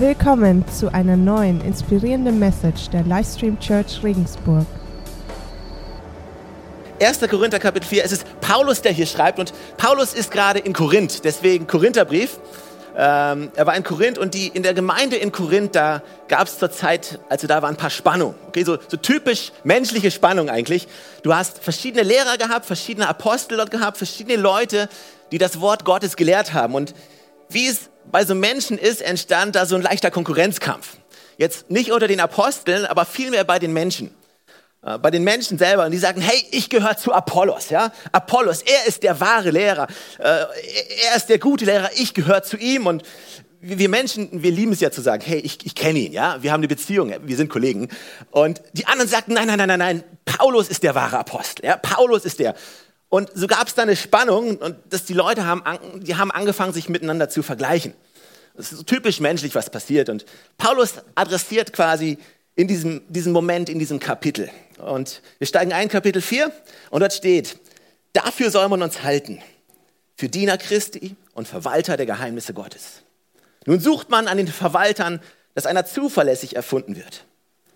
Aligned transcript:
Willkommen 0.00 0.64
zu 0.68 0.94
einer 0.94 1.16
neuen 1.16 1.60
inspirierenden 1.60 2.38
Message 2.38 2.88
der 2.90 3.02
Livestream 3.02 3.58
Church 3.58 4.00
Regensburg. 4.04 4.64
1. 7.02 7.18
Korinther 7.28 7.58
Kapitel 7.58 7.84
4, 7.84 8.04
es 8.04 8.12
ist 8.12 8.40
Paulus, 8.40 8.80
der 8.80 8.92
hier 8.92 9.06
schreibt 9.06 9.40
und 9.40 9.52
Paulus 9.76 10.14
ist 10.14 10.30
gerade 10.30 10.60
in 10.60 10.72
Korinth, 10.72 11.24
deswegen 11.24 11.66
Korintherbrief. 11.66 12.38
Ähm, 12.96 13.50
er 13.56 13.66
war 13.66 13.76
in 13.76 13.82
Korinth 13.82 14.18
und 14.18 14.34
die, 14.34 14.46
in 14.46 14.62
der 14.62 14.72
Gemeinde 14.72 15.16
in 15.16 15.32
Korinth, 15.32 15.74
da 15.74 16.00
gab 16.28 16.46
es 16.46 16.60
zur 16.60 16.70
Zeit, 16.70 17.18
also 17.28 17.48
da 17.48 17.60
waren 17.60 17.74
ein 17.74 17.76
paar 17.76 17.90
Spannungen. 17.90 18.36
Okay, 18.46 18.62
so, 18.62 18.78
so 18.86 18.98
typisch 18.98 19.50
menschliche 19.64 20.12
Spannung 20.12 20.48
eigentlich. 20.48 20.86
Du 21.24 21.34
hast 21.34 21.58
verschiedene 21.58 22.04
Lehrer 22.04 22.38
gehabt, 22.38 22.66
verschiedene 22.66 23.08
Apostel 23.08 23.56
dort 23.56 23.72
gehabt, 23.72 23.96
verschiedene 23.96 24.36
Leute, 24.36 24.88
die 25.32 25.38
das 25.38 25.60
Wort 25.60 25.84
Gottes 25.84 26.14
gelehrt 26.14 26.52
haben. 26.52 26.76
Und 26.76 26.94
wie 27.48 27.66
es 27.66 27.90
bei 28.10 28.24
so 28.24 28.34
Menschen 28.34 28.78
ist, 28.78 29.02
entstand 29.02 29.54
da 29.54 29.66
so 29.66 29.76
ein 29.76 29.82
leichter 29.82 30.10
Konkurrenzkampf. 30.10 30.96
Jetzt 31.36 31.70
nicht 31.70 31.92
unter 31.92 32.08
den 32.08 32.20
Aposteln, 32.20 32.86
aber 32.86 33.04
vielmehr 33.04 33.44
bei 33.44 33.58
den 33.58 33.72
Menschen. 33.72 34.10
Äh, 34.82 34.98
bei 34.98 35.10
den 35.10 35.24
Menschen 35.24 35.58
selber 35.58 35.84
und 35.86 35.90
die 35.90 35.98
sagen, 35.98 36.20
hey, 36.20 36.44
ich 36.50 36.70
gehöre 36.70 36.96
zu 36.96 37.12
Apollos, 37.12 37.70
ja? 37.70 37.92
Apollos, 38.12 38.62
er 38.62 38.86
ist 38.86 39.02
der 39.02 39.18
wahre 39.20 39.50
Lehrer, 39.50 39.88
äh, 40.18 40.24
er 40.24 41.16
ist 41.16 41.28
der 41.28 41.38
gute 41.38 41.64
Lehrer, 41.64 41.90
ich 41.96 42.14
gehöre 42.14 42.42
zu 42.42 42.56
ihm 42.56 42.86
und 42.86 43.02
wir 43.60 43.88
Menschen, 43.88 44.28
wir 44.42 44.52
lieben 44.52 44.70
es 44.70 44.78
ja 44.78 44.92
zu 44.92 45.00
sagen, 45.00 45.22
hey, 45.26 45.40
ich, 45.40 45.66
ich 45.66 45.74
kenne 45.74 45.98
ihn, 45.98 46.12
ja, 46.12 46.40
wir 46.42 46.52
haben 46.52 46.60
eine 46.60 46.68
Beziehung, 46.68 47.12
wir 47.20 47.36
sind 47.36 47.50
Kollegen. 47.50 47.88
Und 48.30 48.62
die 48.72 48.86
anderen 48.86 49.08
sagten, 49.08 49.32
nein, 49.32 49.48
nein, 49.48 49.58
nein, 49.58 49.68
nein, 49.68 49.78
nein, 49.80 50.04
Paulus 50.24 50.68
ist 50.68 50.84
der 50.84 50.94
wahre 50.94 51.18
Apostel, 51.18 51.66
ja, 51.66 51.76
Paulus 51.76 52.24
ist 52.24 52.38
der. 52.38 52.54
Und 53.08 53.30
so 53.34 53.48
gab 53.48 53.66
es 53.66 53.74
da 53.74 53.82
eine 53.82 53.96
Spannung 53.96 54.58
und 54.58 54.76
dass 54.90 55.04
die 55.04 55.14
Leute 55.14 55.44
haben, 55.44 55.62
die 56.00 56.16
haben 56.16 56.30
angefangen, 56.30 56.72
sich 56.72 56.88
miteinander 56.88 57.28
zu 57.28 57.42
vergleichen. 57.42 57.94
Das 58.58 58.72
ist 58.72 58.78
so 58.78 58.82
typisch 58.82 59.20
menschlich, 59.20 59.54
was 59.54 59.70
passiert. 59.70 60.08
Und 60.08 60.26
Paulus 60.56 60.94
adressiert 61.14 61.72
quasi 61.72 62.18
in 62.56 62.66
diesem, 62.66 63.02
diesem 63.08 63.32
Moment, 63.32 63.68
in 63.68 63.78
diesem 63.78 64.00
Kapitel. 64.00 64.50
Und 64.78 65.22
wir 65.38 65.46
steigen 65.46 65.72
ein, 65.72 65.88
Kapitel 65.88 66.20
4, 66.20 66.50
und 66.90 67.00
dort 67.00 67.12
steht, 67.12 67.56
dafür 68.12 68.50
soll 68.50 68.68
man 68.68 68.82
uns 68.82 69.04
halten, 69.04 69.40
für 70.16 70.28
Diener 70.28 70.58
Christi 70.58 71.14
und 71.34 71.46
Verwalter 71.46 71.96
der 71.96 72.06
Geheimnisse 72.06 72.52
Gottes. 72.52 73.02
Nun 73.64 73.78
sucht 73.78 74.10
man 74.10 74.26
an 74.26 74.38
den 74.38 74.48
Verwaltern, 74.48 75.20
dass 75.54 75.64
einer 75.64 75.86
zuverlässig 75.86 76.56
erfunden 76.56 76.96
wird. 76.96 77.26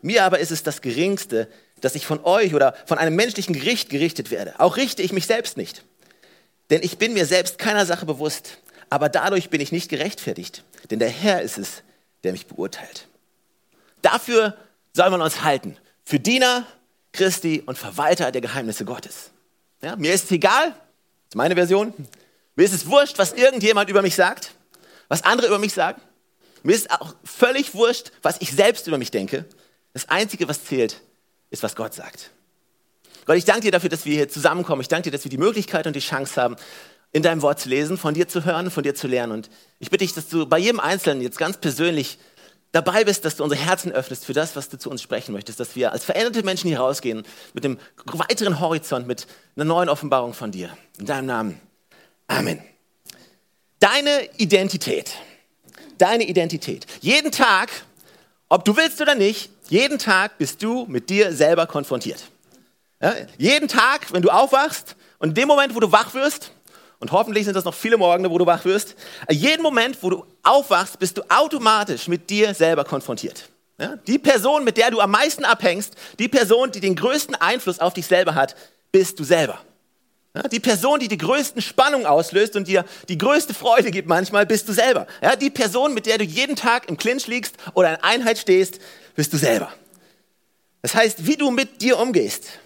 Mir 0.01 0.25
aber 0.25 0.41
ist 0.41 0.51
es 0.51 0.65
das 0.65 0.81
Geringste, 0.81 1.47
dass 1.81 1.95
ich 1.95 2.07
von 2.07 2.25
euch 2.25 2.57
oder 2.57 2.75
von 2.87 2.99
einem 2.99 3.15
menschlichen 3.15 3.55
Gericht 3.55 3.89
gerichtet 3.89 4.33
werde. 4.33 4.59
Auch 4.59 4.77
richte 4.77 5.03
ich 5.03 5.13
mich 5.13 5.27
selbst 5.27 5.57
nicht. 5.57 5.85
Denn 6.71 6.83
ich 6.83 6.99
bin 6.99 7.13
mir 7.13 7.27
selbst 7.27 7.59
keiner 7.59 7.87
Sache 7.87 8.05
bewusst, 8.05 8.59
aber 8.91 9.09
dadurch 9.09 9.49
bin 9.49 9.61
ich 9.61 9.71
nicht 9.71 9.89
gerechtfertigt. 9.89 10.65
Denn 10.91 10.99
der 10.99 11.09
Herr 11.09 11.43
ist 11.43 11.59
es, 11.59 11.83
der 12.25 12.33
mich 12.33 12.47
beurteilt. 12.47 13.09
Dafür 14.03 14.57
soll 14.93 15.11
man 15.11 15.23
uns 15.23 15.43
halten. 15.43 15.77
Für 16.05 16.19
Diener 16.19 16.67
Christi 17.13 17.63
und 17.65 17.79
Verwalter 17.79 18.33
der 18.33 18.41
Geheimnisse 18.41 18.85
Gottes. 18.85 19.31
Ja, 19.83 19.97
mir 19.97 20.13
ist 20.13 20.25
es 20.25 20.31
egal, 20.31 20.69
das 20.69 21.31
ist 21.31 21.37
meine 21.37 21.55
Version. 21.55 21.93
Mir 22.57 22.65
ist 22.65 22.75
es 22.75 22.87
wurscht, 22.87 23.19
was 23.19 23.33
irgendjemand 23.33 23.91
über 23.91 24.03
mich 24.03 24.15
sagt, 24.15 24.55
was 25.09 25.23
andere 25.23 25.49
über 25.49 25.59
mich 25.59 25.73
sagen. 25.73 26.01
Mir 26.63 26.75
ist 26.75 26.91
auch 26.91 27.15
völlig 27.25 27.75
wurscht, 27.75 28.13
was 28.23 28.37
ich 28.41 28.53
selbst 28.53 28.87
über 28.87 28.99
mich 28.99 29.11
denke. 29.11 29.45
Das 29.93 30.09
Einzige, 30.09 30.49
was 30.49 30.65
zählt, 30.65 31.01
ist, 31.51 31.63
was 31.63 31.75
Gott 31.75 31.95
sagt. 31.95 32.31
Gott, 33.25 33.37
ich 33.37 33.45
danke 33.45 33.63
dir 33.63 33.73
dafür, 33.73 33.91
dass 33.91 34.05
wir 34.05 34.15
hier 34.15 34.29
zusammenkommen. 34.29 34.81
Ich 34.81 34.89
danke 34.89 35.05
dir, 35.05 35.17
dass 35.17 35.25
wir 35.25 35.31
die 35.31 35.39
Möglichkeit 35.39 35.87
und 35.87 35.95
die 35.95 36.01
Chance 36.01 36.41
haben, 36.41 36.57
in 37.13 37.23
deinem 37.23 37.43
Wort 37.43 37.61
zu 37.61 37.69
lesen, 37.69 37.99
von 37.99 38.15
dir 38.15 38.27
zu 38.27 38.45
hören, 38.45 38.71
von 38.71 38.83
dir 38.83 38.95
zu 38.95 39.07
lernen. 39.07 39.33
Und 39.33 39.51
ich 39.79 39.91
bitte 39.91 40.05
dich, 40.05 40.15
dass 40.15 40.29
du 40.29 40.47
bei 40.47 40.59
jedem 40.59 40.81
Einzelnen 40.81 41.23
jetzt 41.23 41.39
ganz 41.39 41.59
persönlich 41.59 42.19
dabei 42.73 43.05
bist, 43.05 43.25
dass 43.27 43.37
du 43.37 43.45
unsere 43.45 43.61
Herzen 43.61 43.93
öffnest 43.93 44.25
für 44.25 44.33
das, 44.33 44.57
was 44.57 44.71
du 44.71 44.79
zu 44.79 44.91
uns 44.91 45.03
sprechen 45.03 45.33
möchtest, 45.33 45.61
dass 45.61 45.77
wir 45.77 45.93
als 45.93 46.05
veränderte 46.05 46.43
Menschen 46.43 46.69
hier 46.69 46.81
rausgehen 46.81 47.23
mit 47.53 47.65
einem 47.65 47.79
weiteren 48.07 48.61
Horizont, 48.61 49.07
mit 49.07 49.27
einer 49.57 49.67
neuen 49.67 49.91
Offenbarung 49.91 50.33
von 50.33 50.51
dir. 50.51 50.75
In 50.99 51.05
deinem 51.07 51.27
Namen. 51.27 51.61
Amen. 52.29 52.63
Deine 53.79 54.29
Identität. 54.39 55.13
Deine 55.99 56.25
Identität. 56.25 56.87
Jeden 57.01 57.31
Tag, 57.31 57.71
ob 58.49 58.65
du 58.65 58.75
willst 58.77 59.01
oder 59.03 59.15
nicht, 59.15 59.51
jeden 59.69 59.99
Tag 59.99 60.39
bist 60.39 60.63
du 60.63 60.87
mit 60.87 61.11
dir 61.11 61.33
selber 61.33 61.67
konfrontiert. 61.67 62.25
Ja, 63.03 63.15
jeden 63.37 63.69
Tag, 63.69 64.13
wenn 64.13 64.23
du 64.23 64.31
aufwachst 64.31 64.97
und 65.19 65.31
in 65.31 65.35
dem 65.35 65.49
Moment, 65.49 65.75
wo 65.75 65.81
du 65.81 65.93
wach 65.93 66.15
wirst, 66.15 66.53
und 67.03 67.11
hoffentlich 67.11 67.47
sind 67.47 67.55
das 67.55 67.65
noch 67.65 67.75
viele 67.75 67.97
Morgen, 67.97 68.31
wo 68.31 68.39
du 68.39 68.47
wach 68.47 68.65
wirst. 68.65 68.95
Jeden 69.29 69.61
Moment, 69.61 69.99
wo 70.03 70.11
du 70.11 70.25
aufwachst, 70.45 71.01
bist 71.01 71.19
du 71.19 71.23
automatisch 71.29 72.07
mit 72.07 72.31
dir 72.31 72.55
selber 72.55 72.85
konfrontiert. 72.85 73.49
Ja? 73.77 73.97
Die 74.07 74.21
Person, 74.21 74.63
mit 74.63 74.77
der 74.77 74.93
du 74.93 75.01
am 75.01 75.11
meisten 75.11 75.45
abhängst, 75.45 75.97
die 76.21 76.29
Person, 76.29 76.71
die 76.71 76.79
den 76.79 76.95
größten 76.95 77.35
Einfluss 77.35 77.81
auf 77.81 77.93
dich 77.93 78.07
selber 78.07 78.37
hat, 78.37 78.55
bist 78.93 79.19
du 79.19 79.25
selber. 79.25 79.59
Ja? 80.33 80.43
Die 80.43 80.61
Person, 80.61 81.01
die 81.01 81.09
die 81.09 81.19
größten 81.19 81.61
Spannungen 81.61 82.07
auslöst 82.07 82.55
und 82.55 82.69
dir 82.69 82.85
die 83.09 83.19
größte 83.19 83.53
Freude 83.53 83.91
gibt 83.91 84.07
manchmal, 84.07 84.47
bist 84.47 84.69
du 84.69 84.73
selber. 84.73 85.09
Ja? 85.21 85.35
Die 85.35 85.51
Person, 85.51 85.95
mit 85.95 86.07
der 86.07 86.19
du 86.19 86.25
jeden 86.25 86.55
Tag 86.55 86.89
im 86.89 86.97
Clinch 86.97 87.27
liegst 87.27 87.57
oder 87.75 87.91
in 87.91 87.97
Einheit 87.97 88.39
stehst, 88.39 88.79
bist 89.17 89.33
du 89.33 89.39
selber. 89.39 89.73
Das 90.83 90.95
heißt, 90.95 91.27
wie 91.27 91.37
du 91.37 91.51
mit 91.51 91.83
dir 91.83 91.99
umgehst 91.99 92.61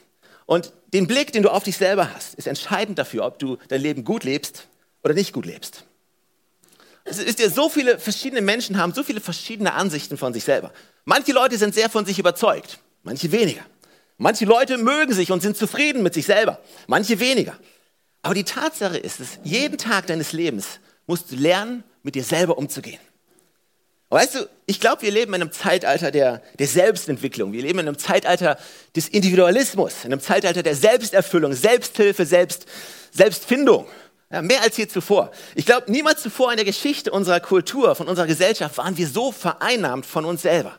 und 0.44 0.74
den 0.96 1.06
Blick, 1.06 1.30
den 1.30 1.42
du 1.42 1.50
auf 1.50 1.62
dich 1.62 1.76
selber 1.76 2.10
hast, 2.14 2.34
ist 2.36 2.46
entscheidend 2.46 2.98
dafür, 2.98 3.26
ob 3.26 3.38
du 3.38 3.58
dein 3.68 3.82
Leben 3.82 4.02
gut 4.02 4.24
lebst 4.24 4.66
oder 5.04 5.12
nicht 5.12 5.34
gut 5.34 5.44
lebst. 5.44 5.84
Es 7.04 7.18
ist 7.18 7.38
ja 7.38 7.50
so 7.50 7.68
viele 7.68 7.98
verschiedene 7.98 8.40
Menschen 8.40 8.78
haben 8.78 8.94
so 8.94 9.02
viele 9.02 9.20
verschiedene 9.20 9.74
Ansichten 9.74 10.16
von 10.16 10.32
sich 10.32 10.44
selber. 10.44 10.72
Manche 11.04 11.32
Leute 11.32 11.58
sind 11.58 11.74
sehr 11.74 11.90
von 11.90 12.06
sich 12.06 12.18
überzeugt, 12.18 12.78
manche 13.02 13.30
weniger. 13.30 13.64
Manche 14.16 14.46
Leute 14.46 14.78
mögen 14.78 15.12
sich 15.12 15.30
und 15.30 15.42
sind 15.42 15.58
zufrieden 15.58 16.02
mit 16.02 16.14
sich 16.14 16.24
selber, 16.24 16.60
manche 16.86 17.20
weniger. 17.20 17.58
Aber 18.22 18.34
die 18.34 18.44
Tatsache 18.44 18.96
ist, 18.96 19.20
dass 19.20 19.38
jeden 19.44 19.76
Tag 19.76 20.06
deines 20.06 20.32
Lebens 20.32 20.80
musst 21.06 21.30
du 21.30 21.36
lernen, 21.36 21.84
mit 22.02 22.14
dir 22.14 22.24
selber 22.24 22.56
umzugehen. 22.56 23.00
Weißt 24.08 24.36
du, 24.36 24.48
ich 24.66 24.78
glaube, 24.78 25.02
wir 25.02 25.10
leben 25.10 25.34
in 25.34 25.42
einem 25.42 25.52
Zeitalter 25.52 26.10
der, 26.10 26.42
der 26.58 26.66
Selbstentwicklung. 26.68 27.52
Wir 27.52 27.62
leben 27.62 27.80
in 27.80 27.88
einem 27.88 27.98
Zeitalter 27.98 28.56
des 28.94 29.08
Individualismus, 29.08 30.04
in 30.04 30.12
einem 30.12 30.20
Zeitalter 30.20 30.62
der 30.62 30.76
Selbsterfüllung, 30.76 31.52
Selbsthilfe, 31.54 32.24
Selbst, 32.24 32.66
Selbstfindung. 33.10 33.86
Ja, 34.30 34.42
mehr 34.42 34.62
als 34.62 34.76
je 34.76 34.88
zuvor. 34.88 35.30
Ich 35.54 35.66
glaube, 35.66 35.90
niemals 35.90 36.22
zuvor 36.22 36.50
in 36.50 36.56
der 36.56 36.64
Geschichte 36.64 37.12
unserer 37.12 37.38
Kultur, 37.38 37.94
von 37.94 38.08
unserer 38.08 38.26
Gesellschaft 38.26 38.76
waren 38.78 38.96
wir 38.96 39.06
so 39.06 39.30
vereinnahmt 39.30 40.04
von 40.04 40.24
uns 40.24 40.42
selber. 40.42 40.76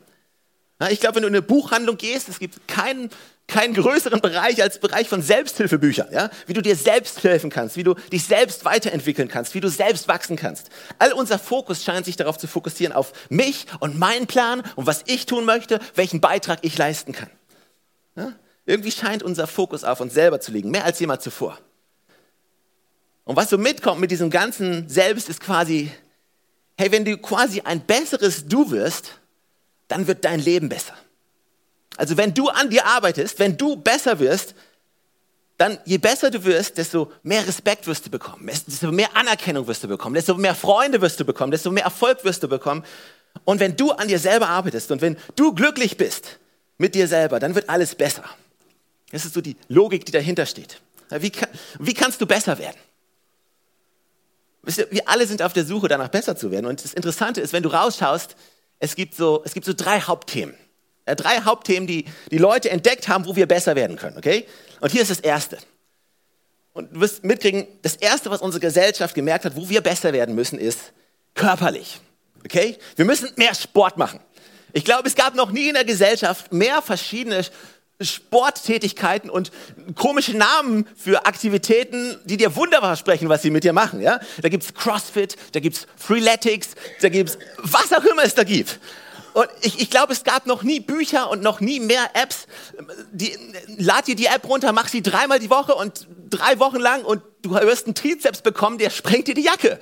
Ja, 0.82 0.90
ich 0.90 1.00
glaube, 1.00 1.16
wenn 1.16 1.22
du 1.24 1.30
in 1.30 1.36
eine 1.36 1.42
Buchhandlung 1.42 1.98
gehst, 1.98 2.30
es 2.30 2.40
gibt 2.40 2.68
keinen 2.68 3.10
keinen 3.48 3.74
größeren 3.74 4.20
Bereich 4.20 4.62
als 4.62 4.80
Bereich 4.80 5.08
von 5.08 5.22
Selbsthilfebüchern, 5.22 6.10
ja? 6.12 6.30
wie 6.46 6.54
du 6.54 6.62
dir 6.62 6.76
selbst 6.76 7.24
helfen 7.24 7.50
kannst, 7.50 7.78
wie 7.78 7.84
du 7.84 7.94
dich 8.12 8.26
selbst 8.26 8.66
weiterentwickeln 8.66 9.30
kannst, 9.30 9.56
wie 9.56 9.62
du 9.62 9.70
selbst 9.70 10.08
wachsen 10.10 10.36
kannst. 10.36 10.70
All 11.00 11.14
unser 11.14 11.40
Fokus 11.40 11.84
scheint 11.84 12.06
sich 12.06 12.18
darauf 12.18 12.38
zu 12.38 12.48
fokussieren, 12.48 12.94
auf 12.94 13.14
mich 13.30 13.66
und 13.80 13.98
meinen 13.98 14.28
Plan 14.28 14.64
und 14.76 14.86
was 14.86 15.04
ich 15.08 15.26
tun 15.26 15.46
möchte, 15.46 15.80
welchen 15.96 16.20
Beitrag 16.20 16.60
ich 16.64 16.78
leisten 16.78 17.14
kann. 17.14 17.30
Ja? 18.16 18.34
Irgendwie 18.66 18.92
scheint 18.92 19.24
unser 19.24 19.48
Fokus 19.48 19.86
auf 19.86 20.02
uns 20.02 20.14
selber 20.14 20.42
zu 20.42 20.52
liegen, 20.52 20.70
mehr 20.70 20.84
als 20.84 21.00
jemals 21.00 21.24
zuvor. 21.24 21.58
Und 23.24 23.38
was 23.38 23.50
so 23.50 23.58
mitkommt 23.58 24.02
mit 24.02 24.12
diesem 24.12 24.30
ganzen 24.30 24.90
Selbst 24.90 25.30
ist 25.30 25.40
quasi, 25.40 25.92
hey, 26.78 26.92
wenn 26.92 27.06
du 27.06 27.18
quasi 27.18 27.62
ein 27.62 27.82
besseres 27.82 28.46
Du 28.46 28.72
wirst, 28.72 29.20
dann 29.88 30.08
wird 30.08 30.26
dein 30.26 30.42
Leben 30.42 30.68
besser. 30.68 30.94
Also 31.98 32.16
wenn 32.16 32.34
du 32.34 32.48
an 32.50 32.70
dir 32.70 32.86
arbeitest, 32.86 33.40
wenn 33.40 33.58
du 33.58 33.76
besser 33.76 34.20
wirst, 34.20 34.56
dann 35.58 35.80
je 35.86 35.98
besser 35.98 36.30
du 36.30 36.44
wirst, 36.46 36.78
desto 36.78 37.12
mehr 37.24 37.46
Respekt 37.46 37.88
wirst 37.88 38.06
du 38.06 38.12
bekommen, 38.12 38.48
desto 38.48 38.92
mehr 38.92 39.16
Anerkennung 39.16 39.66
wirst 39.68 39.84
du 39.84 39.88
bekommen, 39.88 40.14
desto 40.14 40.36
mehr 40.36 40.54
Freunde 40.54 41.02
wirst 41.02 41.20
du 41.20 41.26
bekommen, 41.26 41.52
desto 41.52 41.72
mehr 41.72 41.84
Erfolg 41.84 42.24
wirst 42.24 42.44
du 42.44 42.48
bekommen. 42.48 42.86
Und 43.44 43.60
wenn 43.60 43.76
du 43.76 43.92
an 43.92 44.08
dir 44.08 44.20
selber 44.20 44.50
arbeitest 44.50 44.92
und 44.92 45.02
wenn 45.02 45.18
du 45.36 45.54
glücklich 45.54 45.98
bist 45.98 46.38
mit 46.78 46.94
dir 46.94 47.08
selber, 47.08 47.40
dann 47.40 47.56
wird 47.56 47.70
alles 47.70 47.96
besser. 47.96 48.24
Das 49.12 49.26
ist 49.26 49.34
so 49.34 49.42
die 49.42 49.58
Logik, 49.68 50.06
die 50.06 50.12
dahinter 50.12 50.46
steht. 50.46 50.80
Wie, 51.10 51.32
kann, 51.32 51.50
wie 51.80 51.94
kannst 51.94 52.22
du 52.22 52.28
besser 52.28 52.58
werden? 52.60 52.78
Wir 54.64 55.08
alle 55.08 55.26
sind 55.26 55.42
auf 55.42 55.54
der 55.54 55.66
Suche 55.66 55.88
danach, 55.88 56.10
besser 56.10 56.36
zu 56.36 56.52
werden. 56.52 56.66
Und 56.66 56.84
das 56.84 56.94
Interessante 56.94 57.40
ist, 57.40 57.54
wenn 57.54 57.64
du 57.64 57.70
rausschaust, 57.70 58.36
es 58.80 58.96
gibt 58.96 59.16
so, 59.16 59.42
es 59.46 59.54
gibt 59.54 59.66
so 59.66 59.74
drei 59.74 60.02
Hauptthemen. 60.02 60.56
Äh, 61.08 61.16
drei 61.16 61.42
Hauptthemen, 61.42 61.88
die 61.88 62.06
die 62.32 62.38
Leute 62.38 62.70
entdeckt 62.70 63.08
haben, 63.08 63.26
wo 63.26 63.36
wir 63.36 63.48
besser 63.48 63.76
werden 63.76 63.96
können. 63.96 64.18
Okay? 64.18 64.46
Und 64.82 64.92
hier 64.92 65.02
ist 65.02 65.10
das 65.10 65.22
erste. 65.22 65.58
Und 66.74 66.94
du 66.94 67.00
wirst 67.00 67.24
mitkriegen, 67.24 67.66
das 67.82 67.96
erste, 67.96 68.30
was 68.30 68.42
unsere 68.42 68.62
Gesellschaft 68.62 69.16
gemerkt 69.16 69.46
hat, 69.46 69.56
wo 69.56 69.68
wir 69.70 69.82
besser 69.82 70.14
werden 70.14 70.36
müssen, 70.36 70.60
ist 70.60 70.80
körperlich. 71.34 72.00
Okay? 72.44 72.78
Wir 72.96 73.06
müssen 73.06 73.32
mehr 73.38 73.56
Sport 73.56 73.98
machen. 73.98 74.20
Ich 74.74 74.84
glaube, 74.84 75.08
es 75.08 75.16
gab 75.16 75.34
noch 75.34 75.50
nie 75.52 75.70
in 75.70 75.74
der 75.76 75.86
Gesellschaft 75.86 76.52
mehr 76.54 76.82
verschiedene 76.82 77.44
Sporttätigkeiten 78.00 79.30
und 79.30 79.52
komische 79.96 80.38
Namen 80.38 80.88
für 80.96 81.26
Aktivitäten, 81.26 82.20
die 82.26 82.38
dir 82.38 82.56
wunderbar 82.56 82.96
sprechen, 82.96 83.30
was 83.30 83.42
sie 83.42 83.50
mit 83.50 83.64
dir 83.64 83.74
machen. 83.74 84.02
Ja? 84.02 84.20
Da 84.42 84.50
gibt's 84.50 84.74
CrossFit, 84.74 85.36
da 85.54 85.62
gibt's 85.62 85.88
Freeletics, 85.96 86.72
da 87.02 87.10
gibt's 87.10 87.40
was 87.58 87.92
auch 87.94 88.04
immer 88.04 88.24
es 88.24 88.36
da 88.36 88.44
gibt. 88.44 88.80
Und 89.38 89.48
ich, 89.62 89.80
ich 89.80 89.92
glaube, 89.92 90.14
es 90.14 90.24
gab 90.24 90.48
noch 90.48 90.64
nie 90.64 90.80
Bücher 90.80 91.30
und 91.30 91.44
noch 91.44 91.60
nie 91.60 91.80
mehr 91.80 92.10
Apps. 92.16 92.48
Die, 93.12 93.38
lad 93.78 94.08
dir 94.08 94.16
die 94.16 94.26
App 94.26 94.50
runter, 94.50 94.72
mach 94.72 94.88
sie 94.88 95.04
dreimal 95.04 95.38
die 95.38 95.52
Woche 95.52 95.76
und 95.76 96.08
drei 96.28 96.58
Wochen 96.58 96.78
lang 96.78 97.04
und 97.04 97.22
du 97.44 97.52
wirst 97.52 97.86
einen 97.86 97.94
Trizeps 97.94 98.42
bekommen, 98.42 98.80
der 98.80 98.90
sprengt 98.90 99.28
dir 99.28 99.36
die 99.36 99.44
Jacke. 99.44 99.80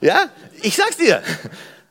Ja, 0.00 0.28
ich 0.60 0.74
sag's 0.74 0.96
dir. 0.96 1.22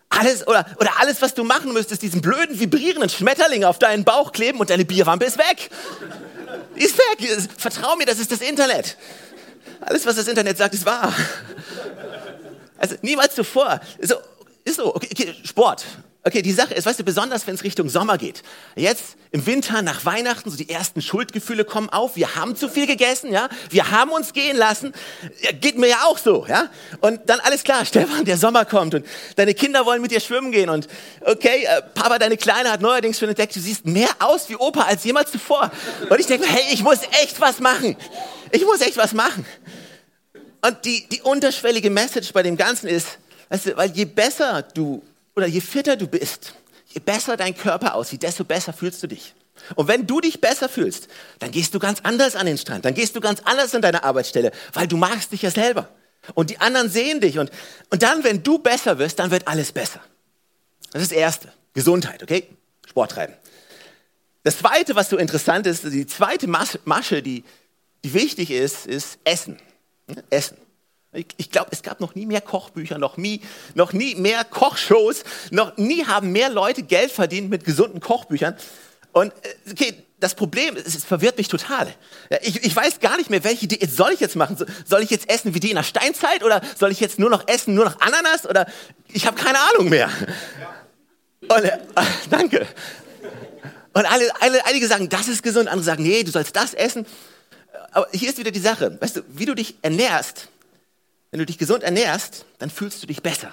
Alles, 0.10 0.46
oder, 0.46 0.66
oder 0.78 0.92
alles, 1.00 1.22
was 1.22 1.34
du 1.34 1.46
machen 1.46 1.72
müsstest, 1.72 2.02
diesen 2.02 2.20
blöden, 2.20 2.60
vibrierenden 2.60 3.10
Schmetterling 3.10 3.64
auf 3.64 3.80
deinen 3.80 4.04
Bauch 4.04 4.34
kleben 4.34 4.60
und 4.60 4.70
deine 4.70 4.84
Bierwampe 4.84 5.24
ist 5.24 5.38
weg. 5.38 5.70
Ist 6.76 6.98
weg. 6.98 7.48
Vertrau 7.58 7.96
mir, 7.96 8.08
das 8.08 8.20
ist 8.20 8.34
das 8.34 8.42
Internet. 8.42 8.98
Alles, 9.80 10.06
was 10.06 10.18
das 10.18 10.28
Internet 10.28 10.58
sagt, 10.58 10.74
ist 10.74 10.86
wahr. 10.86 11.16
Also 12.78 12.96
niemals 13.02 13.36
zuvor. 13.36 13.80
So, 14.02 14.16
ist 14.66 14.76
so, 14.76 14.94
okay, 14.94 15.08
okay, 15.14 15.36
Sport. 15.46 15.86
Okay, 16.28 16.42
die 16.42 16.54
Sache 16.54 16.74
ist, 16.74 16.88
weißt 16.88 17.00
du, 17.00 17.04
besonders 17.04 17.46
wenn 17.46 17.54
es 17.54 17.64
Richtung 17.64 17.88
Sommer 17.88 18.18
geht. 18.18 18.42
Jetzt 18.76 19.16
im 19.30 19.46
Winter 19.46 19.84
nach 19.84 20.06
Weihnachten, 20.06 20.50
so 20.50 20.58
die 20.58 20.68
ersten 20.70 21.00
Schuldgefühle 21.00 21.66
kommen 21.66 21.90
auf. 21.90 22.16
Wir 22.16 22.36
haben 22.36 22.56
zu 22.56 22.68
viel 22.68 22.88
gegessen, 22.88 23.32
ja. 23.32 23.48
Wir 23.70 23.92
haben 23.92 24.10
uns 24.10 24.34
gehen 24.34 24.58
lassen. 24.58 24.94
Ja, 25.42 25.52
geht 25.52 25.78
mir 25.78 25.86
ja 25.86 26.06
auch 26.06 26.18
so, 26.18 26.48
ja. 26.50 26.72
Und 27.00 27.30
dann 27.30 27.40
alles 27.42 27.64
klar, 27.64 27.86
Stefan, 27.86 28.26
der 28.26 28.38
Sommer 28.38 28.66
kommt 28.66 28.96
und 28.96 29.06
deine 29.36 29.54
Kinder 29.54 29.86
wollen 29.86 30.02
mit 30.02 30.10
dir 30.10 30.20
schwimmen 30.20 30.52
gehen 30.52 30.72
und 30.72 30.88
okay, 31.22 31.66
äh, 31.66 31.84
Papa, 31.94 32.18
deine 32.18 32.38
Kleine 32.38 32.72
hat 32.72 32.82
neuerdings 32.82 33.20
schon 33.20 33.30
entdeckt, 33.30 33.56
du 33.56 33.60
siehst 33.60 33.86
mehr 33.86 34.10
aus 34.18 34.50
wie 34.50 34.56
Opa 34.56 34.82
als 34.82 35.04
jemals 35.04 35.32
zuvor. 35.32 35.72
Und 36.10 36.20
ich 36.20 36.26
denke, 36.26 36.48
hey, 36.48 36.74
ich 36.74 36.82
muss 36.82 37.02
echt 37.22 37.40
was 37.40 37.60
machen. 37.60 37.96
Ich 38.50 38.66
muss 38.66 38.82
echt 38.82 38.98
was 38.98 39.14
machen. 39.14 39.46
Und 40.66 40.86
die, 40.86 41.08
die 41.08 41.22
unterschwellige 41.22 41.92
Message 41.92 42.34
bei 42.34 42.42
dem 42.42 42.58
Ganzen 42.58 42.88
ist, 42.88 43.20
weißt 43.50 43.68
du, 43.68 43.78
weil 43.78 43.92
je 43.92 44.06
besser 44.06 44.64
du 44.64 45.04
oder 45.36 45.48
je 45.48 45.62
fitter 45.62 45.96
du 45.96 46.08
bist, 46.08 46.56
je 46.88 47.00
besser 47.00 47.38
dein 47.38 47.56
Körper 47.56 47.96
aussieht, 47.96 48.24
desto 48.24 48.44
besser 48.44 48.74
fühlst 48.74 49.04
du 49.04 49.08
dich. 49.08 49.34
Und 49.76 49.88
wenn 49.88 50.06
du 50.06 50.22
dich 50.22 50.42
besser 50.42 50.70
fühlst, 50.70 51.08
dann 51.40 51.52
gehst 51.52 51.74
du 51.74 51.80
ganz 51.80 52.02
anders 52.04 52.36
an 52.36 52.46
den 52.46 52.58
Strand, 52.58 52.86
dann 52.86 52.94
gehst 52.94 53.16
du 53.16 53.22
ganz 53.22 53.42
anders 53.46 53.74
an 53.74 53.82
deine 53.82 54.04
Arbeitsstelle, 54.04 54.52
weil 54.74 54.88
du 54.88 54.98
magst 54.98 55.32
dich 55.32 55.42
ja 55.42 55.52
selber. 55.52 55.90
Und 56.34 56.50
die 56.50 56.60
anderen 56.60 56.90
sehen 56.90 57.22
dich. 57.22 57.38
Und, 57.38 57.52
und 57.92 58.02
dann, 58.02 58.24
wenn 58.24 58.42
du 58.42 58.58
besser 58.58 58.98
wirst, 58.98 59.20
dann 59.20 59.32
wird 59.32 59.48
alles 59.48 59.72
besser. 59.72 60.02
Das 60.92 61.02
ist 61.04 61.12
das 61.12 61.18
Erste. 61.18 61.54
Gesundheit, 61.74 62.24
okay? 62.24 62.48
Sport 62.88 63.12
treiben. 63.12 63.34
Das 64.44 64.60
Zweite, 64.60 64.96
was 64.96 65.10
so 65.10 65.18
interessant 65.18 65.68
ist, 65.68 65.84
die 65.84 66.08
zweite 66.08 66.48
Masche, 66.48 67.22
die, 67.22 67.44
die 68.04 68.14
wichtig 68.14 68.52
ist, 68.52 68.86
ist 68.86 69.18
Essen. 69.24 69.58
Essen. 70.30 70.58
Ich, 71.16 71.28
ich 71.38 71.52
glaube, 71.52 71.70
es 71.72 71.82
gab 71.82 72.02
noch 72.02 72.14
nie 72.16 72.26
mehr 72.26 72.42
Kochbücher, 72.42 72.98
noch 72.98 73.18
nie, 73.18 73.42
noch 73.74 73.94
nie 73.94 74.16
mehr 74.16 74.44
Kochshows, 74.44 75.24
noch 75.52 75.78
nie 75.78 76.06
haben 76.06 76.32
mehr 76.32 76.50
Leute 76.50 76.84
Geld 76.84 77.12
verdient 77.12 77.50
mit 77.50 77.64
gesunden 77.64 78.00
Kochbüchern. 78.00 78.56
Und 79.12 79.32
äh, 79.32 79.72
okay, 79.72 80.04
das 80.20 80.36
Problem, 80.36 80.76
es, 80.76 81.04
verwirrt 81.06 81.38
mich 81.38 81.48
total. 81.48 81.94
Ich, 82.42 82.64
ich, 82.64 82.76
weiß 82.76 83.00
gar 83.00 83.18
nicht 83.18 83.30
mehr, 83.30 83.44
welche 83.44 83.68
Diät 83.68 83.92
soll 83.92 84.12
ich 84.14 84.20
jetzt 84.20 84.36
machen. 84.36 84.58
Soll 84.86 85.04
ich 85.04 85.10
jetzt 85.10 85.30
essen 85.30 85.54
wie 85.54 85.60
die 85.60 85.70
in 85.70 85.76
der 85.76 85.84
Steinzeit 85.84 86.44
oder 86.44 86.62
soll 86.78 86.92
ich 86.92 87.00
jetzt 87.00 87.20
nur 87.20 87.30
noch 87.30 87.48
essen, 87.48 87.76
nur 87.76 87.86
noch 87.86 88.00
Ananas 88.02 88.46
oder 88.46 88.66
ich 89.10 89.26
habe 89.28 89.42
keine 89.42 89.60
Ahnung 89.60 89.90
mehr. 89.90 90.10
Und, 91.42 91.64
äh, 91.64 91.78
danke. 92.30 92.68
Und 93.94 94.06
alle, 94.06 94.30
alle, 94.42 94.66
einige 94.66 94.88
sagen, 94.88 95.08
das 95.10 95.28
ist 95.28 95.44
gesund, 95.44 95.70
andere 95.70 95.86
sagen, 95.86 96.04
nee, 96.04 96.24
du 96.24 96.32
sollst 96.32 96.56
das 96.56 96.74
essen. 96.74 97.06
Aber 97.92 98.08
hier 98.12 98.30
ist 98.30 98.38
wieder 98.38 98.52
die 98.52 98.60
Sache, 98.60 98.98
weißt 99.00 99.18
du, 99.18 99.22
wie 99.30 99.46
du 99.46 99.54
dich 99.54 99.76
ernährst, 99.82 100.50
wenn 101.32 101.40
du 101.40 101.46
dich 101.46 101.58
gesund 101.58 101.84
ernährst, 101.84 102.46
dann 102.60 102.70
fühlst 102.70 103.04
du 103.04 103.08
dich 103.08 103.22
besser. 103.22 103.52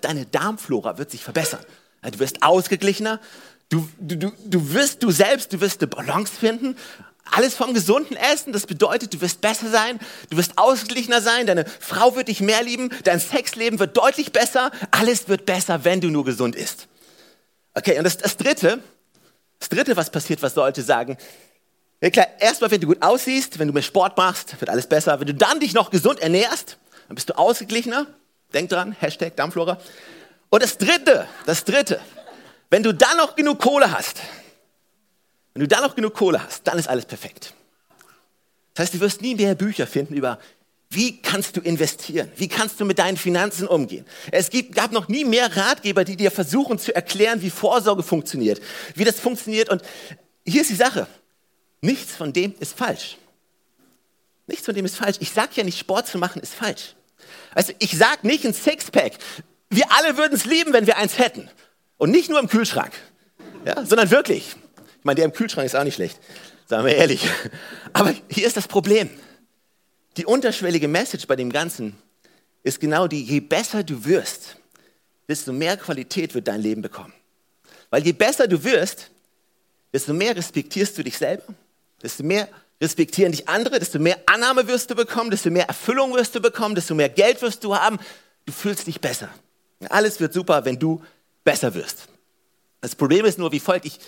Deine 0.00 0.26
Darmflora 0.26 0.98
wird 0.98 1.10
sich 1.10 1.24
verbessern. 1.24 1.60
Du 2.02 2.18
wirst 2.18 2.42
ausgeglichener. 2.42 3.20
Du, 3.68 3.88
du, 3.98 4.32
du 4.44 4.72
wirst 4.72 5.02
du 5.02 5.10
selbst, 5.10 5.52
du 5.52 5.60
wirst 5.60 5.80
eine 5.80 5.88
Balance 5.88 6.32
finden. 6.32 6.76
Alles 7.30 7.54
vom 7.54 7.74
gesunden 7.74 8.16
Essen, 8.16 8.52
das 8.52 8.66
bedeutet, 8.66 9.14
du 9.14 9.20
wirst 9.20 9.40
besser 9.40 9.68
sein, 9.70 10.00
du 10.30 10.36
wirst 10.36 10.58
ausgeglichener 10.58 11.20
sein, 11.20 11.46
deine 11.46 11.64
Frau 11.64 12.16
wird 12.16 12.26
dich 12.26 12.40
mehr 12.40 12.62
lieben, 12.64 12.90
dein 13.04 13.20
Sexleben 13.20 13.78
wird 13.78 13.96
deutlich 13.96 14.32
besser, 14.32 14.72
alles 14.90 15.28
wird 15.28 15.46
besser, 15.46 15.84
wenn 15.84 16.00
du 16.00 16.08
nur 16.08 16.24
gesund 16.24 16.56
isst. 16.56 16.88
Okay, 17.74 17.96
und 17.98 18.04
das, 18.04 18.16
das 18.16 18.36
dritte, 18.36 18.82
das 19.60 19.68
dritte, 19.68 19.96
was 19.96 20.10
passiert, 20.10 20.42
was 20.42 20.56
Leute 20.56 20.82
sagen, 20.82 21.18
ja 22.00 22.10
klar, 22.10 22.26
erstmal, 22.38 22.70
wenn 22.70 22.80
du 22.80 22.86
gut 22.88 23.02
aussiehst, 23.02 23.58
wenn 23.58 23.68
du 23.68 23.74
mehr 23.74 23.82
Sport 23.82 24.16
machst, 24.16 24.58
wird 24.58 24.70
alles 24.70 24.86
besser. 24.86 25.20
Wenn 25.20 25.26
du 25.26 25.34
dann 25.34 25.60
dich 25.60 25.74
noch 25.74 25.90
gesund 25.90 26.18
ernährst, 26.20 26.78
dann 27.10 27.16
bist 27.16 27.28
du 27.28 27.36
ausgeglichener. 27.36 28.06
Denk 28.54 28.70
dran, 28.70 28.92
Hashtag 28.92 29.34
Darmflora. 29.34 29.80
Und 30.48 30.62
das 30.62 30.78
dritte, 30.78 31.26
das 31.44 31.64
dritte, 31.64 32.00
wenn 32.70 32.84
du 32.84 32.94
dann 32.94 33.16
noch 33.16 33.34
genug 33.34 33.58
Kohle 33.58 33.90
hast, 33.90 34.20
wenn 35.52 35.62
du 35.62 35.66
dann 35.66 35.82
noch 35.82 35.96
genug 35.96 36.14
Kohle 36.14 36.40
hast, 36.40 36.68
dann 36.68 36.78
ist 36.78 36.86
alles 36.86 37.06
perfekt. 37.06 37.52
Das 38.74 38.84
heißt, 38.84 38.94
du 38.94 39.00
wirst 39.00 39.22
nie 39.22 39.34
mehr 39.34 39.56
Bücher 39.56 39.88
finden 39.88 40.14
über, 40.14 40.38
wie 40.88 41.20
kannst 41.20 41.56
du 41.56 41.60
investieren? 41.60 42.30
Wie 42.36 42.46
kannst 42.46 42.78
du 42.78 42.84
mit 42.84 43.00
deinen 43.00 43.16
Finanzen 43.16 43.66
umgehen? 43.66 44.06
Es 44.30 44.48
gab 44.72 44.92
noch 44.92 45.08
nie 45.08 45.24
mehr 45.24 45.56
Ratgeber, 45.56 46.04
die 46.04 46.14
dir 46.14 46.30
versuchen 46.30 46.78
zu 46.78 46.94
erklären, 46.94 47.42
wie 47.42 47.50
Vorsorge 47.50 48.04
funktioniert, 48.04 48.62
wie 48.94 49.04
das 49.04 49.18
funktioniert. 49.18 49.68
Und 49.68 49.82
hier 50.46 50.60
ist 50.60 50.70
die 50.70 50.76
Sache. 50.76 51.08
Nichts 51.80 52.14
von 52.14 52.32
dem 52.32 52.54
ist 52.60 52.78
falsch. 52.78 53.16
Nichts 54.46 54.64
von 54.64 54.76
dem 54.76 54.84
ist 54.84 54.94
falsch. 54.94 55.16
Ich 55.18 55.32
sage 55.32 55.50
ja 55.56 55.64
nicht, 55.64 55.76
Sport 55.76 56.06
zu 56.06 56.16
machen 56.16 56.40
ist 56.40 56.54
falsch. 56.54 56.94
Also 57.54 57.72
ich 57.78 57.96
sage 57.96 58.26
nicht 58.26 58.44
ein 58.44 58.54
Sixpack. 58.54 59.12
Wir 59.70 59.90
alle 59.90 60.16
würden 60.16 60.34
es 60.34 60.44
lieben, 60.44 60.72
wenn 60.72 60.86
wir 60.86 60.96
eins 60.96 61.18
hätten. 61.18 61.48
Und 61.96 62.10
nicht 62.10 62.30
nur 62.30 62.40
im 62.40 62.48
Kühlschrank, 62.48 62.92
ja, 63.64 63.84
sondern 63.84 64.10
wirklich. 64.10 64.56
Ich 64.98 65.04
meine, 65.04 65.16
der 65.16 65.24
im 65.26 65.32
Kühlschrank 65.32 65.66
ist 65.66 65.76
auch 65.76 65.84
nicht 65.84 65.94
schlecht, 65.94 66.18
sagen 66.66 66.84
wir 66.86 66.94
ehrlich. 66.94 67.28
Aber 67.92 68.14
hier 68.30 68.46
ist 68.46 68.56
das 68.56 68.68
Problem. 68.68 69.10
Die 70.16 70.26
unterschwellige 70.26 70.88
Message 70.88 71.26
bei 71.26 71.36
dem 71.36 71.52
Ganzen 71.52 71.96
ist 72.62 72.80
genau 72.80 73.06
die, 73.06 73.22
je 73.22 73.40
besser 73.40 73.82
du 73.82 74.04
wirst, 74.04 74.56
desto 75.28 75.52
mehr 75.52 75.76
Qualität 75.76 76.34
wird 76.34 76.48
dein 76.48 76.60
Leben 76.60 76.82
bekommen. 76.82 77.12
Weil 77.90 78.04
je 78.04 78.12
besser 78.12 78.48
du 78.48 78.62
wirst, 78.64 79.10
desto 79.92 80.12
mehr 80.12 80.36
respektierst 80.36 80.96
du 80.98 81.02
dich 81.02 81.16
selber, 81.16 81.44
desto 82.02 82.22
mehr 82.22 82.48
respektieren 82.80 83.32
dich 83.32 83.48
andere, 83.48 83.78
desto 83.78 83.98
mehr 83.98 84.18
Annahme 84.26 84.66
wirst 84.66 84.90
du 84.90 84.94
bekommen, 84.94 85.30
desto 85.30 85.50
mehr 85.50 85.66
Erfüllung 85.66 86.14
wirst 86.14 86.34
du 86.34 86.40
bekommen, 86.40 86.74
desto 86.74 86.94
mehr 86.94 87.08
Geld 87.08 87.42
wirst 87.42 87.62
du 87.64 87.76
haben. 87.76 87.98
Du 88.46 88.52
fühlst 88.52 88.86
dich 88.86 89.00
besser. 89.00 89.28
Alles 89.88 90.20
wird 90.20 90.32
super, 90.32 90.64
wenn 90.64 90.78
du 90.78 91.02
besser 91.44 91.74
wirst. 91.74 92.08
Das 92.80 92.94
Problem 92.94 93.24
ist 93.24 93.38
nur, 93.38 93.52
wie 93.52 93.60
folgt 93.60 93.86
ich, 93.86 93.98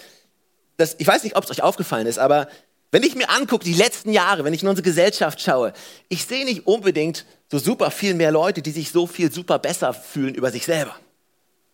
das, 0.76 0.96
ich 0.98 1.06
weiß 1.06 1.24
nicht, 1.24 1.36
ob 1.36 1.44
es 1.44 1.50
euch 1.50 1.62
aufgefallen 1.62 2.06
ist, 2.06 2.18
aber 2.18 2.48
wenn 2.90 3.02
ich 3.02 3.14
mir 3.14 3.30
angucke, 3.30 3.64
die 3.64 3.72
letzten 3.72 4.12
Jahre, 4.12 4.44
wenn 4.44 4.52
ich 4.52 4.62
in 4.62 4.68
unsere 4.68 4.84
Gesellschaft 4.84 5.40
schaue, 5.40 5.72
ich 6.08 6.26
sehe 6.26 6.44
nicht 6.44 6.66
unbedingt 6.66 7.24
so 7.50 7.58
super 7.58 7.90
viel 7.90 8.14
mehr 8.14 8.30
Leute, 8.30 8.60
die 8.60 8.70
sich 8.70 8.90
so 8.90 9.06
viel 9.06 9.32
super 9.32 9.58
besser 9.58 9.94
fühlen 9.94 10.34
über 10.34 10.50
sich 10.50 10.66
selber. 10.66 10.94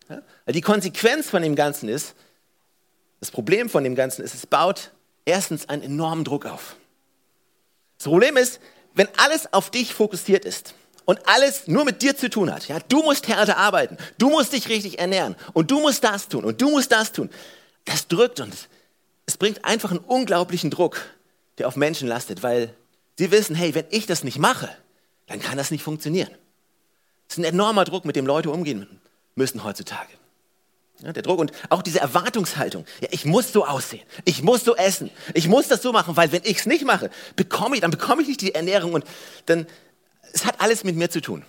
Ja? 0.09 0.23
Die 0.53 0.61
Konsequenz 0.61 1.29
von 1.29 1.43
dem 1.43 1.57
Ganzen 1.57 1.89
ist, 1.89 2.15
das 3.21 3.33
Problem 3.33 3.69
von 3.69 3.83
dem 3.83 3.97
Ganzen 3.97 4.23
ist, 4.23 4.35
es 4.35 4.47
baut 4.47 4.93
erstens 5.25 5.69
einen 5.69 5.83
enormen 5.83 6.25
Druck 6.25 6.47
auf. 6.47 6.77
Das 7.99 8.05
Problem 8.05 8.37
ist, 8.37 8.61
wenn 8.95 9.09
alles 9.17 9.53
auf 9.53 9.71
dich 9.71 9.93
fokussiert 9.93 10.45
ist 10.45 10.75
und 11.05 11.29
alles 11.29 11.67
nur 11.67 11.85
mit 11.85 12.03
dir 12.03 12.17
zu 12.17 12.31
tun 12.31 12.53
hat, 12.53 12.69
ja, 12.69 12.79
du 12.89 13.03
musst 13.03 13.29
härter 13.29 13.57
arbeiten, 13.57 13.97
du 14.19 14.31
musst 14.31 14.53
dich 14.53 14.69
richtig 14.69 14.99
ernähren 14.99 15.37
und 15.53 15.71
du 15.71 15.81
musst 15.81 16.05
das 16.05 16.29
tun 16.29 16.45
und 16.45 16.61
du 16.61 16.71
musst 16.71 16.93
das 16.93 17.13
tun, 17.13 17.29
das 17.85 18.09
drückt 18.09 18.41
uns. 18.41 18.69
Es 19.27 19.37
bringt 19.37 19.65
einfach 19.65 19.91
einen 19.91 20.01
unglaublichen 20.01 20.71
Druck, 20.71 21.01
der 21.59 21.69
auf 21.69 21.77
Menschen 21.77 22.09
lastet, 22.09 22.43
weil 22.43 22.75
sie 23.17 23.31
wissen, 23.31 23.55
hey, 23.55 23.75
wenn 23.75 23.87
ich 23.91 24.07
das 24.07 24.25
nicht 24.25 24.39
mache, 24.39 24.69
dann 25.27 25.41
kann 25.41 25.59
das 25.59 25.71
nicht 25.71 25.83
funktionieren. 25.83 26.31
Das 27.27 27.37
ist 27.37 27.45
ein 27.45 27.53
enormer 27.53 27.85
Druck, 27.85 28.05
mit 28.05 28.17
dem 28.17 28.27
Leute 28.27 28.51
umgehen 28.51 29.01
müssen 29.35 29.65
heutzutage. 29.65 30.18
Ja, 31.03 31.13
der 31.13 31.23
Druck 31.23 31.39
und 31.39 31.53
auch 31.69 31.83
diese 31.83 32.01
Erwartungshaltung. 32.01 32.85
Ja, 33.01 33.09
ich 33.13 33.25
muss 33.25 33.53
so 33.53 33.65
aussehen. 33.65 34.03
Ich 34.25 34.43
muss 34.43 34.65
so 34.65 34.75
essen. 34.75 35.11
Ich 35.35 35.47
muss 35.47 35.69
das 35.69 35.81
so 35.81 35.93
machen, 35.93 36.17
weil 36.17 36.33
wenn 36.33 36.43
ich 36.45 36.59
es 36.59 36.67
nicht 36.67 36.85
mache, 36.85 37.11
bekomme 37.37 37.77
ich, 37.77 37.83
dann 37.83 37.93
bekomme 37.93 38.23
ich 38.23 38.29
nicht 38.29 38.41
die 38.41 38.55
Ernährung 38.55 38.95
und 38.95 39.05
dann, 39.47 39.67
es 40.33 40.45
hat 40.45 40.61
alles 40.61 40.83
mit 40.83 40.97
mir 40.97 41.09
zu 41.09 41.21
tun. 41.21 41.45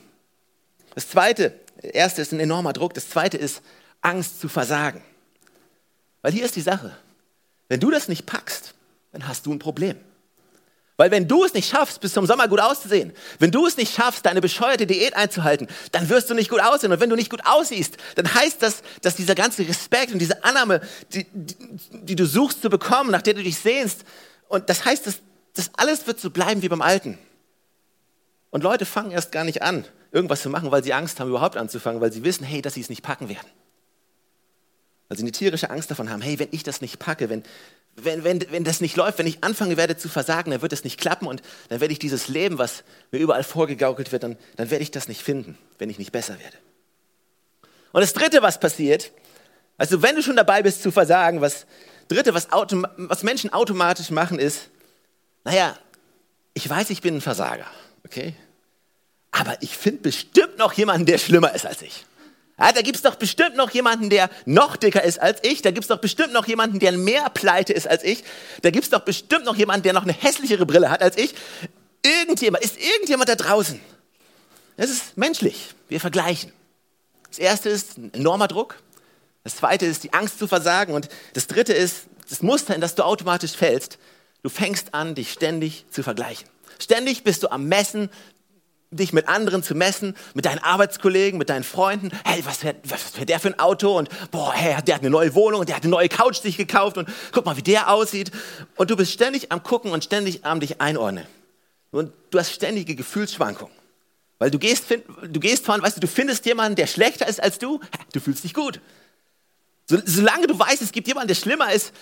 Das 0.94 1.10
zweite, 1.10 1.60
erste 1.82 2.22
ist 2.22 2.32
ein 2.32 2.40
enormer 2.40 2.74
Druck. 2.74 2.94
Das 2.94 3.10
zweite 3.10 3.38
ist 3.38 3.62
Angst 4.02 4.40
zu 4.40 4.50
versagen. 4.50 5.02
Weil 6.22 6.34
hier 6.34 6.46
ist 6.46 6.56
die 6.56 6.62
Sache. 6.62 6.96
Wenn 7.70 7.80
du 7.80 7.90
das 7.90 8.08
nicht 8.08 8.26
packst, 8.26 8.74
dann 9.12 9.28
hast 9.28 9.46
du 9.46 9.54
ein 9.54 9.60
Problem. 9.60 9.96
Weil 11.00 11.12
wenn 11.12 11.30
du 11.30 11.46
es 11.46 11.54
nicht 11.54 11.70
schaffst, 11.70 12.02
bis 12.02 12.12
zum 12.12 12.26
Sommer 12.26 12.50
gut 12.50 12.60
auszusehen, 12.60 13.14
wenn 13.40 13.52
du 13.52 13.66
es 13.66 13.78
nicht 13.78 13.96
schaffst, 13.96 14.26
deine 14.26 14.42
bescheuerte 14.42 14.86
Diät 14.86 15.16
einzuhalten, 15.16 15.70
dann 15.94 16.10
wirst 16.10 16.30
du 16.30 16.34
nicht 16.34 16.50
gut 16.50 16.60
aussehen. 16.60 16.92
Und 16.92 17.00
wenn 17.00 17.10
du 17.10 17.16
nicht 17.16 17.30
gut 17.30 17.46
aussiehst, 17.46 17.96
dann 18.16 18.34
heißt 18.34 18.62
das, 18.62 18.84
dass 19.02 19.16
dieser 19.16 19.34
ganze 19.34 19.66
Respekt 19.66 20.12
und 20.12 20.20
diese 20.20 20.44
Annahme, 20.44 20.82
die, 21.14 21.26
die, 21.32 21.56
die 21.94 22.16
du 22.18 22.26
suchst 22.26 22.62
zu 22.62 22.70
bekommen, 22.70 23.12
nach 23.12 23.22
der 23.22 23.34
du 23.34 23.42
dich 23.42 23.58
sehnst, 23.58 24.04
und 24.50 24.70
das 24.70 24.84
heißt, 24.84 25.08
dass 25.08 25.20
das 25.54 25.72
alles 25.78 26.06
wird 26.06 26.20
so 26.20 26.32
bleiben 26.32 26.64
wie 26.64 26.68
beim 26.68 26.82
Alten. 26.82 27.18
Und 28.50 28.66
Leute 28.66 28.86
fangen 28.86 29.12
erst 29.12 29.32
gar 29.32 29.46
nicht 29.46 29.62
an, 29.62 29.86
irgendwas 30.12 30.42
zu 30.42 30.50
machen, 30.50 30.70
weil 30.70 30.84
sie 30.84 30.92
Angst 30.92 31.22
haben, 31.22 31.30
überhaupt 31.30 31.56
anzufangen, 31.56 32.02
weil 32.02 32.12
sie 32.12 32.26
wissen, 32.26 32.44
hey, 32.44 32.62
dass 32.62 32.74
sie 32.74 32.82
es 32.82 32.90
nicht 32.90 33.04
packen 33.04 33.30
werden. 33.30 33.48
Weil 35.08 35.18
sie 35.18 35.24
eine 35.24 35.32
tierische 35.32 35.70
Angst 35.70 35.90
davon 35.92 36.10
haben, 36.10 36.22
hey, 36.22 36.40
wenn 36.40 36.50
ich 36.52 36.64
das 36.64 36.82
nicht 36.82 37.00
packe, 37.00 37.30
wenn, 37.30 37.44
wenn, 37.96 38.24
wenn, 38.24 38.52
wenn 38.52 38.64
das 38.64 38.82
nicht 38.82 38.96
läuft, 38.96 39.20
wenn 39.20 39.28
ich 39.28 39.44
anfangen 39.44 39.78
werde 39.78 39.98
zu 39.98 40.10
versagen, 40.10 40.52
dann 40.52 40.62
wird 40.62 40.74
es 40.74 40.84
nicht 40.84 41.00
klappen 41.00 41.28
und 41.28 41.42
dann 41.70 41.80
werde 41.80 41.92
ich 41.92 42.00
dieses 42.00 42.28
Leben, 42.28 42.58
was 42.58 42.84
mir 43.12 43.20
überall 43.20 43.44
vorgegaukelt 43.44 44.12
wird, 44.12 44.24
dann, 44.24 44.38
dann 44.56 44.70
werde 44.70 44.84
ich 44.84 44.92
das 44.92 45.08
nicht 45.08 45.22
finden, 45.22 45.58
wenn 45.78 45.90
ich 45.90 46.00
nicht 46.00 46.12
besser 46.12 46.40
werde. 46.40 46.58
Und 47.92 48.02
das 48.02 48.14
Dritte, 48.14 48.42
was 48.42 48.60
passiert, 48.60 49.12
also 49.78 50.02
wenn 50.02 50.16
du 50.16 50.22
schon 50.22 50.36
dabei 50.36 50.62
bist 50.62 50.84
zu 50.84 50.92
versagen, 50.92 51.42
was 51.42 51.66
Dritte, 52.08 52.34
was, 52.34 52.48
was 52.52 53.24
Menschen 53.24 53.54
automatisch 53.54 54.10
machen, 54.10 54.40
ist, 54.40 54.70
naja, 55.44 55.78
ich 56.54 56.70
weiß, 56.70 56.90
ich 56.90 57.02
bin 57.02 57.16
ein 57.16 57.22
Versager, 57.22 57.68
okay? 58.06 58.36
Aber 59.32 59.62
ich 59.62 59.78
finde 59.78 60.02
bestimmt 60.02 60.58
noch 60.58 60.74
jemanden, 60.74 61.06
der 61.06 61.18
schlimmer 61.18 61.54
ist 61.54 61.66
als 61.66 61.82
ich. 61.82 62.06
Ja, 62.60 62.72
da 62.74 62.82
gibt 62.82 62.98
es 62.98 63.02
doch 63.02 63.16
bestimmt 63.16 63.56
noch 63.56 63.72
jemanden, 63.72 64.10
der 64.10 64.30
noch 64.46 64.76
dicker 64.76 65.04
ist 65.04 65.20
als 65.20 65.40
ich. 65.44 65.62
Da 65.62 65.72
gibt 65.72 65.86
es 65.86 65.88
doch 65.88 66.00
bestimmt 66.00 66.34
noch 66.34 66.48
jemanden, 66.48 66.80
der 66.80 66.92
mehr 66.92 67.30
pleite 67.30 67.74
ist 67.74 67.88
als 67.88 68.04
ich. 68.04 68.24
Da 68.62 68.70
gibt 68.70 68.84
es 68.84 68.90
doch 68.90 69.02
bestimmt 69.02 69.46
noch 69.46 69.56
jemanden, 69.56 69.84
der 69.84 69.94
noch 69.94 70.04
eine 70.04 70.14
hässlichere 70.14 70.66
Brille 70.66 70.90
hat 70.90 71.02
als 71.02 71.18
ich. 71.18 71.34
Irgendjemand, 72.04 72.64
ist 72.64 72.78
irgendjemand 72.78 73.30
da 73.30 73.36
draußen? 73.36 73.80
Das 74.78 74.90
ist 74.90 75.18
menschlich. 75.18 75.74
Wir 75.88 76.00
vergleichen. 76.00 76.52
Das 77.30 77.40
erste 77.40 77.70
ist 77.70 77.98
ein 77.98 78.14
enormer 78.14 78.48
Druck. 78.48 78.76
Das 79.44 79.56
zweite 79.56 79.86
ist 79.86 80.04
die 80.04 80.14
Angst 80.14 80.40
zu 80.40 80.48
versagen. 80.48 80.94
Und 80.94 81.10
das 81.34 81.48
dritte 81.48 81.74
ist 81.74 82.08
das 82.30 82.42
Muster, 82.42 82.76
in 82.76 82.82
das 82.82 82.96
du 82.96 83.04
automatisch 83.04 83.54
fällst. 83.54 83.98
Du 84.44 84.50
fängst 84.50 84.94
an, 84.94 85.16
dich 85.16 85.32
ständig 85.32 85.86
zu 85.90 86.04
vergleichen. 86.04 86.48
Ständig 86.80 87.24
bist 87.24 87.44
du 87.44 87.52
am 87.52 87.66
Messen, 87.66 88.10
dich 88.92 89.14
mit 89.14 89.28
anderen 89.28 89.62
zu 89.62 89.76
messen, 89.76 90.16
mit 90.34 90.46
deinen 90.46 90.60
Arbeitskollegen, 90.60 91.38
mit 91.38 91.50
deinen 91.50 91.64
Freunden. 91.64 92.12
Hey, 92.26 92.44
was 92.46 92.58
fährt, 92.58 92.78
was 92.90 93.04
fährt 93.04 93.30
der 93.30 93.40
für 93.40 93.50
ein 93.50 93.60
Auto? 93.60 93.98
Und 93.98 94.10
boah, 94.32 94.54
hey, 94.54 94.82
der 94.84 94.96
hat 94.96 95.02
eine 95.02 95.12
neue 95.12 95.36
Wohnung 95.36 95.62
und 95.62 95.70
der 95.70 95.76
hat 95.76 95.84
eine 95.84 95.92
neue 95.92 96.10
Couch 96.10 96.42
sich 96.42 96.58
gekauft 96.58 96.98
und 96.98 97.08
guck 97.32 97.46
mal, 97.46 97.56
wie 97.58 97.62
der 97.62 97.92
aussieht. 97.92 98.32
Und 98.76 98.90
du 98.90 98.96
bist 98.96 99.12
ständig 99.12 99.52
am 99.52 99.62
Gucken 99.62 99.92
und 99.92 100.04
ständig 100.04 100.46
am 100.46 100.60
dich 100.60 100.82
einordnen. 100.82 101.26
Und 101.92 102.12
du 102.32 102.40
hast 102.40 102.52
ständige 102.52 102.96
Gefühlsschwankungen. 102.96 103.74
Weil 104.40 104.52
du 104.52 104.58
gehst, 104.58 104.86
du 104.90 105.40
gehst 105.40 105.66
von, 105.66 105.82
weißt 105.82 105.98
du, 105.98 106.02
du 106.02 106.08
findest 106.08 106.46
jemanden, 106.46 106.76
der 106.76 106.88
schlechter 106.88 107.28
ist 107.28 107.44
als 107.44 107.60
du, 107.60 107.80
du 108.14 108.20
fühlst 108.20 108.44
dich 108.44 108.54
gut. 108.54 108.80
Solange 109.90 110.46
du 110.46 110.58
weißt, 110.58 110.82
es 110.84 110.92
gibt 110.92 111.08
jemanden, 111.08 111.30
der 111.30 111.36
schlimmer 111.36 111.74
ist 111.74 111.94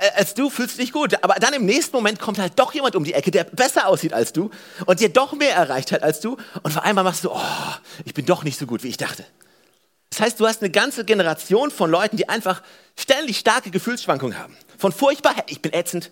äh, 0.00 0.10
als 0.16 0.34
du, 0.34 0.48
fühlst 0.48 0.76
du 0.76 0.80
dich 0.80 0.92
gut. 0.92 1.22
Aber 1.22 1.34
dann 1.34 1.52
im 1.52 1.66
nächsten 1.66 1.94
Moment 1.94 2.18
kommt 2.18 2.38
halt 2.38 2.58
doch 2.58 2.72
jemand 2.72 2.96
um 2.96 3.04
die 3.04 3.12
Ecke, 3.12 3.30
der 3.30 3.44
besser 3.44 3.88
aussieht 3.88 4.12
als 4.12 4.32
du 4.32 4.50
und 4.86 5.00
dir 5.00 5.10
doch 5.10 5.32
mehr 5.34 5.54
erreicht 5.54 5.92
hat 5.92 6.02
als 6.02 6.20
du. 6.20 6.36
Und 6.62 6.72
vor 6.72 6.82
einmal 6.82 7.04
machst 7.04 7.24
du, 7.24 7.30
oh, 7.30 7.74
ich 8.04 8.14
bin 8.14 8.24
doch 8.24 8.42
nicht 8.42 8.58
so 8.58 8.66
gut, 8.66 8.82
wie 8.82 8.88
ich 8.88 8.96
dachte. 8.96 9.24
Das 10.10 10.20
heißt, 10.20 10.40
du 10.40 10.46
hast 10.46 10.62
eine 10.62 10.70
ganze 10.70 11.04
Generation 11.04 11.70
von 11.70 11.90
Leuten, 11.90 12.16
die 12.16 12.28
einfach 12.28 12.62
ständig 12.98 13.38
starke 13.38 13.70
Gefühlsschwankungen 13.70 14.38
haben. 14.38 14.56
Von 14.78 14.92
furchtbar, 14.92 15.34
ich 15.48 15.60
bin 15.60 15.72
ätzend, 15.72 16.10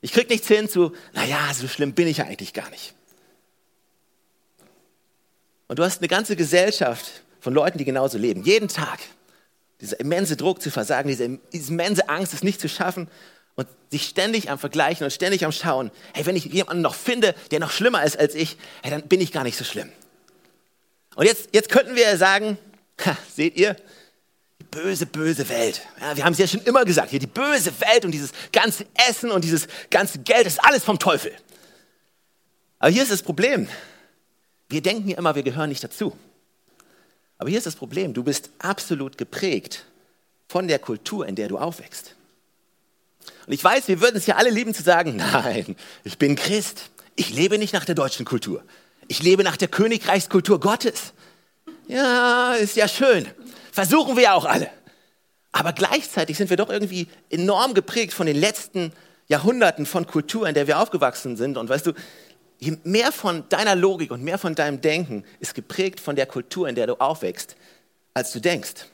ich 0.00 0.12
krieg 0.12 0.30
nichts 0.30 0.48
hin, 0.48 0.68
zu, 0.68 0.92
naja, 1.12 1.38
so 1.52 1.68
schlimm 1.68 1.92
bin 1.92 2.06
ich 2.06 2.18
ja 2.18 2.24
eigentlich 2.24 2.52
gar 2.52 2.70
nicht. 2.70 2.94
Und 5.66 5.78
du 5.78 5.84
hast 5.84 5.98
eine 5.98 6.08
ganze 6.08 6.36
Gesellschaft 6.36 7.06
von 7.40 7.52
Leuten, 7.52 7.78
die 7.78 7.84
genauso 7.84 8.16
leben, 8.18 8.44
jeden 8.44 8.68
Tag 8.68 9.00
dieser 9.80 10.00
immense 10.00 10.36
Druck 10.36 10.62
zu 10.62 10.70
versagen, 10.70 11.08
diese, 11.08 11.24
immense 11.52 12.08
Angst, 12.08 12.34
es 12.34 12.42
nicht 12.42 12.60
zu 12.60 12.68
schaffen 12.68 13.08
und 13.54 13.68
sich 13.90 14.06
ständig 14.06 14.50
am 14.50 14.58
Vergleichen 14.58 15.04
und 15.04 15.10
ständig 15.10 15.44
am 15.44 15.52
Schauen. 15.52 15.90
Hey, 16.12 16.26
wenn 16.26 16.36
ich 16.36 16.46
jemanden 16.46 16.82
noch 16.82 16.94
finde, 16.94 17.34
der 17.50 17.60
noch 17.60 17.70
schlimmer 17.70 18.04
ist 18.04 18.18
als 18.18 18.34
ich, 18.34 18.56
hey, 18.82 18.90
dann 18.90 19.02
bin 19.02 19.20
ich 19.20 19.32
gar 19.32 19.44
nicht 19.44 19.56
so 19.56 19.64
schlimm. 19.64 19.90
Und 21.14 21.26
jetzt, 21.26 21.50
jetzt 21.52 21.68
könnten 21.68 21.94
wir 21.94 22.16
sagen, 22.16 22.58
ha, 23.04 23.16
seht 23.34 23.56
ihr, 23.56 23.76
die 24.60 24.64
böse, 24.64 25.06
böse 25.06 25.48
Welt. 25.48 25.82
Ja, 26.00 26.16
wir 26.16 26.24
haben 26.24 26.32
es 26.32 26.38
ja 26.38 26.46
schon 26.46 26.62
immer 26.62 26.84
gesagt, 26.84 27.10
hier 27.10 27.20
die 27.20 27.26
böse 27.26 27.72
Welt 27.80 28.04
und 28.04 28.12
dieses 28.12 28.32
ganze 28.52 28.86
Essen 29.08 29.30
und 29.30 29.44
dieses 29.44 29.68
ganze 29.90 30.18
Geld, 30.20 30.46
das 30.46 30.54
ist 30.54 30.64
alles 30.64 30.84
vom 30.84 30.98
Teufel. 30.98 31.32
Aber 32.78 32.90
hier 32.90 33.02
ist 33.02 33.12
das 33.12 33.22
Problem. 33.22 33.68
Wir 34.68 34.82
denken 34.82 35.08
ja 35.08 35.18
immer, 35.18 35.34
wir 35.34 35.42
gehören 35.42 35.68
nicht 35.68 35.84
dazu. 35.84 36.16
Aber 37.38 37.48
hier 37.48 37.58
ist 37.58 37.66
das 37.66 37.76
Problem, 37.76 38.14
du 38.14 38.22
bist 38.22 38.50
absolut 38.58 39.18
geprägt 39.18 39.86
von 40.48 40.68
der 40.68 40.78
Kultur, 40.78 41.26
in 41.26 41.34
der 41.34 41.48
du 41.48 41.58
aufwächst. 41.58 42.14
Und 43.46 43.52
ich 43.52 43.62
weiß, 43.62 43.88
wir 43.88 44.00
würden 44.00 44.16
es 44.16 44.26
ja 44.26 44.36
alle 44.36 44.50
lieben 44.50 44.74
zu 44.74 44.82
sagen, 44.82 45.16
nein, 45.32 45.76
ich 46.04 46.18
bin 46.18 46.36
Christ. 46.36 46.90
Ich 47.16 47.30
lebe 47.30 47.58
nicht 47.58 47.72
nach 47.72 47.84
der 47.84 47.94
deutschen 47.94 48.24
Kultur. 48.24 48.62
Ich 49.06 49.22
lebe 49.22 49.44
nach 49.44 49.56
der 49.56 49.68
Königreichskultur 49.68 50.60
Gottes. 50.60 51.12
Ja, 51.86 52.54
ist 52.54 52.76
ja 52.76 52.88
schön. 52.88 53.26
Versuchen 53.72 54.16
wir 54.16 54.34
auch 54.34 54.44
alle. 54.44 54.70
Aber 55.52 55.72
gleichzeitig 55.72 56.36
sind 56.36 56.50
wir 56.50 56.56
doch 56.56 56.70
irgendwie 56.70 57.06
enorm 57.30 57.74
geprägt 57.74 58.12
von 58.12 58.26
den 58.26 58.36
letzten 58.36 58.92
Jahrhunderten 59.28 59.86
von 59.86 60.06
Kultur, 60.06 60.48
in 60.48 60.54
der 60.54 60.66
wir 60.66 60.80
aufgewachsen 60.80 61.36
sind. 61.36 61.56
Und 61.56 61.68
weißt 61.68 61.86
du, 61.86 61.92
je 62.64 62.78
mehr 62.84 63.12
von 63.12 63.48
deiner 63.48 63.74
Logik 63.74 64.10
und 64.10 64.22
mehr 64.22 64.38
von 64.38 64.54
deinem 64.54 64.80
Denken 64.80 65.24
ist 65.40 65.54
geprägt 65.54 66.00
von 66.00 66.16
der 66.16 66.26
Kultur, 66.26 66.68
in 66.68 66.74
der 66.74 66.86
du 66.86 66.94
aufwächst, 67.00 67.56
als 68.14 68.32
du 68.32 68.40
denkst. 68.40 68.86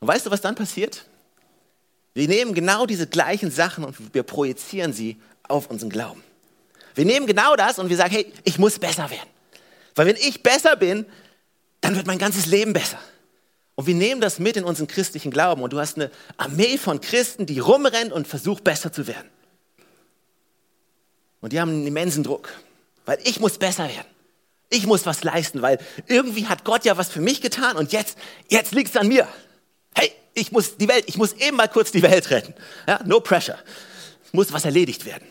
Und 0.00 0.08
weißt 0.08 0.26
du, 0.26 0.30
was 0.30 0.40
dann 0.40 0.54
passiert? 0.54 1.04
Wir 2.14 2.28
nehmen 2.28 2.54
genau 2.54 2.86
diese 2.86 3.06
gleichen 3.06 3.50
Sachen 3.50 3.84
und 3.84 4.14
wir 4.14 4.22
projizieren 4.22 4.92
sie 4.92 5.20
auf 5.42 5.68
unseren 5.70 5.90
Glauben. 5.90 6.22
Wir 6.94 7.04
nehmen 7.04 7.26
genau 7.26 7.56
das 7.56 7.78
und 7.78 7.90
wir 7.90 7.96
sagen, 7.96 8.14
hey, 8.14 8.32
ich 8.44 8.58
muss 8.58 8.78
besser 8.78 9.10
werden. 9.10 9.28
Weil 9.94 10.06
wenn 10.06 10.16
ich 10.16 10.42
besser 10.42 10.76
bin, 10.76 11.04
dann 11.82 11.94
wird 11.94 12.06
mein 12.06 12.18
ganzes 12.18 12.46
Leben 12.46 12.72
besser. 12.72 12.98
Und 13.74 13.86
wir 13.86 13.94
nehmen 13.94 14.22
das 14.22 14.38
mit 14.38 14.56
in 14.56 14.64
unseren 14.64 14.86
christlichen 14.86 15.30
Glauben 15.30 15.62
und 15.62 15.74
du 15.74 15.78
hast 15.78 15.96
eine 15.96 16.10
Armee 16.38 16.78
von 16.78 17.02
Christen, 17.02 17.44
die 17.44 17.58
rumrennen 17.58 18.12
und 18.12 18.26
versucht 18.26 18.64
besser 18.64 18.90
zu 18.90 19.06
werden. 19.06 19.28
Und 21.40 21.52
die 21.52 21.60
haben 21.60 21.70
einen 21.70 21.86
immensen 21.86 22.24
Druck, 22.24 22.52
weil 23.04 23.18
ich 23.24 23.40
muss 23.40 23.58
besser 23.58 23.84
werden. 23.84 24.06
Ich 24.68 24.86
muss 24.86 25.06
was 25.06 25.22
leisten, 25.22 25.62
weil 25.62 25.78
irgendwie 26.06 26.46
hat 26.46 26.64
Gott 26.64 26.84
ja 26.84 26.96
was 26.96 27.08
für 27.08 27.20
mich 27.20 27.40
getan 27.40 27.76
und 27.76 27.92
jetzt, 27.92 28.18
jetzt 28.48 28.72
liegt 28.72 28.90
es 28.90 28.96
an 28.96 29.06
mir. 29.06 29.28
Hey, 29.94 30.12
ich 30.34 30.50
muss 30.50 30.76
die 30.76 30.88
Welt, 30.88 31.04
ich 31.06 31.16
muss 31.16 31.32
eben 31.34 31.56
mal 31.56 31.68
kurz 31.68 31.92
die 31.92 32.02
Welt 32.02 32.30
retten. 32.30 32.54
Ja, 32.86 33.00
no 33.04 33.20
pressure. 33.20 33.58
Es 34.24 34.32
muss 34.32 34.52
was 34.52 34.64
erledigt 34.64 35.06
werden. 35.06 35.30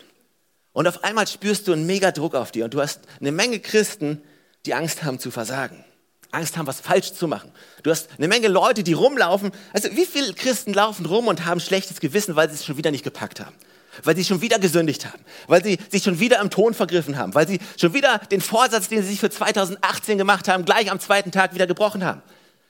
Und 0.72 0.88
auf 0.88 1.04
einmal 1.04 1.26
spürst 1.26 1.68
du 1.68 1.72
einen 1.72 1.86
mega 1.86 2.12
Druck 2.12 2.34
auf 2.34 2.50
dir 2.50 2.64
und 2.64 2.74
du 2.74 2.80
hast 2.80 3.00
eine 3.20 3.32
Menge 3.32 3.60
Christen, 3.60 4.22
die 4.64 4.74
Angst 4.74 5.04
haben 5.04 5.18
zu 5.18 5.30
versagen. 5.30 5.84
Angst 6.32 6.56
haben, 6.56 6.66
was 6.66 6.80
falsch 6.80 7.12
zu 7.12 7.28
machen. 7.28 7.50
Du 7.82 7.90
hast 7.90 8.08
eine 8.18 8.28
Menge 8.28 8.48
Leute, 8.48 8.82
die 8.82 8.92
rumlaufen. 8.92 9.52
Also 9.72 9.90
wie 9.92 10.06
viele 10.06 10.34
Christen 10.34 10.74
laufen 10.74 11.06
rum 11.06 11.28
und 11.28 11.46
haben 11.46 11.60
schlechtes 11.60 12.00
Gewissen, 12.00 12.36
weil 12.36 12.48
sie 12.48 12.56
es 12.56 12.64
schon 12.64 12.76
wieder 12.76 12.90
nicht 12.90 13.04
gepackt 13.04 13.40
haben? 13.40 13.54
Weil 14.02 14.16
sie 14.16 14.24
schon 14.24 14.40
wieder 14.40 14.58
gesündigt 14.58 15.06
haben, 15.06 15.22
weil 15.46 15.62
sie 15.62 15.78
sich 15.90 16.02
schon 16.02 16.20
wieder 16.20 16.40
im 16.40 16.50
Ton 16.50 16.74
vergriffen 16.74 17.16
haben, 17.16 17.34
weil 17.34 17.46
sie 17.46 17.58
schon 17.78 17.94
wieder 17.94 18.18
den 18.18 18.40
Vorsatz, 18.40 18.88
den 18.88 19.02
sie 19.02 19.08
sich 19.08 19.20
für 19.20 19.30
2018 19.30 20.18
gemacht 20.18 20.48
haben, 20.48 20.64
gleich 20.64 20.90
am 20.90 21.00
zweiten 21.00 21.32
Tag 21.32 21.54
wieder 21.54 21.66
gebrochen 21.66 22.04
haben. 22.04 22.22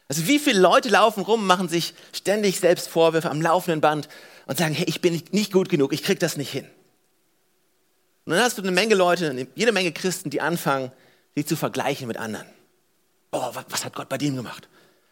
Also 0.09 0.27
wie 0.29 0.39
viele 0.39 0.61
Leute 0.61 0.89
laufen 0.89 1.23
rum, 1.23 1.47
machen 1.47 1.69
sich 1.69 1.95
ständig 2.13 2.61
selbst 2.61 2.89
Vorwürfe 2.89 3.31
am 3.31 3.43
laufenden 3.43 3.81
Band 3.81 4.09
und 4.47 4.59
sagen, 4.59 4.75
hey, 4.75 4.87
ich 4.89 5.01
bin 5.01 5.21
nicht 5.33 5.53
gut 5.53 5.69
genug, 5.69 5.93
ich 5.93 6.03
krieg 6.03 6.21
das 6.21 6.37
nicht 6.37 6.51
hin. 6.51 6.67
Und 8.25 8.33
dann 8.33 8.43
hast 8.43 8.59
du 8.59 8.63
eine 8.63 8.73
Menge 8.73 8.95
Leute, 8.95 9.49
jede 9.55 9.73
Menge 9.73 9.93
Christen, 9.93 10.31
die 10.31 10.41
anfangen, 10.41 10.93
sich 11.35 11.47
zu 11.47 11.57
vergleichen 11.57 12.09
mit 12.09 12.17
anderen. 12.17 12.47
Oh, 13.33 13.51
was 13.69 13.85
hat 13.85 13.95
Gott 13.95 14.09
bei 14.09 14.19
dem 14.19 14.37
gemacht? 14.37 14.69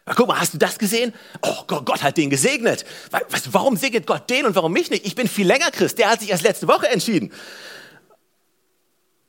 Ach, 0.07 0.17
guck 0.17 0.29
mal, 0.29 0.39
hast 0.39 0.53
du 0.53 0.59
das 0.59 0.79
gesehen? 0.79 1.15
Oh, 1.41 1.65
Gott, 1.67 1.87
Gott 1.87 2.03
hat 2.03 2.17
den 2.17 2.29
gesegnet. 2.29 2.85
Du, 3.11 3.19
warum 3.53 3.77
segnet 3.77 4.07
Gott 4.07 4.29
den 4.29 4.45
und 4.45 4.55
warum 4.55 4.73
mich 4.73 4.91
nicht? 4.91 5.07
Ich 5.07 5.15
bin 5.15 5.29
viel 5.29 5.47
länger 5.47 5.71
Christ. 5.71 5.99
Der 5.99 6.11
hat 6.11 6.21
sich 6.21 6.31
erst 6.31 6.43
letzte 6.43 6.69
Woche 6.69 6.89
entschieden. 6.89 7.33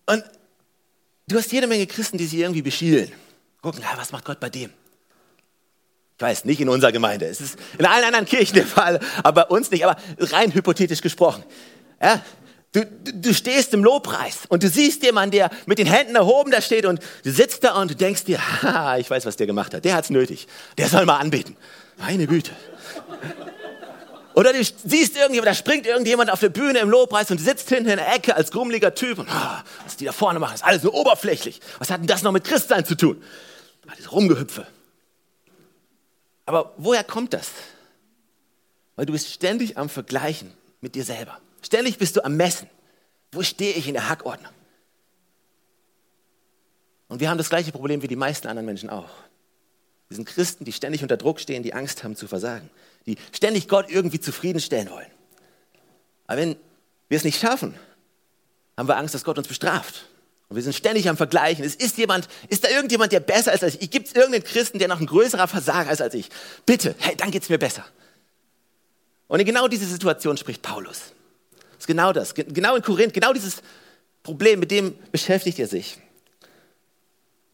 Und 0.05 0.23
du 1.27 1.37
hast 1.37 1.51
jede 1.51 1.67
Menge 1.67 1.87
Christen, 1.87 2.17
die 2.17 2.25
sich 2.25 2.39
irgendwie 2.39 2.61
beschielen. 2.61 3.11
Gucken, 3.61 3.81
ja, 3.81 3.97
was 3.97 4.11
macht 4.11 4.25
Gott 4.25 4.39
bei 4.39 4.49
dem? 4.49 4.69
Ich 6.17 6.21
weiß, 6.21 6.45
nicht 6.45 6.59
in 6.59 6.69
unserer 6.69 6.91
Gemeinde. 6.91 7.25
Es 7.25 7.41
ist 7.41 7.57
in 7.77 7.85
allen 7.85 8.05
anderen 8.05 8.25
Kirchen 8.25 8.55
der 8.55 8.67
Fall, 8.67 8.99
aber 9.23 9.45
bei 9.45 9.47
uns 9.55 9.71
nicht. 9.71 9.85
Aber 9.85 9.99
rein 10.19 10.53
hypothetisch 10.53 11.01
gesprochen. 11.01 11.43
Ja, 12.01 12.23
Du, 12.75 12.85
du, 12.85 13.33
stehst 13.33 13.73
im 13.73 13.85
Lobpreis 13.85 14.39
und 14.49 14.61
du 14.61 14.67
siehst 14.67 15.01
jemanden, 15.01 15.31
der 15.31 15.49
mit 15.65 15.77
den 15.77 15.87
Händen 15.87 16.17
erhoben 16.17 16.51
da 16.51 16.59
steht 16.59 16.85
und 16.85 16.99
du 17.23 17.31
sitzt 17.31 17.63
da 17.63 17.79
und 17.79 17.91
du 17.91 17.95
denkst 17.95 18.25
dir, 18.25 18.37
haha, 18.37 18.97
ich 18.97 19.09
weiß, 19.09 19.25
was 19.25 19.37
der 19.37 19.47
gemacht 19.47 19.73
hat. 19.73 19.85
Der 19.85 19.95
hat's 19.95 20.09
nötig. 20.09 20.45
Der 20.77 20.89
soll 20.89 21.05
mal 21.05 21.19
anbeten. 21.19 21.55
Meine 21.97 22.27
Güte. 22.27 22.51
Oder 24.33 24.51
du 24.51 24.61
siehst 24.61 25.15
irgendjemand, 25.15 25.47
da 25.47 25.53
springt 25.53 25.85
irgendjemand 25.87 26.29
auf 26.29 26.41
der 26.41 26.49
Bühne 26.49 26.79
im 26.79 26.89
Lobpreis 26.89 27.31
und 27.31 27.37
sitzt 27.37 27.69
hinten 27.69 27.91
in 27.91 27.95
der 27.95 28.13
Ecke 28.13 28.35
als 28.35 28.51
grummeliger 28.51 28.93
Typ 28.93 29.19
und 29.19 29.29
ah, 29.29 29.63
was 29.85 29.95
die 29.95 30.03
da 30.03 30.11
vorne 30.11 30.39
machen, 30.39 30.55
ist 30.55 30.65
alles 30.65 30.83
nur 30.83 30.93
oberflächlich. 30.95 31.61
Was 31.79 31.89
hat 31.89 32.01
denn 32.01 32.07
das 32.07 32.23
noch 32.23 32.33
mit 32.33 32.43
Christsein 32.43 32.83
zu 32.83 32.95
tun? 32.97 33.23
Alles 33.87 34.11
Rumgehüpfe. 34.11 34.67
Aber 36.45 36.73
woher 36.75 37.05
kommt 37.05 37.31
das? 37.31 37.51
Weil 38.97 39.05
du 39.05 39.13
bist 39.13 39.31
ständig 39.31 39.77
am 39.77 39.87
Vergleichen 39.87 40.51
mit 40.81 40.95
dir 40.95 41.05
selber. 41.05 41.39
Ständig 41.65 41.97
bist 41.97 42.15
du 42.15 42.23
am 42.23 42.37
Messen. 42.37 42.69
Wo 43.31 43.41
stehe 43.41 43.73
ich 43.73 43.87
in 43.87 43.95
der 43.95 44.07
Hackordnung? 44.07 44.51
Und 47.07 47.21
wir 47.21 47.29
haben 47.31 47.39
das 47.39 47.49
gleiche 47.49 47.71
Problem 47.71 48.03
wie 48.03 48.07
die 48.07 48.15
meisten 48.15 48.47
anderen 48.47 48.67
Menschen 48.67 48.91
auch. 48.91 49.09
Wir 50.07 50.15
sind 50.15 50.25
Christen, 50.25 50.63
die 50.63 50.71
ständig 50.71 51.01
unter 51.01 51.17
Druck 51.17 51.39
stehen, 51.39 51.63
die 51.63 51.73
Angst 51.73 52.03
haben 52.03 52.15
zu 52.15 52.27
versagen, 52.27 52.69
die 53.07 53.17
ständig 53.31 53.67
Gott 53.67 53.89
irgendwie 53.89 54.19
zufriedenstellen 54.19 54.91
wollen. 54.91 55.09
Aber 56.27 56.39
wenn 56.39 56.55
wir 57.09 57.17
es 57.17 57.23
nicht 57.23 57.39
schaffen, 57.39 57.73
haben 58.77 58.87
wir 58.87 58.97
Angst, 58.97 59.15
dass 59.15 59.23
Gott 59.23 59.39
uns 59.39 59.47
bestraft. 59.47 60.05
Und 60.49 60.57
wir 60.57 60.63
sind 60.63 60.75
ständig 60.75 61.09
am 61.09 61.17
Vergleichen. 61.17 61.65
Es 61.65 61.73
ist 61.73 61.97
jemand, 61.97 62.27
ist 62.47 62.63
da 62.63 62.69
irgendjemand, 62.69 63.11
der 63.11 63.21
besser 63.21 63.53
ist 63.53 63.63
als 63.63 63.73
ich? 63.81 63.89
Gibt 63.89 64.09
es 64.09 64.13
irgendeinen 64.13 64.43
Christen, 64.43 64.77
der 64.77 64.87
noch 64.87 64.99
ein 64.99 65.07
größerer 65.07 65.47
Versager 65.47 65.91
ist 65.91 66.01
als 66.01 66.13
ich? 66.13 66.29
Bitte, 66.67 66.93
hey, 66.99 67.15
dann 67.15 67.31
geht 67.31 67.41
es 67.41 67.49
mir 67.49 67.57
besser. 67.57 67.83
Und 69.27 69.39
in 69.39 69.47
genau 69.47 69.67
diese 69.67 69.87
Situation 69.87 70.37
spricht 70.37 70.61
Paulus. 70.61 71.14
Ist 71.85 71.87
genau 71.87 72.13
das. 72.13 72.33
Genau 72.33 72.75
in 72.75 72.81
Korinth, 72.81 73.13
genau 73.13 73.31
dieses 73.31 73.61
Problem, 74.23 74.59
mit 74.59 74.71
dem 74.71 74.97
beschäftigt 75.11 75.59
er 75.59 75.67
sich. 75.67 75.99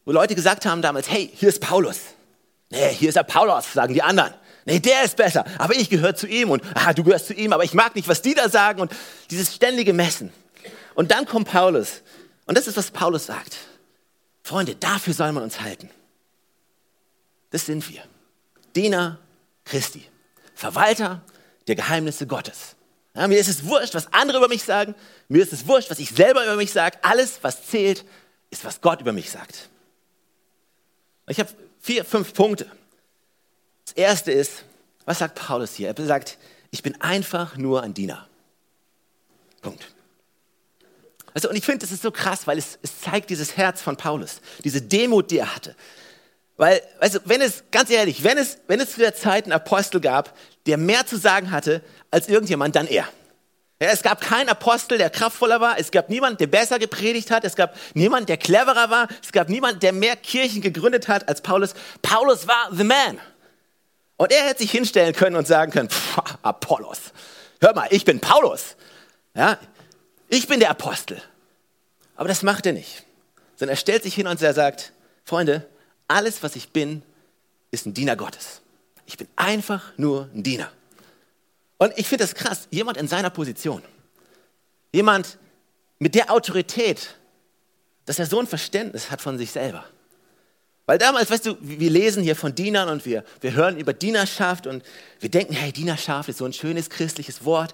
Wo 0.05 0.13
Leute 0.13 0.35
gesagt 0.35 0.65
haben 0.65 0.81
damals, 0.81 1.11
hey, 1.11 1.29
hier 1.35 1.49
ist 1.49 1.59
Paulus. 1.59 1.99
Nee, 2.69 2.93
hier 2.93 3.09
ist 3.09 3.15
der 3.15 3.23
Paulus, 3.23 3.73
sagen 3.73 3.93
die 3.93 4.01
anderen. 4.01 4.33
Nee, 4.63 4.79
der 4.79 5.03
ist 5.03 5.17
besser, 5.17 5.43
aber 5.57 5.75
ich 5.75 5.89
gehöre 5.89 6.15
zu 6.15 6.27
ihm 6.27 6.49
und 6.49 6.63
ah, 6.75 6.93
du 6.93 7.03
gehörst 7.03 7.27
zu 7.27 7.33
ihm, 7.33 7.51
aber 7.51 7.65
ich 7.65 7.73
mag 7.73 7.93
nicht, 7.93 8.07
was 8.07 8.21
die 8.21 8.33
da 8.33 8.47
sagen 8.47 8.79
und 8.79 8.93
dieses 9.29 9.53
ständige 9.53 9.91
Messen. 9.91 10.31
Und 10.95 11.11
dann 11.11 11.25
kommt 11.25 11.49
Paulus 11.49 12.01
und 12.45 12.57
das 12.57 12.67
ist, 12.67 12.77
was 12.77 12.89
Paulus 12.89 13.25
sagt. 13.25 13.57
Freunde, 14.43 14.75
dafür 14.75 15.13
soll 15.13 15.33
man 15.33 15.43
uns 15.43 15.59
halten. 15.59 15.89
Das 17.49 17.65
sind 17.65 17.89
wir. 17.89 18.01
Diener 18.77 19.19
Christi, 19.65 20.05
Verwalter 20.55 21.21
der 21.67 21.75
Geheimnisse 21.75 22.27
Gottes. 22.27 22.77
Ja, 23.13 23.27
mir 23.27 23.39
ist 23.39 23.49
es 23.49 23.65
wurscht, 23.65 23.93
was 23.93 24.11
andere 24.13 24.37
über 24.37 24.47
mich 24.47 24.63
sagen. 24.63 24.95
Mir 25.27 25.43
ist 25.43 25.53
es 25.53 25.67
wurscht, 25.67 25.89
was 25.89 25.99
ich 25.99 26.09
selber 26.11 26.43
über 26.43 26.55
mich 26.55 26.71
sage. 26.71 26.97
Alles, 27.01 27.39
was 27.41 27.67
zählt, 27.67 28.05
ist, 28.49 28.63
was 28.63 28.81
Gott 28.81 29.01
über 29.01 29.11
mich 29.11 29.29
sagt. 29.29 29.69
Ich 31.27 31.39
habe 31.39 31.49
vier, 31.79 32.05
fünf 32.05 32.33
Punkte. 32.33 32.69
Das 33.85 33.93
erste 33.93 34.31
ist, 34.31 34.63
was 35.05 35.19
sagt 35.19 35.35
Paulus 35.35 35.73
hier? 35.73 35.89
Er 35.89 36.05
sagt, 36.05 36.37
ich 36.71 36.83
bin 36.83 36.99
einfach 37.01 37.57
nur 37.57 37.83
ein 37.83 37.93
Diener. 37.93 38.27
Punkt. 39.61 39.85
Also, 41.33 41.49
und 41.49 41.55
ich 41.55 41.65
finde, 41.65 41.79
das 41.79 41.91
ist 41.91 42.01
so 42.01 42.11
krass, 42.11 42.47
weil 42.47 42.57
es, 42.57 42.77
es 42.81 42.99
zeigt 43.01 43.29
dieses 43.29 43.55
Herz 43.55 43.81
von 43.81 43.95
Paulus, 43.95 44.41
diese 44.63 44.81
Demut, 44.81 45.31
die 45.31 45.39
er 45.39 45.55
hatte. 45.55 45.75
Weil, 46.61 46.79
weißt 46.99 47.15
du, 47.15 47.19
wenn 47.25 47.41
es, 47.41 47.63
ganz 47.71 47.89
ehrlich, 47.89 48.23
wenn 48.23 48.37
es, 48.37 48.59
wenn 48.67 48.79
es 48.79 48.91
zu 48.91 48.99
der 48.99 49.15
Zeit 49.15 49.45
einen 49.45 49.51
Apostel 49.51 49.99
gab, 49.99 50.37
der 50.67 50.77
mehr 50.77 51.07
zu 51.07 51.17
sagen 51.17 51.49
hatte 51.49 51.81
als 52.11 52.29
irgendjemand, 52.29 52.75
dann 52.75 52.85
er. 52.85 53.07
Ja, 53.81 53.89
es 53.89 54.03
gab 54.03 54.21
keinen 54.21 54.47
Apostel, 54.47 54.99
der 54.99 55.09
kraftvoller 55.09 55.59
war. 55.59 55.79
Es 55.79 55.89
gab 55.89 56.09
niemanden, 56.09 56.37
der 56.37 56.45
besser 56.45 56.77
gepredigt 56.77 57.31
hat. 57.31 57.45
Es 57.45 57.55
gab 57.55 57.75
niemanden, 57.95 58.27
der 58.27 58.37
cleverer 58.37 58.91
war. 58.91 59.07
Es 59.23 59.31
gab 59.31 59.49
niemanden, 59.49 59.79
der 59.79 59.91
mehr 59.91 60.15
Kirchen 60.15 60.61
gegründet 60.61 61.07
hat 61.07 61.27
als 61.27 61.41
Paulus. 61.41 61.73
Paulus 62.03 62.47
war 62.47 62.69
the 62.71 62.83
man. 62.83 63.19
Und 64.17 64.31
er 64.31 64.43
hätte 64.43 64.59
sich 64.59 64.69
hinstellen 64.69 65.15
können 65.15 65.37
und 65.37 65.47
sagen 65.47 65.71
können, 65.71 65.89
Apollos, 66.43 66.99
hör 67.59 67.73
mal, 67.73 67.87
ich 67.89 68.05
bin 68.05 68.19
Paulus. 68.19 68.75
Ja, 69.33 69.57
ich 70.27 70.47
bin 70.47 70.59
der 70.59 70.69
Apostel. 70.69 71.19
Aber 72.15 72.27
das 72.27 72.43
macht 72.43 72.67
er 72.67 72.73
nicht. 72.73 73.03
Sondern 73.55 73.73
er 73.73 73.79
stellt 73.79 74.03
sich 74.03 74.13
hin 74.13 74.27
und 74.27 74.39
er 74.39 74.53
sagt, 74.53 74.93
Freunde, 75.25 75.67
alles, 76.11 76.43
was 76.43 76.55
ich 76.55 76.69
bin, 76.69 77.01
ist 77.71 77.85
ein 77.85 77.93
Diener 77.93 78.15
Gottes. 78.15 78.61
Ich 79.05 79.17
bin 79.17 79.27
einfach 79.35 79.93
nur 79.97 80.29
ein 80.33 80.43
Diener. 80.43 80.71
Und 81.77 81.93
ich 81.97 82.07
finde 82.07 82.23
das 82.25 82.35
krass, 82.35 82.67
jemand 82.69 82.97
in 82.97 83.07
seiner 83.07 83.29
Position, 83.29 83.81
jemand 84.91 85.37
mit 85.99 86.13
der 86.15 86.31
Autorität, 86.31 87.15
dass 88.05 88.19
er 88.19 88.25
so 88.25 88.39
ein 88.39 88.47
Verständnis 88.47 89.09
hat 89.09 89.21
von 89.21 89.37
sich 89.37 89.51
selber. 89.51 89.85
Weil 90.85 90.97
damals, 90.97 91.29
weißt 91.29 91.45
du, 91.45 91.57
wir 91.61 91.89
lesen 91.89 92.23
hier 92.23 92.35
von 92.35 92.53
Dienern 92.53 92.89
und 92.89 93.05
wir, 93.05 93.23
wir 93.39 93.53
hören 93.53 93.77
über 93.77 93.93
Dienerschaft 93.93 94.67
und 94.67 94.83
wir 95.19 95.29
denken, 95.29 95.53
hey, 95.53 95.71
Dienerschaft 95.71 96.27
ist 96.29 96.39
so 96.39 96.45
ein 96.45 96.53
schönes 96.53 96.89
christliches 96.89 97.45
Wort. 97.45 97.73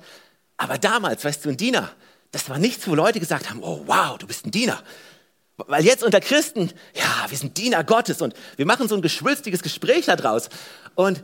Aber 0.57 0.77
damals, 0.77 1.23
weißt 1.25 1.45
du, 1.45 1.49
ein 1.49 1.57
Diener, 1.57 1.91
das 2.31 2.49
war 2.49 2.59
nichts, 2.59 2.87
wo 2.87 2.95
Leute 2.95 3.19
gesagt 3.19 3.49
haben, 3.49 3.63
oh 3.63 3.83
wow, 3.87 4.17
du 4.17 4.27
bist 4.27 4.45
ein 4.45 4.51
Diener. 4.51 4.83
Weil 5.57 5.83
jetzt 5.83 6.03
unter 6.03 6.21
Christen, 6.21 6.71
ja, 6.93 7.25
wir 7.29 7.37
sind 7.37 7.57
Diener 7.57 7.83
Gottes 7.83 8.21
und 8.21 8.35
wir 8.57 8.65
machen 8.67 8.87
so 8.87 8.95
ein 8.95 9.01
geschwülstiges 9.01 9.63
Gespräch 9.63 10.05
daraus. 10.05 10.49
Und, 10.93 11.23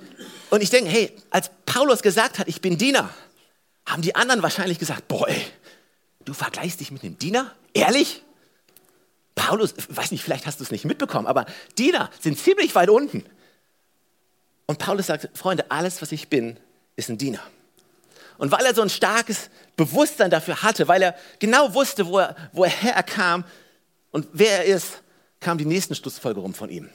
und 0.49 0.61
ich 0.63 0.71
denke, 0.71 0.89
hey, 0.89 1.15
als 1.29 1.51
Paulus 1.65 2.01
gesagt 2.01 2.39
hat, 2.39 2.47
ich 2.47 2.59
bin 2.59 2.77
Diener, 2.79 3.09
haben 3.85 4.01
die 4.01 4.15
anderen 4.15 4.41
wahrscheinlich 4.41 4.79
gesagt, 4.79 5.07
boah, 5.07 5.27
du 6.25 6.33
vergleichst 6.33 6.79
dich 6.79 6.89
mit 6.89 7.03
einem 7.03 7.17
Diener? 7.19 7.51
Ehrlich? 7.73 8.23
Paulus, 9.35 9.75
weiß 9.89 10.11
nicht, 10.11 10.23
vielleicht 10.23 10.47
hast 10.47 10.59
du 10.59 10.63
es 10.63 10.71
nicht 10.71 10.85
mitbekommen, 10.85 11.27
aber 11.27 11.45
Diener 11.77 12.09
sind 12.19 12.39
ziemlich 12.39 12.73
weit 12.75 12.89
unten. 12.89 13.25
Und 14.65 14.79
Paulus 14.79 15.07
sagt, 15.07 15.29
Freunde, 15.33 15.69
alles, 15.69 16.01
was 16.01 16.11
ich 16.11 16.29
bin, 16.29 16.57
ist 16.95 17.09
ein 17.09 17.17
Diener. 17.17 17.41
Und 18.37 18.51
weil 18.51 18.65
er 18.65 18.73
so 18.73 18.81
ein 18.81 18.89
starkes 18.89 19.49
Bewusstsein 19.75 20.31
dafür 20.31 20.63
hatte, 20.63 20.87
weil 20.87 21.01
er 21.03 21.15
genau 21.39 21.73
wusste, 21.73 22.07
wo 22.07 22.19
er, 22.19 22.35
wo 22.51 22.63
er 22.63 22.69
herkam, 22.69 23.43
und 24.13 24.28
wer 24.32 24.60
er 24.60 24.76
ist, 24.76 25.02
kam 25.41 25.58
die 25.58 25.65
nächsten 25.65 25.95
Schlussfolgerungen 25.95 26.54
von 26.54 26.69
ihm. 26.69 26.89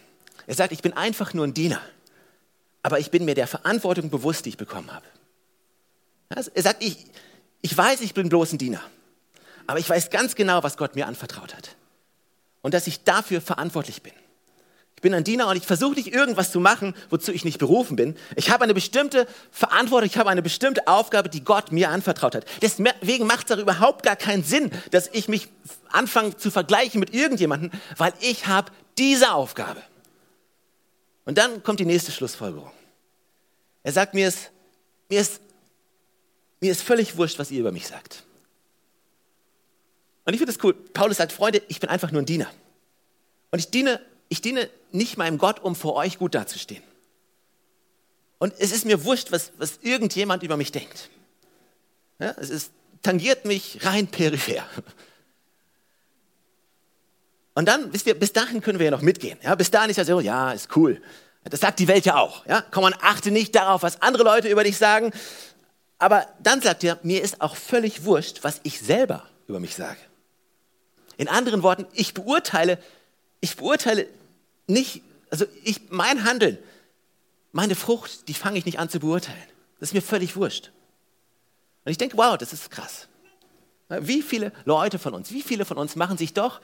Er 0.46 0.54
sagt, 0.54 0.72
ich 0.72 0.80
bin 0.80 0.94
einfach 0.94 1.34
nur 1.34 1.46
ein 1.46 1.52
Diener, 1.52 1.82
aber 2.82 2.98
ich 3.00 3.10
bin 3.10 3.26
mir 3.26 3.34
der 3.34 3.46
Verantwortung 3.46 4.08
bewusst, 4.08 4.46
die 4.46 4.50
ich 4.50 4.56
bekommen 4.56 4.90
habe. 4.90 5.04
Er 6.30 6.62
sagt, 6.62 6.82
ich, 6.82 7.06
ich 7.60 7.76
weiß, 7.76 8.00
ich 8.00 8.14
bin 8.14 8.28
bloß 8.28 8.52
ein 8.52 8.58
Diener, 8.58 8.80
aber 9.66 9.78
ich 9.80 9.90
weiß 9.90 10.10
ganz 10.10 10.36
genau, 10.36 10.62
was 10.62 10.76
Gott 10.76 10.94
mir 10.94 11.06
anvertraut 11.06 11.54
hat 11.54 11.76
und 12.62 12.72
dass 12.72 12.86
ich 12.86 13.04
dafür 13.04 13.40
verantwortlich 13.40 14.02
bin. 14.02 14.12
Ich 14.98 15.02
bin 15.02 15.14
ein 15.14 15.22
Diener 15.22 15.46
und 15.46 15.56
ich 15.56 15.64
versuche 15.64 15.94
nicht 15.94 16.12
irgendwas 16.12 16.50
zu 16.50 16.58
machen, 16.58 16.92
wozu 17.08 17.30
ich 17.30 17.44
nicht 17.44 17.58
berufen 17.58 17.94
bin. 17.94 18.16
Ich 18.34 18.50
habe 18.50 18.64
eine 18.64 18.74
bestimmte 18.74 19.28
Verantwortung, 19.52 20.10
ich 20.10 20.18
habe 20.18 20.28
eine 20.28 20.42
bestimmte 20.42 20.88
Aufgabe, 20.88 21.28
die 21.28 21.44
Gott 21.44 21.70
mir 21.70 21.90
anvertraut 21.90 22.34
hat. 22.34 22.44
Deswegen 22.62 23.24
macht 23.24 23.48
es 23.48 23.58
überhaupt 23.58 24.02
gar 24.02 24.16
keinen 24.16 24.42
Sinn, 24.42 24.72
dass 24.90 25.06
ich 25.12 25.28
mich 25.28 25.50
anfange 25.92 26.36
zu 26.36 26.50
vergleichen 26.50 26.98
mit 26.98 27.14
irgendjemandem, 27.14 27.70
weil 27.96 28.12
ich 28.18 28.48
habe 28.48 28.72
diese 28.98 29.30
Aufgabe. 29.30 29.80
Und 31.24 31.38
dann 31.38 31.62
kommt 31.62 31.78
die 31.78 31.84
nächste 31.84 32.10
Schlussfolgerung. 32.10 32.72
Er 33.84 33.92
sagt 33.92 34.14
mir 34.14 34.26
es, 34.26 34.50
mir 35.08 35.20
ist, 35.20 35.40
mir 36.58 36.72
ist 36.72 36.82
völlig 36.82 37.16
wurscht, 37.16 37.38
was 37.38 37.52
ihr 37.52 37.60
über 37.60 37.70
mich 37.70 37.86
sagt. 37.86 38.24
Und 40.24 40.34
ich 40.34 40.40
finde 40.40 40.52
das 40.52 40.64
cool. 40.64 40.74
Paulus 40.74 41.18
sagt, 41.18 41.30
Freunde, 41.30 41.62
ich 41.68 41.78
bin 41.78 41.88
einfach 41.88 42.10
nur 42.10 42.20
ein 42.20 42.26
Diener. 42.26 42.48
Und 43.52 43.60
ich 43.60 43.70
diene 43.70 44.00
ich 44.28 44.40
diene 44.40 44.68
nicht 44.92 45.16
meinem 45.16 45.38
Gott, 45.38 45.60
um 45.60 45.74
vor 45.74 45.94
euch 45.94 46.18
gut 46.18 46.34
dazustehen. 46.34 46.82
Und 48.38 48.54
es 48.58 48.72
ist 48.72 48.84
mir 48.84 49.04
wurscht, 49.04 49.32
was, 49.32 49.52
was 49.58 49.78
irgendjemand 49.82 50.42
über 50.42 50.56
mich 50.56 50.72
denkt. 50.72 51.10
Ja, 52.18 52.34
es 52.38 52.50
ist, 52.50 52.72
tangiert 53.02 53.44
mich 53.44 53.84
rein 53.84 54.06
peripher. 54.06 54.64
Und 57.54 57.66
dann, 57.66 57.92
wisst 57.92 58.06
ihr, 58.06 58.14
bis 58.14 58.32
dahin 58.32 58.60
können 58.60 58.78
wir 58.78 58.84
ja 58.84 58.90
noch 58.92 59.02
mitgehen. 59.02 59.38
Ja, 59.42 59.54
bis 59.56 59.70
dahin 59.70 59.90
ist 59.90 59.96
ja 59.96 60.04
so, 60.04 60.20
ja, 60.20 60.52
ist 60.52 60.76
cool. 60.76 61.02
Das 61.44 61.60
sagt 61.60 61.80
die 61.80 61.88
Welt 61.88 62.04
ja 62.04 62.16
auch. 62.16 62.46
Ja? 62.46 62.62
Komm, 62.70 62.82
man 62.82 62.94
achte 63.00 63.30
nicht 63.30 63.54
darauf, 63.54 63.82
was 63.82 64.02
andere 64.02 64.22
Leute 64.22 64.48
über 64.48 64.62
dich 64.62 64.76
sagen. 64.76 65.12
Aber 65.98 66.26
dann 66.40 66.60
sagt 66.60 66.84
er, 66.84 66.98
mir 67.02 67.22
ist 67.22 67.40
auch 67.40 67.56
völlig 67.56 68.04
wurscht, 68.04 68.44
was 68.44 68.60
ich 68.62 68.80
selber 68.80 69.24
über 69.48 69.58
mich 69.58 69.74
sage. 69.74 69.98
In 71.16 71.26
anderen 71.28 71.64
Worten, 71.64 71.86
ich 71.94 72.14
beurteile, 72.14 72.78
ich 73.40 73.56
beurteile 73.56 74.06
nicht, 74.68 75.02
also 75.30 75.44
ich, 75.64 75.90
mein 75.90 76.24
Handeln, 76.24 76.58
meine 77.52 77.74
Frucht, 77.74 78.28
die 78.28 78.34
fange 78.34 78.58
ich 78.58 78.66
nicht 78.66 78.78
an 78.78 78.88
zu 78.88 79.00
beurteilen. 79.00 79.38
Das 79.80 79.90
ist 79.90 79.94
mir 79.94 80.02
völlig 80.02 80.36
wurscht. 80.36 80.70
Und 81.84 81.90
ich 81.90 81.98
denke, 81.98 82.16
wow, 82.16 82.36
das 82.36 82.52
ist 82.52 82.70
krass. 82.70 83.08
Wie 83.88 84.22
viele 84.22 84.52
Leute 84.64 84.98
von 84.98 85.14
uns, 85.14 85.32
wie 85.32 85.42
viele 85.42 85.64
von 85.64 85.78
uns 85.78 85.96
machen 85.96 86.18
sich 86.18 86.34
doch 86.34 86.60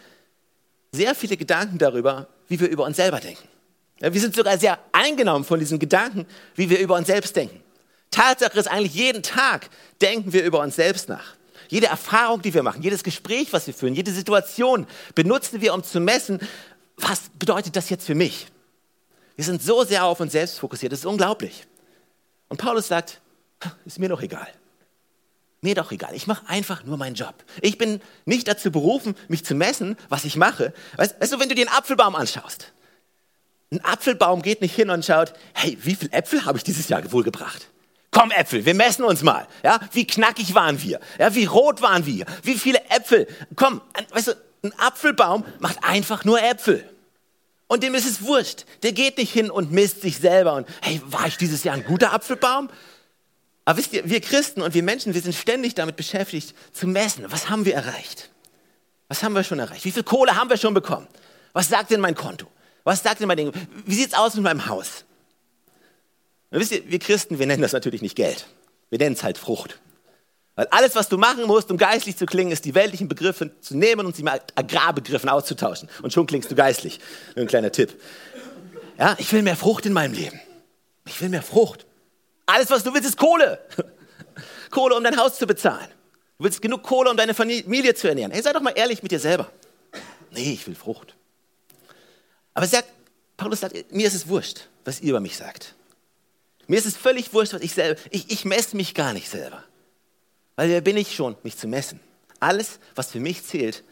sehr 0.93 1.15
viele 1.15 1.37
Gedanken 1.37 1.79
darüber, 1.79 2.29
wie 2.49 2.61
wir 2.61 2.69
über 2.69 2.85
uns 2.85 2.97
selber 2.97 3.21
denken. 3.21 3.49
Wir 3.99 4.21
sind 4.21 4.35
sogar 4.35 4.59
sehr 4.59 4.79
eingenommen 4.93 5.45
von 5.45 5.59
diesen 5.59 5.79
Gedanken, 5.79 6.27
wie 6.55 6.69
wir 6.69 6.79
über 6.79 6.97
uns 6.97 7.07
selbst 7.07 7.35
denken. 7.35 7.63
Tatsache 8.11 8.59
ist 8.59 8.69
eigentlich, 8.69 8.95
jeden 8.95 9.23
Tag 9.23 9.71
denken 10.01 10.33
wir 10.33 10.45
über 10.45 10.61
uns 10.61 10.77
selbst 10.77 11.09
nach. 11.09 11.35
Jede 11.69 11.87
Erfahrung, 11.87 12.43
die 12.43 12.53
wir 12.53 12.63
machen, 12.63 12.83
jedes 12.83 13.03
Gespräch, 13.03 13.53
was 13.53 13.67
wir 13.67 13.75
führen, 13.75 13.95
jede 13.95 14.13
Situation 14.13 14.87
benutzen 15.15 15.61
wir, 15.61 15.75
um 15.75 15.83
zu 15.83 15.99
messen, 15.99 16.39
was 16.97 17.23
bedeutet 17.39 17.77
das 17.77 17.91
jetzt 17.91 18.07
für 18.07 18.15
mich? 18.15 18.47
Wir 19.37 19.45
sind 19.45 19.63
so 19.63 19.85
sehr 19.85 20.05
auf 20.05 20.21
uns 20.21 20.33
selbst 20.33 20.59
fokussiert, 20.59 20.93
das 20.93 21.01
ist 21.01 21.07
unglaublich. 21.07 21.67
Und 22.49 22.59
Paulus 22.59 22.89
sagt, 22.89 23.21
ist 23.85 23.99
mir 23.99 24.09
doch 24.09 24.23
egal. 24.23 24.47
Mir 25.61 25.75
doch 25.75 25.93
egal. 25.93 26.15
Ich 26.15 26.27
mache 26.27 26.47
einfach 26.47 26.85
nur 26.85 26.99
meinen 26.99 27.15
Job. 27.15 27.35
Ich 27.63 27.79
bin 27.79 28.01
nicht 28.27 28.47
dazu 28.47 28.71
berufen, 28.71 29.17
mich 29.29 29.45
zu 29.45 29.55
messen, 29.55 29.97
was 30.11 30.25
ich 30.25 30.37
mache. 30.37 30.75
Weißt, 30.97 31.21
weißt 31.21 31.33
du, 31.33 31.41
wenn 31.41 31.49
du 31.49 31.55
dir 31.55 31.67
einen 31.67 31.77
Apfelbaum 31.77 32.15
anschaust, 32.15 32.73
ein 33.73 33.83
Apfelbaum 33.83 34.43
geht 34.43 34.61
nicht 34.61 34.75
hin 34.75 34.91
und 34.91 35.05
schaut, 35.05 35.33
hey, 35.55 35.79
wie 35.81 35.95
viele 35.95 36.13
Äpfel 36.13 36.45
habe 36.45 36.59
ich 36.59 36.65
dieses 36.65 36.89
Jahr 36.89 37.11
wohl 37.11 37.25
gebracht? 37.25 37.69
Komm 38.11 38.31
Äpfel, 38.31 38.65
wir 38.65 38.75
messen 38.75 39.05
uns 39.05 39.23
mal. 39.23 39.49
Ja, 39.65 39.81
wie 39.93 40.07
knackig 40.07 40.55
waren 40.55 40.81
wir? 40.83 41.01
Ja, 41.19 41.35
wie 41.35 41.47
rot 41.47 41.83
waren 41.83 42.07
wir? 42.07 42.27
Wie 42.43 42.55
viele 42.55 42.79
Äpfel? 42.91 43.27
Komm, 43.57 43.81
weißt 44.11 44.29
du, 44.29 44.37
ein 44.65 44.79
Apfelbaum 44.79 45.45
macht 45.61 45.85
einfach 45.85 46.25
nur 46.25 46.43
Äpfel. 46.43 46.89
Und 47.67 47.83
dem 47.83 47.95
ist 47.95 48.07
es 48.07 48.23
wurscht. 48.23 48.65
Der 48.83 48.93
geht 48.93 49.19
nicht 49.19 49.33
hin 49.33 49.51
und 49.51 49.73
misst 49.73 50.03
sich 50.03 50.19
selber 50.19 50.55
und 50.55 50.69
hey, 50.83 51.01
war 51.07 51.27
ich 51.27 51.37
dieses 51.37 51.65
Jahr 51.65 51.75
ein 51.75 51.85
guter 51.85 52.13
Apfelbaum? 52.13 52.69
Aber 53.65 53.79
wisst 53.79 53.93
ihr, 53.93 54.09
wir 54.09 54.21
Christen 54.21 54.61
und 54.61 54.75
wir 54.75 54.83
Menschen, 54.83 55.15
wir 55.15 55.23
sind 55.23 55.35
ständig 55.35 55.75
damit 55.75 55.97
beschäftigt 55.97 56.55
zu 56.73 56.87
messen. 56.87 57.25
Was 57.31 57.49
haben 57.49 57.65
wir 57.65 57.75
erreicht? 57.75 58.31
Was 59.09 59.23
haben 59.23 59.35
wir 59.35 59.45
schon 59.45 59.59
erreicht? 59.59 59.85
Wie 59.85 59.91
viel 59.91 60.03
Kohle 60.03 60.37
haben 60.37 60.51
wir 60.51 60.57
schon 60.57 60.75
bekommen? 60.75 61.07
Was 61.53 61.69
sagt 61.69 61.91
denn 61.91 62.01
mein 62.01 62.15
Konto? 62.15 62.47
Was 62.85 63.03
sagt 63.03 63.21
denn 63.21 63.29
mein 63.29 63.39
Ding? 63.39 63.53
Wie 63.87 63.95
sieht 63.95 64.09
es 64.09 64.15
aus 64.15 64.35
mit 64.35 64.45
meinem 64.45 64.67
Haus? 64.67 65.05
Und 66.51 66.61
wisst 66.61 66.73
ihr, 66.73 66.89
wir 66.91 66.99
Christen, 66.99 67.39
wir 67.39 67.47
nennen 67.47 67.63
das 67.63 67.73
natürlich 67.73 68.03
nicht 68.03 68.17
Geld. 68.17 68.47
Wir 68.91 68.99
nennen 68.99 69.17
es 69.17 69.25
halt 69.25 69.39
Frucht. 69.39 69.81
Weil 70.57 70.67
alles, 70.69 70.95
was 70.95 71.09
du 71.09 71.19
machen 71.19 71.45
musst, 71.47 71.71
um 71.71 71.79
geistlich 71.79 72.17
zu 72.17 72.27
klingen, 72.27 72.53
ist 72.53 72.65
die 72.65 72.75
weltlichen 72.75 73.09
Begriffe 73.09 73.59
zu 73.61 73.77
nehmen 73.77 74.07
und 74.07 74.15
sie 74.15 74.23
mit 74.23 74.41
Agrarbegriffen 74.55 75.29
auszutauschen. 75.29 75.89
Und 76.03 76.13
schon 76.13 76.27
klingst 76.27 76.51
du 76.51 76.55
geistlich. 76.55 77.01
Ein 77.35 77.49
kleiner 77.49 77.73
Tipp. 77.73 78.01
Ja, 78.99 79.17
ich 79.19 79.33
will 79.33 79.43
mehr 79.43 79.57
Frucht 79.57 79.87
in 79.87 79.93
meinem 79.93 80.15
Leben. 80.15 80.41
Ich 81.07 81.21
will 81.21 81.29
mehr 81.29 81.43
Frucht. 81.43 81.87
Alles, 82.47 82.71
was 82.71 82.85
du 82.85 82.95
willst, 82.95 83.09
ist 83.09 83.19
Kohle. 83.19 83.59
Kohle, 84.71 84.95
um 84.95 85.03
dein 85.03 85.17
Haus 85.17 85.39
zu 85.39 85.47
bezahlen. 85.47 85.89
Du 86.39 86.45
willst 86.45 86.63
genug 86.63 86.83
Kohle, 86.83 87.11
um 87.11 87.17
deine 87.17 87.35
Familie 87.35 87.95
zu 87.95 88.09
ernähren. 88.09 88.31
Hey, 88.31 88.43
sei 88.43 88.53
doch 88.53 88.61
mal 88.61 88.75
ehrlich 88.77 89.03
mit 89.03 89.11
dir 89.11 89.21
selber. 89.21 89.51
Nee, 90.31 90.53
ich 90.53 90.67
will 90.67 90.75
Frucht. 90.75 91.15
Aber 92.55 92.67
sagt, 92.67 92.89
Paulus 93.37 93.61
sagt, 93.61 93.93
mir 93.93 94.07
ist 94.07 94.15
es 94.15 94.29
wurscht, 94.29 94.69
was 94.85 95.01
ihr 95.01 95.11
über 95.11 95.21
mich 95.21 95.37
sagt. 95.37 95.75
Mir 96.67 96.79
ist 96.79 96.87
es 96.87 96.97
völlig 96.97 97.33
wurscht, 97.33 97.53
was 97.53 97.63
ich 97.63 97.73
selber, 97.73 98.01
ich, 98.11 98.31
ich 98.31 98.45
messe 98.45 98.77
mich 98.77 98.95
gar 98.95 99.13
nicht 99.13 99.29
selber. 99.29 99.65
Weil 100.57 100.69
wer 100.69 100.81
bin 100.81 100.97
ich 100.97 101.15
schon, 101.15 101.37
mich 101.43 101.57
zu 101.57 101.67
messen? 101.67 102.01
Alles, 102.41 102.79
was 102.95 103.11
für 103.11 103.21
mich 103.21 103.45
zählt, 103.45 103.83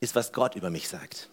ist, 0.00 0.14
was 0.14 0.32
Gott 0.32 0.54
über 0.54 0.70
mich 0.70 0.88
sagt. 0.88 1.28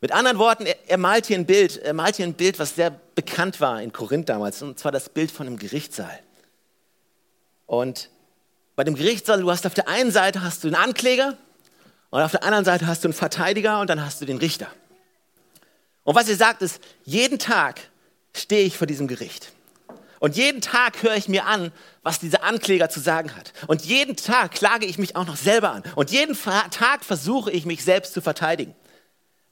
Mit 0.00 0.12
anderen 0.12 0.38
Worten, 0.38 0.66
er, 0.66 0.76
er, 0.86 0.98
malt 0.98 1.26
hier 1.26 1.38
ein 1.38 1.46
Bild, 1.46 1.78
er 1.78 1.94
malt 1.94 2.16
hier 2.16 2.26
ein 2.26 2.34
Bild, 2.34 2.58
was 2.58 2.74
sehr 2.74 2.90
bekannt 3.14 3.60
war 3.60 3.80
in 3.80 3.92
Korinth 3.92 4.28
damals, 4.28 4.60
und 4.60 4.78
zwar 4.78 4.92
das 4.92 5.08
Bild 5.08 5.30
von 5.30 5.46
einem 5.46 5.58
Gerichtssaal. 5.58 6.20
Und 7.66 8.10
bei 8.76 8.84
dem 8.84 8.96
Gerichtssaal, 8.96 9.40
du 9.40 9.50
hast 9.50 9.66
auf 9.66 9.74
der 9.74 9.88
einen 9.88 10.10
Seite 10.10 10.42
hast 10.42 10.62
du 10.62 10.68
einen 10.68 10.76
Ankläger 10.76 11.38
und 12.10 12.20
auf 12.20 12.32
der 12.32 12.44
anderen 12.44 12.66
Seite 12.66 12.86
hast 12.86 13.02
du 13.02 13.08
einen 13.08 13.14
Verteidiger 13.14 13.80
und 13.80 13.88
dann 13.88 14.04
hast 14.04 14.20
du 14.20 14.26
den 14.26 14.36
Richter. 14.36 14.66
Und 16.02 16.14
was 16.14 16.28
er 16.28 16.36
sagt 16.36 16.60
ist, 16.60 16.82
jeden 17.04 17.38
Tag 17.38 17.80
stehe 18.36 18.66
ich 18.66 18.76
vor 18.76 18.86
diesem 18.86 19.08
Gericht. 19.08 19.53
Und 20.24 20.36
jeden 20.36 20.62
Tag 20.62 21.02
höre 21.02 21.16
ich 21.16 21.28
mir 21.28 21.44
an, 21.44 21.70
was 22.02 22.18
dieser 22.18 22.44
Ankläger 22.44 22.88
zu 22.88 22.98
sagen 22.98 23.36
hat. 23.36 23.52
Und 23.66 23.84
jeden 23.84 24.16
Tag 24.16 24.52
klage 24.52 24.86
ich 24.86 24.96
mich 24.96 25.16
auch 25.16 25.26
noch 25.26 25.36
selber 25.36 25.72
an. 25.72 25.82
Und 25.96 26.12
jeden 26.12 26.34
Tag 26.34 27.04
versuche 27.04 27.50
ich 27.50 27.66
mich 27.66 27.84
selbst 27.84 28.14
zu 28.14 28.22
verteidigen. 28.22 28.74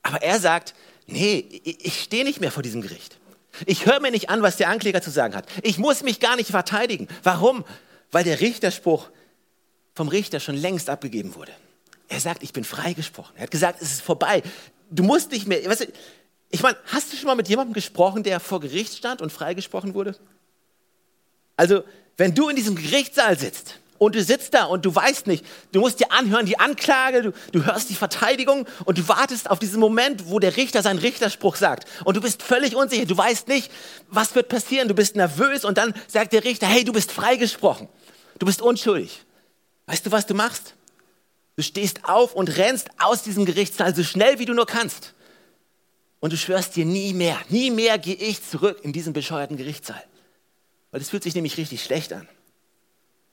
Aber 0.01 0.23
er 0.23 0.41
sagt, 0.41 0.73
nee, 1.07 1.61
ich 1.63 2.01
stehe 2.01 2.25
nicht 2.25 2.41
mehr 2.41 2.51
vor 2.51 2.63
diesem 2.63 2.81
Gericht. 2.81 3.19
Ich 3.67 3.85
höre 3.85 4.01
mir 4.01 4.11
nicht 4.11 4.31
an, 4.31 4.41
was 4.41 4.57
der 4.57 4.71
Ankläger 4.71 5.03
zu 5.03 5.11
sagen 5.11 5.35
hat. 5.35 5.45
Ich 5.63 5.77
muss 5.77 6.03
mich 6.03 6.21
gar 6.21 6.37
nicht 6.37 6.51
verteidigen. 6.51 7.07
Warum? 7.23 7.67
Weil 8.11 8.25
der 8.25 8.41
Richterspruch 8.41 9.11
vom 9.95 10.09
Richter 10.09 10.41
schon 10.41 10.57
längst 10.57 10.89
abgegeben 10.89 11.35
wurde. 11.35 11.53
Er 12.09 12.21
sagt, 12.21 12.43
ich 12.43 12.55
bin 12.55 12.65
freigesprochen. 12.65 13.37
Er 13.37 13.43
hat 13.43 13.51
gesagt, 13.51 13.83
es 13.83 13.93
ist 13.93 14.01
vorbei. 14.01 14.43
Du 14.91 15.03
musst 15.03 15.33
nicht 15.33 15.47
mehr. 15.47 15.63
Weißt 15.67 15.83
du, 15.83 15.87
ich 16.49 16.63
meine, 16.63 16.79
hast 16.87 17.13
du 17.13 17.17
schon 17.19 17.27
mal 17.27 17.37
mit 17.37 17.51
jemandem 17.51 17.75
gesprochen, 17.75 18.23
der 18.23 18.41
vor 18.41 18.61
Gericht 18.61 18.97
stand 18.97 19.21
und 19.21 19.31
freigesprochen 19.31 19.93
wurde? 19.93 20.17
Also, 21.57 21.85
wenn 22.17 22.35
du 22.35 22.49
in 22.49 22.57
diesem 22.57 22.77
Gerichtssaal 22.77 23.39
sitzt 23.39 23.79
und 23.99 24.15
du 24.15 24.23
sitzt 24.23 24.55
da 24.55 24.65
und 24.65 24.85
du 24.85 24.95
weißt 24.95 25.27
nicht, 25.27 25.45
du 25.73 25.81
musst 25.81 26.01
dir 26.01 26.11
anhören, 26.13 26.47
die 26.47 26.59
Anklage, 26.59 27.23
du, 27.23 27.33
du 27.53 27.65
hörst 27.65 27.91
die 27.91 27.95
Verteidigung 27.95 28.67
und 28.85 28.99
du 28.99 29.09
wartest 29.09 29.51
auf 29.51 29.59
diesen 29.59 29.81
Moment, 29.81 30.29
wo 30.29 30.39
der 30.39 30.57
Richter 30.57 30.83
seinen 30.83 30.99
Richterspruch 30.99 31.57
sagt 31.57 31.89
und 32.05 32.17
du 32.17 32.21
bist 32.21 32.43
völlig 32.43 32.75
unsicher, 32.75 33.07
du 33.07 33.17
weißt 33.17 33.49
nicht, 33.49 33.71
was 34.09 34.35
wird 34.35 34.49
passieren, 34.49 34.89
du 34.89 34.95
bist 34.95 35.17
nervös 35.17 35.65
und 35.65 35.79
dann 35.79 35.95
sagt 36.09 36.33
der 36.33 36.45
Richter, 36.45 36.67
hey, 36.67 36.85
du 36.85 36.93
bist 36.93 37.13
freigesprochen, 37.13 37.89
du 38.39 38.47
bist 38.47 38.61
unschuldig. 38.61 39.25
Weißt 39.87 40.07
du, 40.07 40.13
was 40.13 40.27
du 40.27 40.35
machst? 40.35 40.75
Du 41.57 41.63
stehst 41.63 42.05
auf 42.05 42.35
und 42.35 42.57
rennst 42.57 42.89
aus 42.99 43.23
diesem 43.23 43.45
Gerichtssaal 43.45 43.95
so 43.95 44.03
schnell, 44.03 44.39
wie 44.39 44.47
du 44.47 44.55
nur 44.55 44.67
kannst. 44.67 45.15
Und 46.21 46.33
du 46.33 46.37
schwörst 46.37 46.77
dir 46.77 46.85
nie 46.85 47.13
mehr, 47.15 47.39
nie 47.49 47.71
mehr 47.71 47.99
gehe 47.99 48.15
ich 48.15 48.49
zurück 48.49 48.79
in 48.83 48.93
diesen 48.93 49.13
bescheuerten 49.13 49.57
Gerichtssaal. 49.57 50.03
Weil 50.93 51.01
es 51.01 51.11
fühlt 51.11 51.25
sich 51.25 51.35
nämlich 51.35 51.57
richtig 51.57 51.83
schlecht 51.83 52.13
an. 52.13 52.29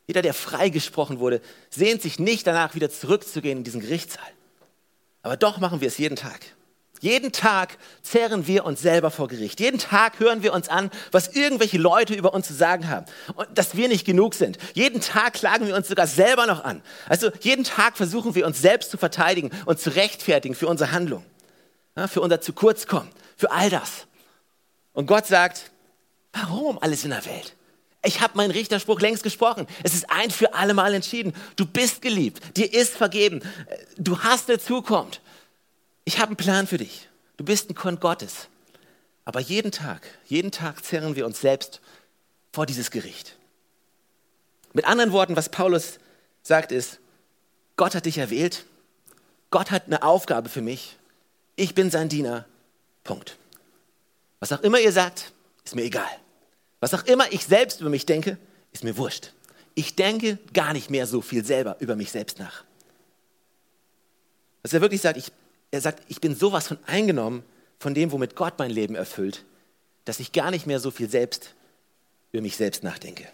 Jeder, 0.08 0.24
der 0.24 0.34
freigesprochen 0.34 1.20
wurde, 1.20 1.40
sehnt 1.70 2.02
sich 2.02 2.18
nicht 2.18 2.48
danach, 2.48 2.74
wieder 2.74 2.90
zurückzugehen 2.90 3.60
in 3.60 3.64
diesen 3.64 3.82
Gerichtssaal. 3.82 4.32
Aber 5.22 5.38
doch 5.38 5.60
machen 5.60 5.82
wir 5.82 5.88
es 5.88 6.00
jeden 6.00 6.16
Tag. 6.16 6.40
Jeden 7.02 7.32
Tag 7.32 7.78
zehren 8.02 8.48
wir 8.48 8.66
uns 8.66 8.82
selber 8.82 9.12
vor 9.12 9.28
Gericht. 9.28 9.60
Jeden 9.60 9.80
Tag 9.80 10.20
hören 10.20 10.44
wir 10.44 10.52
uns 10.52 10.68
an, 10.68 10.90
was 11.12 11.30
irgendwelche 11.30 11.78
Leute 11.78 12.14
über 12.14 12.34
uns 12.34 12.48
zu 12.48 12.54
sagen 12.54 12.90
haben. 12.90 13.06
Und 13.36 13.48
dass 13.58 13.76
wir 13.78 13.88
nicht 13.88 14.06
genug 14.06 14.34
sind. 14.34 14.58
Jeden 14.74 15.00
Tag 15.00 15.34
klagen 15.34 15.68
wir 15.68 15.76
uns 15.76 15.88
sogar 15.88 16.08
selber 16.08 16.46
noch 16.46 16.64
an. 16.64 16.82
Also 17.08 17.30
jeden 17.42 17.64
Tag 17.64 17.96
versuchen 17.96 18.36
wir 18.36 18.46
uns 18.46 18.62
selbst 18.62 18.92
zu 18.92 18.98
verteidigen 18.98 19.52
und 19.66 19.80
zu 19.80 19.96
rechtfertigen 19.96 20.56
für 20.56 20.68
unsere 20.68 20.92
Handlung. 20.92 21.24
Für 22.08 22.22
unser 22.22 22.42
zu 22.42 22.54
kurz 22.54 22.88
kommen. 22.88 23.10
Für 23.38 23.52
all 23.52 23.70
das. 23.70 24.08
Und 24.94 25.06
Gott 25.06 25.26
sagt, 25.26 25.72
warum 26.34 26.80
alles 26.80 27.04
in 27.04 27.12
der 27.12 27.26
Welt? 27.26 27.56
Ich 28.04 28.22
habe 28.22 28.38
meinen 28.38 28.52
Richterspruch 28.52 29.02
längst 29.02 29.24
gesprochen. 29.24 29.68
Es 29.84 29.94
ist 29.94 30.10
ein 30.10 30.32
für 30.32 30.54
alle 30.54 30.74
Mal 30.74 30.94
entschieden. 30.94 31.34
Du 31.58 31.66
bist 31.66 32.02
geliebt. 32.02 32.56
Dir 32.58 32.74
ist 32.74 32.96
vergeben. 32.96 33.42
Du 33.98 34.20
hast 34.20 34.50
eine 34.50 34.60
Zukunft. 34.60 35.22
Ich 36.06 36.18
habe 36.18 36.28
einen 36.28 36.38
Plan 36.38 36.66
für 36.66 36.78
dich. 36.78 37.10
Du 37.38 37.44
bist 37.44 37.70
ein 37.70 37.76
Kind 37.76 38.00
Gottes. 38.00 38.48
Aber 39.26 39.40
jeden 39.40 39.72
Tag, 39.72 40.02
jeden 40.26 40.52
Tag 40.52 40.84
zerren 40.84 41.16
wir 41.16 41.26
uns 41.26 41.42
selbst 41.42 41.82
vor 42.52 42.66
dieses 42.66 42.90
Gericht. 42.90 43.36
Mit 44.74 44.86
anderen 44.86 45.12
Worten, 45.12 45.36
was 45.36 45.50
Paulus 45.50 46.00
sagt 46.42 46.72
ist, 46.72 47.00
Gott 47.76 47.96
hat 47.96 48.06
dich 48.06 48.18
erwählt. 48.18 48.66
Gott 49.52 49.72
hat 49.72 49.88
eine 49.88 50.04
Aufgabe 50.04 50.50
für 50.50 50.62
mich. 50.62 50.98
Ich 51.56 51.76
bin 51.76 51.92
sein 51.92 52.10
Diener. 52.10 52.46
Punkt. 53.04 53.38
Was 54.40 54.52
auch 54.52 54.62
immer 54.62 54.80
ihr 54.80 54.92
sagt, 54.92 55.34
ist 55.70 55.76
mir 55.76 55.84
egal. 55.84 56.10
Was 56.80 56.94
auch 56.94 57.06
immer 57.06 57.32
ich 57.32 57.46
selbst 57.46 57.82
über 57.82 57.90
mich 57.90 58.06
denke, 58.06 58.38
ist 58.72 58.84
mir 58.84 58.98
wurscht. 58.98 59.34
Ich 59.76 59.96
denke 59.96 60.40
gar 60.54 60.74
nicht 60.74 60.90
mehr 60.90 61.06
so 61.06 61.22
viel 61.22 61.46
selber 61.46 61.78
über 61.80 61.96
mich 61.96 62.12
selbst 62.12 62.40
nach. 62.40 62.64
Was 64.64 64.74
er 64.74 64.82
wirklich 64.82 65.02
sagt, 65.02 65.18
ich, 65.18 65.32
er 65.72 65.82
sagt, 65.82 66.04
ich 66.08 66.20
bin 66.20 66.36
sowas 66.36 66.68
von 66.68 66.80
eingenommen 66.86 67.44
von 67.80 67.94
dem, 67.94 68.12
womit 68.12 68.36
Gott 68.36 68.56
mein 68.58 68.72
Leben 68.72 68.96
erfüllt, 68.96 69.46
dass 70.06 70.20
ich 70.20 70.32
gar 70.32 70.52
nicht 70.52 70.66
mehr 70.66 70.80
so 70.80 70.92
viel 70.92 71.10
selbst 71.10 71.54
über 72.32 72.42
mich 72.42 72.58
selbst 72.58 72.84
nachdenke. 72.84 73.28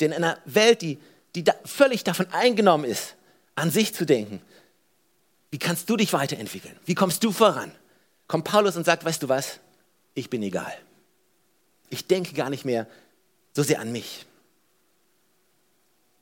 In 0.00 0.12
einer 0.12 0.38
Welt, 0.44 0.82
die, 0.82 0.98
die 1.34 1.44
da 1.44 1.54
völlig 1.64 2.04
davon 2.04 2.26
eingenommen 2.32 2.84
ist, 2.84 3.14
an 3.54 3.70
sich 3.70 3.94
zu 3.94 4.04
denken, 4.04 4.42
wie 5.50 5.58
kannst 5.58 5.88
du 5.88 5.96
dich 5.96 6.12
weiterentwickeln? 6.12 6.76
Wie 6.84 6.94
kommst 6.94 7.24
du 7.24 7.32
voran? 7.32 7.72
Kommt 8.26 8.44
Paulus 8.44 8.76
und 8.76 8.84
sagt, 8.84 9.04
weißt 9.04 9.22
du 9.22 9.28
was? 9.28 9.60
Ich 10.14 10.28
bin 10.28 10.42
egal. 10.42 10.72
Ich 11.92 12.06
denke 12.06 12.32
gar 12.32 12.48
nicht 12.48 12.64
mehr 12.64 12.86
so 13.52 13.62
sehr 13.62 13.78
an 13.78 13.92
mich. 13.92 14.24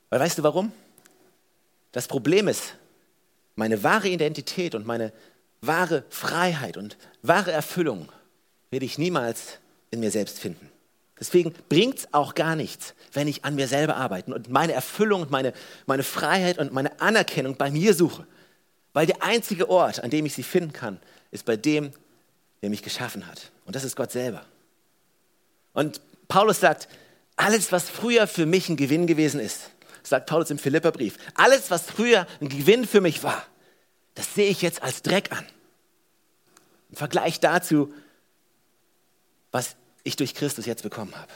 Weil 0.08 0.18
weißt 0.18 0.38
du 0.38 0.42
warum? 0.42 0.72
Das 1.92 2.08
Problem 2.08 2.48
ist, 2.48 2.74
meine 3.54 3.84
wahre 3.84 4.08
Identität 4.08 4.74
und 4.74 4.84
meine 4.84 5.12
wahre 5.60 6.02
Freiheit 6.10 6.76
und 6.76 6.96
wahre 7.22 7.52
Erfüllung 7.52 8.08
werde 8.70 8.84
ich 8.84 8.98
niemals 8.98 9.58
in 9.92 10.00
mir 10.00 10.10
selbst 10.10 10.40
finden. 10.40 10.68
Deswegen 11.20 11.54
bringt 11.68 11.98
es 11.98 12.14
auch 12.14 12.34
gar 12.34 12.56
nichts, 12.56 12.94
wenn 13.12 13.28
ich 13.28 13.44
an 13.44 13.54
mir 13.54 13.68
selber 13.68 13.96
arbeite 13.96 14.34
und 14.34 14.50
meine 14.50 14.72
Erfüllung 14.72 15.22
und 15.22 15.30
meine, 15.30 15.52
meine 15.86 16.02
Freiheit 16.02 16.58
und 16.58 16.72
meine 16.72 17.00
Anerkennung 17.00 17.56
bei 17.56 17.70
mir 17.70 17.94
suche. 17.94 18.26
Weil 18.92 19.06
der 19.06 19.22
einzige 19.22 19.70
Ort, 19.70 20.02
an 20.02 20.10
dem 20.10 20.26
ich 20.26 20.34
sie 20.34 20.42
finden 20.42 20.72
kann, 20.72 20.98
ist 21.30 21.44
bei 21.44 21.56
dem, 21.56 21.92
der 22.60 22.70
mich 22.70 22.82
geschaffen 22.82 23.28
hat. 23.28 23.52
Und 23.66 23.76
das 23.76 23.84
ist 23.84 23.94
Gott 23.94 24.10
selber. 24.10 24.44
Und 25.72 26.00
Paulus 26.28 26.60
sagt, 26.60 26.88
alles, 27.36 27.72
was 27.72 27.88
früher 27.88 28.26
für 28.26 28.46
mich 28.46 28.68
ein 28.68 28.76
Gewinn 28.76 29.06
gewesen 29.06 29.40
ist, 29.40 29.70
sagt 30.02 30.28
Paulus 30.28 30.50
im 30.50 30.58
Philipperbrief, 30.58 31.16
alles, 31.34 31.70
was 31.70 31.82
früher 31.82 32.26
ein 32.40 32.48
Gewinn 32.48 32.86
für 32.86 33.00
mich 33.00 33.22
war, 33.22 33.44
das 34.14 34.34
sehe 34.34 34.50
ich 34.50 34.62
jetzt 34.62 34.82
als 34.82 35.02
Dreck 35.02 35.32
an. 35.32 35.46
Im 36.90 36.96
Vergleich 36.96 37.40
dazu, 37.40 37.92
was 39.52 39.76
ich 40.02 40.16
durch 40.16 40.34
Christus 40.34 40.66
jetzt 40.66 40.82
bekommen 40.82 41.14
habe. 41.16 41.32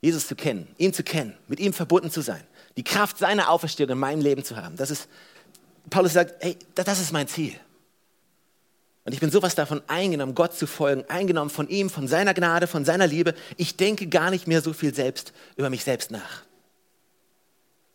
Jesus 0.00 0.26
zu 0.26 0.34
kennen, 0.34 0.74
ihn 0.78 0.94
zu 0.94 1.02
kennen, 1.02 1.36
mit 1.46 1.60
ihm 1.60 1.72
verbunden 1.72 2.10
zu 2.10 2.22
sein, 2.22 2.42
die 2.76 2.84
Kraft 2.84 3.18
seiner 3.18 3.50
Auferstehung 3.50 3.90
in 3.90 3.98
meinem 3.98 4.22
Leben 4.22 4.44
zu 4.44 4.56
haben. 4.56 4.76
Das 4.76 4.90
ist, 4.90 5.08
Paulus 5.90 6.14
sagt, 6.14 6.42
hey, 6.42 6.56
das 6.74 7.00
ist 7.00 7.12
mein 7.12 7.28
Ziel. 7.28 7.54
Und 9.04 9.12
ich 9.12 9.20
bin 9.20 9.30
sowas 9.30 9.54
davon 9.54 9.82
eingenommen, 9.86 10.34
Gott 10.34 10.54
zu 10.54 10.66
folgen, 10.66 11.04
eingenommen 11.08 11.50
von 11.50 11.68
ihm, 11.68 11.88
von 11.88 12.06
seiner 12.06 12.34
Gnade, 12.34 12.66
von 12.66 12.84
seiner 12.84 13.06
Liebe. 13.06 13.34
Ich 13.56 13.76
denke 13.76 14.06
gar 14.06 14.30
nicht 14.30 14.46
mehr 14.46 14.60
so 14.60 14.72
viel 14.72 14.94
selbst 14.94 15.32
über 15.56 15.70
mich 15.70 15.84
selbst 15.84 16.10
nach. 16.10 16.42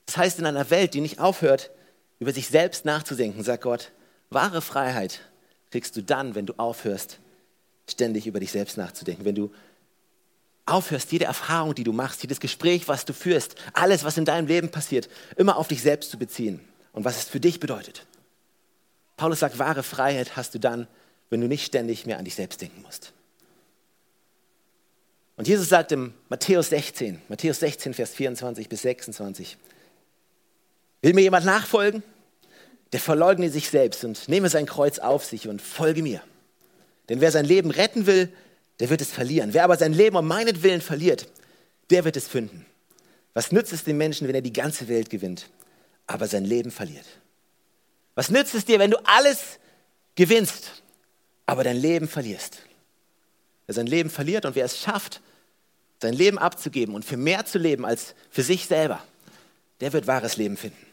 Das 0.08 0.18
heißt, 0.18 0.40
in 0.40 0.46
einer 0.46 0.70
Welt, 0.70 0.94
die 0.94 1.02
nicht 1.02 1.20
aufhört, 1.20 1.72
über 2.20 2.32
sich 2.32 2.48
selbst 2.48 2.86
nachzudenken, 2.86 3.44
sagt 3.44 3.64
Gott, 3.64 3.92
wahre 4.30 4.62
Freiheit 4.62 5.22
kriegst 5.72 5.96
du 5.96 6.02
dann, 6.02 6.36
wenn 6.36 6.46
du 6.46 6.54
aufhörst, 6.58 7.20
ständig 7.90 8.28
über 8.28 8.40
dich 8.40 8.52
selbst 8.52 8.78
nachzudenken, 8.78 9.26
wenn 9.26 9.36
du 9.36 9.52
aufhörst, 10.66 11.12
jede 11.12 11.26
Erfahrung, 11.26 11.76
die 11.76 11.84
du 11.84 11.94
machst, 11.94 12.24
jedes 12.24 12.40
Gespräch, 12.40 12.88
was 12.88 13.06
du 13.06 13.14
führst, 13.14 13.56
alles, 13.74 14.04
was 14.04 14.18
in 14.18 14.26
deinem 14.26 14.48
Leben 14.48 14.70
passiert, 14.70 15.10
immer 15.36 15.58
auf 15.58 15.68
dich 15.68 15.82
selbst 15.82 16.10
zu 16.10 16.18
beziehen 16.18 16.60
und 16.92 17.06
was 17.06 17.18
es 17.18 17.24
für 17.26 17.40
dich 17.40 17.60
bedeutet. 17.60 18.06
Paulus 19.18 19.40
sagt, 19.40 19.60
wahre 19.60 19.84
Freiheit 19.84 20.36
hast 20.36 20.54
du 20.54 20.60
dann, 20.60 20.88
wenn 21.30 21.42
du 21.42 21.48
nicht 21.48 21.66
ständig 21.66 22.06
mehr 22.06 22.18
an 22.18 22.26
dich 22.26 22.36
selbst 22.36 22.62
denken 22.62 22.82
musst. 22.82 23.14
Und 25.38 25.48
Jesus 25.48 25.70
sagt 25.70 25.92
im 25.92 26.14
Matthäus 26.30 26.70
16, 26.70 27.22
Matthäus 27.28 27.60
16, 27.60 27.94
Vers 27.94 28.12
24 28.12 28.70
bis 28.70 28.82
26, 28.84 29.58
will 31.02 31.14
mir 31.14 31.22
jemand 31.22 31.46
nachfolgen, 31.46 32.04
der 32.94 33.00
verleugne 33.00 33.50
sich 33.50 33.70
selbst 33.70 34.04
und 34.06 34.30
nehme 34.30 34.50
sein 34.50 34.66
Kreuz 34.66 35.00
auf 35.00 35.26
sich 35.26 35.48
und 35.48 35.62
folge 35.62 36.02
mir. 36.02 36.22
Denn 37.10 37.22
wer 37.22 37.32
sein 37.32 37.46
Leben 37.46 37.72
retten 37.72 38.06
will, 38.06 38.32
der 38.80 38.90
wird 38.90 39.02
es 39.02 39.12
verlieren. 39.12 39.54
Wer 39.54 39.64
aber 39.64 39.78
sein 39.78 39.94
Leben 39.94 40.16
um 40.16 40.28
meinetwillen 40.28 40.82
verliert, 40.82 41.28
der 41.90 42.06
wird 42.06 42.18
es 42.18 42.28
finden. 42.28 42.66
Was 43.34 43.52
nützt 43.52 43.74
es 43.74 43.84
dem 43.84 43.98
Menschen, 43.98 44.28
wenn 44.28 44.36
er 44.36 44.42
die 44.42 44.54
ganze 44.54 44.88
Welt 44.88 45.10
gewinnt, 45.10 45.50
aber 46.08 46.28
sein 46.28 46.46
Leben 46.46 46.72
verliert? 46.72 47.06
Was 48.16 48.30
nützt 48.30 48.56
es 48.56 48.66
dir, 48.66 48.80
wenn 48.80 48.92
du 48.92 48.98
alles 49.06 49.60
gewinnst, 50.16 50.84
aber 51.46 51.64
dein 51.64 51.78
Leben 51.78 52.08
verlierst? 52.08 52.58
Wer 53.68 53.76
sein 53.76 53.88
Leben 53.88 54.10
verliert 54.10 54.46
und 54.46 54.56
wer 54.56 54.66
es 54.66 54.80
schafft, 54.80 55.22
sein 56.02 56.14
Leben 56.14 56.38
abzugeben 56.38 56.96
und 56.96 57.04
für 57.04 57.18
mehr 57.18 57.46
zu 57.46 57.58
leben 57.58 57.86
als 57.86 58.16
für 58.30 58.44
sich 58.44 58.66
selber, 58.68 59.04
der 59.82 59.94
wird 59.94 60.08
wahres 60.08 60.38
Leben 60.38 60.58
finden. 60.58 60.86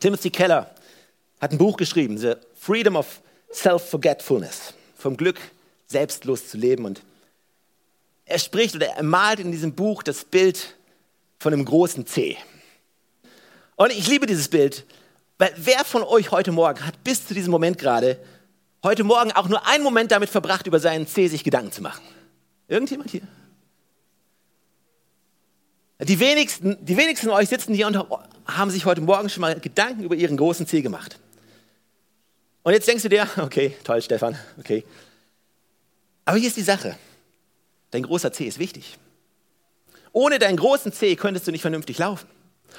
Timothy 0.00 0.30
Keller 0.30 0.74
hat 1.40 1.52
ein 1.52 1.58
Buch 1.58 1.76
geschrieben, 1.76 2.18
The 2.18 2.34
Freedom 2.54 2.96
of 2.96 3.20
Self-Forgetfulness, 3.52 4.74
vom 4.96 5.16
Glück, 5.16 5.40
selbstlos 5.86 6.48
zu 6.48 6.56
leben. 6.56 6.84
Und 6.84 7.02
er 8.24 8.38
spricht 8.38 8.74
oder 8.74 8.88
er 8.88 9.02
malt 9.02 9.40
in 9.40 9.52
diesem 9.52 9.74
Buch 9.74 10.02
das 10.02 10.24
Bild 10.24 10.76
von 11.38 11.52
einem 11.52 11.64
großen 11.64 12.06
C. 12.06 12.36
Und 13.76 13.92
ich 13.92 14.08
liebe 14.08 14.26
dieses 14.26 14.48
Bild, 14.48 14.84
weil 15.38 15.52
wer 15.56 15.84
von 15.84 16.02
euch 16.02 16.30
heute 16.32 16.52
Morgen 16.52 16.84
hat 16.84 17.02
bis 17.04 17.26
zu 17.26 17.32
diesem 17.32 17.50
Moment 17.50 17.78
gerade, 17.78 18.18
heute 18.82 19.04
Morgen 19.04 19.32
auch 19.32 19.48
nur 19.48 19.66
einen 19.66 19.84
Moment 19.84 20.10
damit 20.10 20.28
verbracht, 20.28 20.66
über 20.66 20.80
seinen 20.80 21.06
C 21.06 21.28
sich 21.28 21.44
Gedanken 21.44 21.72
zu 21.72 21.82
machen? 21.82 22.02
Irgendjemand 22.66 23.10
hier? 23.10 23.22
Die 26.00 26.20
wenigsten, 26.20 26.76
die 26.84 26.96
wenigsten 26.96 27.26
von 27.28 27.36
euch 27.36 27.48
sitzen 27.48 27.74
hier 27.74 27.86
und 27.86 27.98
haben 28.46 28.70
sich 28.70 28.84
heute 28.84 29.00
Morgen 29.00 29.28
schon 29.28 29.40
mal 29.40 29.58
Gedanken 29.58 30.04
über 30.04 30.14
ihren 30.14 30.36
großen 30.36 30.66
C 30.66 30.80
gemacht. 30.80 31.18
Und 32.62 32.72
jetzt 32.72 32.86
denkst 32.86 33.02
du 33.02 33.08
dir, 33.08 33.28
okay, 33.38 33.76
toll, 33.82 34.02
Stefan, 34.02 34.38
okay. 34.58 34.84
Aber 36.24 36.36
hier 36.36 36.48
ist 36.48 36.56
die 36.56 36.62
Sache. 36.62 36.96
Dein 37.90 38.02
großer 38.02 38.32
C 38.32 38.44
ist 38.44 38.58
wichtig. 38.58 38.98
Ohne 40.12 40.38
deinen 40.38 40.56
großen 40.56 40.92
C 40.92 41.16
könntest 41.16 41.46
du 41.46 41.52
nicht 41.52 41.62
vernünftig 41.62 41.98
laufen. 41.98 42.28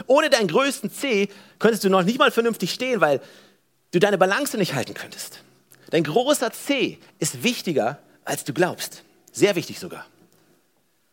Ohne 0.07 0.29
deinen 0.29 0.47
größten 0.47 0.91
C 0.91 1.29
könntest 1.59 1.83
du 1.83 1.89
noch 1.89 2.03
nicht 2.03 2.19
mal 2.19 2.31
vernünftig 2.31 2.73
stehen, 2.73 3.01
weil 3.01 3.21
du 3.91 3.99
deine 3.99 4.17
Balance 4.17 4.57
nicht 4.57 4.73
halten 4.73 4.93
könntest. 4.93 5.43
Dein 5.89 6.03
großer 6.03 6.51
C 6.51 6.99
ist 7.17 7.43
wichtiger, 7.43 7.99
als 8.23 8.43
du 8.43 8.53
glaubst. 8.53 9.03
Sehr 9.31 9.55
wichtig 9.55 9.79
sogar. 9.79 10.05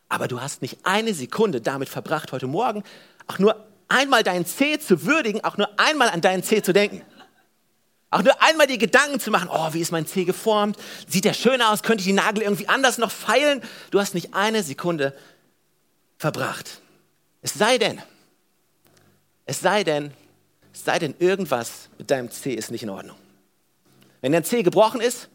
Aber 0.09 0.29
du 0.29 0.41
hast 0.41 0.63
nicht 0.63 0.79
eine 0.85 1.15
Sekunde 1.15 1.61
damit 1.61 1.89
verbracht, 1.89 2.33
heute 2.33 2.47
Morgen 2.47 2.85
auch 3.27 3.39
nur 3.39 3.67
einmal 3.89 4.23
deinen 4.23 4.47
C 4.47 4.79
zu 4.79 5.05
würdigen, 5.05 5.43
auch 5.45 5.57
nur 5.57 5.69
einmal 5.79 6.09
an 6.11 6.21
deinen 6.21 6.43
C 6.43 6.63
zu 6.63 6.73
denken. 6.73 7.03
Auch 8.11 8.23
nur 8.23 8.41
einmal 8.41 8.67
die 8.67 8.79
Gedanken 8.79 9.19
zu 9.19 9.31
machen, 9.31 9.49
oh, 9.51 9.73
wie 9.73 9.81
ist 9.81 9.91
mein 9.91 10.07
C 10.07 10.25
geformt? 10.25 10.79
Sieht 11.09 11.25
der 11.25 11.33
schön 11.33 11.61
aus? 11.61 11.83
Könnte 11.83 12.03
ich 12.03 12.07
die 12.07 12.13
Nagel 12.13 12.43
irgendwie 12.43 12.69
anders 12.69 12.99
noch 12.99 13.11
feilen? 13.11 13.61
Du 13.91 13.99
hast 14.01 14.15
nicht 14.15 14.33
eine 14.33 14.63
Sekunde 14.63 15.17
verbracht. 16.17 16.81
Es 17.43 17.55
sei 17.55 17.79
denn, 17.79 18.01
es 19.47 19.61
sei 19.61 19.85
denn, 19.85 20.13
es 20.73 20.85
sei 20.85 20.99
denn, 20.99 21.15
irgendwas 21.19 21.89
mit 21.97 22.11
deinem 22.11 22.31
C 22.31 22.53
ist 22.53 22.71
nicht 22.71 22.83
in 22.83 22.91
Ordnung. 22.91 23.17
Wenn 24.21 24.33
dein 24.33 24.45
C 24.45 24.63
gebrochen 24.63 25.01
ist, 25.01 25.29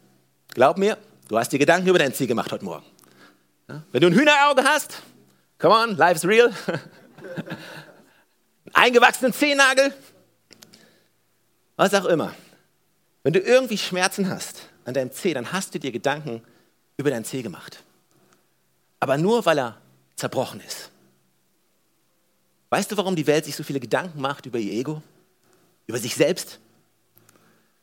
glaub 0.48 0.78
mir, 0.78 0.98
du 1.28 1.38
hast 1.38 1.50
dir 1.50 1.58
Gedanken 1.58 1.88
über 1.88 1.98
dein 1.98 2.14
C 2.14 2.26
gemacht 2.26 2.52
heute 2.52 2.64
Morgen. 2.64 2.84
Wenn 3.90 4.02
du 4.02 4.08
ein 4.08 4.14
Hühnerauge 4.14 4.64
hast, 4.64 5.02
come 5.58 5.74
on, 5.74 5.96
life's 5.96 6.24
real. 6.24 6.52
Eingewachsenen 8.74 9.32
Zehennagel, 9.32 9.94
was 11.76 11.94
auch 11.94 12.04
immer. 12.04 12.34
Wenn 13.22 13.32
du 13.32 13.40
irgendwie 13.40 13.78
Schmerzen 13.78 14.28
hast 14.28 14.68
an 14.84 14.94
deinem 14.94 15.12
Zeh, 15.12 15.32
dann 15.32 15.52
hast 15.52 15.74
du 15.74 15.78
dir 15.78 15.92
Gedanken 15.92 16.42
über 16.96 17.10
dein 17.10 17.24
Zeh 17.24 17.42
gemacht. 17.42 17.82
Aber 19.00 19.16
nur, 19.16 19.46
weil 19.46 19.58
er 19.58 19.78
zerbrochen 20.16 20.60
ist. 20.60 20.91
Weißt 22.72 22.90
du, 22.90 22.96
warum 22.96 23.16
die 23.16 23.26
Welt 23.26 23.44
sich 23.44 23.54
so 23.54 23.64
viele 23.64 23.80
Gedanken 23.80 24.18
macht 24.18 24.46
über 24.46 24.58
ihr 24.58 24.72
Ego? 24.72 25.02
Über 25.86 25.98
sich 25.98 26.14
selbst? 26.14 26.58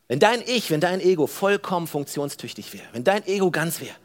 Wenn 0.07 0.19
dein 0.19 0.41
Ich, 0.41 0.71
wenn 0.71 0.81
dein 0.81 0.99
Ego 0.99 1.27
vollkommen 1.27 1.85
funktionstüchtig 1.85 2.73
wäre, 2.73 2.87
wenn 2.93 3.03
dein 3.03 3.23
Ego 3.27 3.51
ganz 3.51 3.81
wäre, 3.81 3.95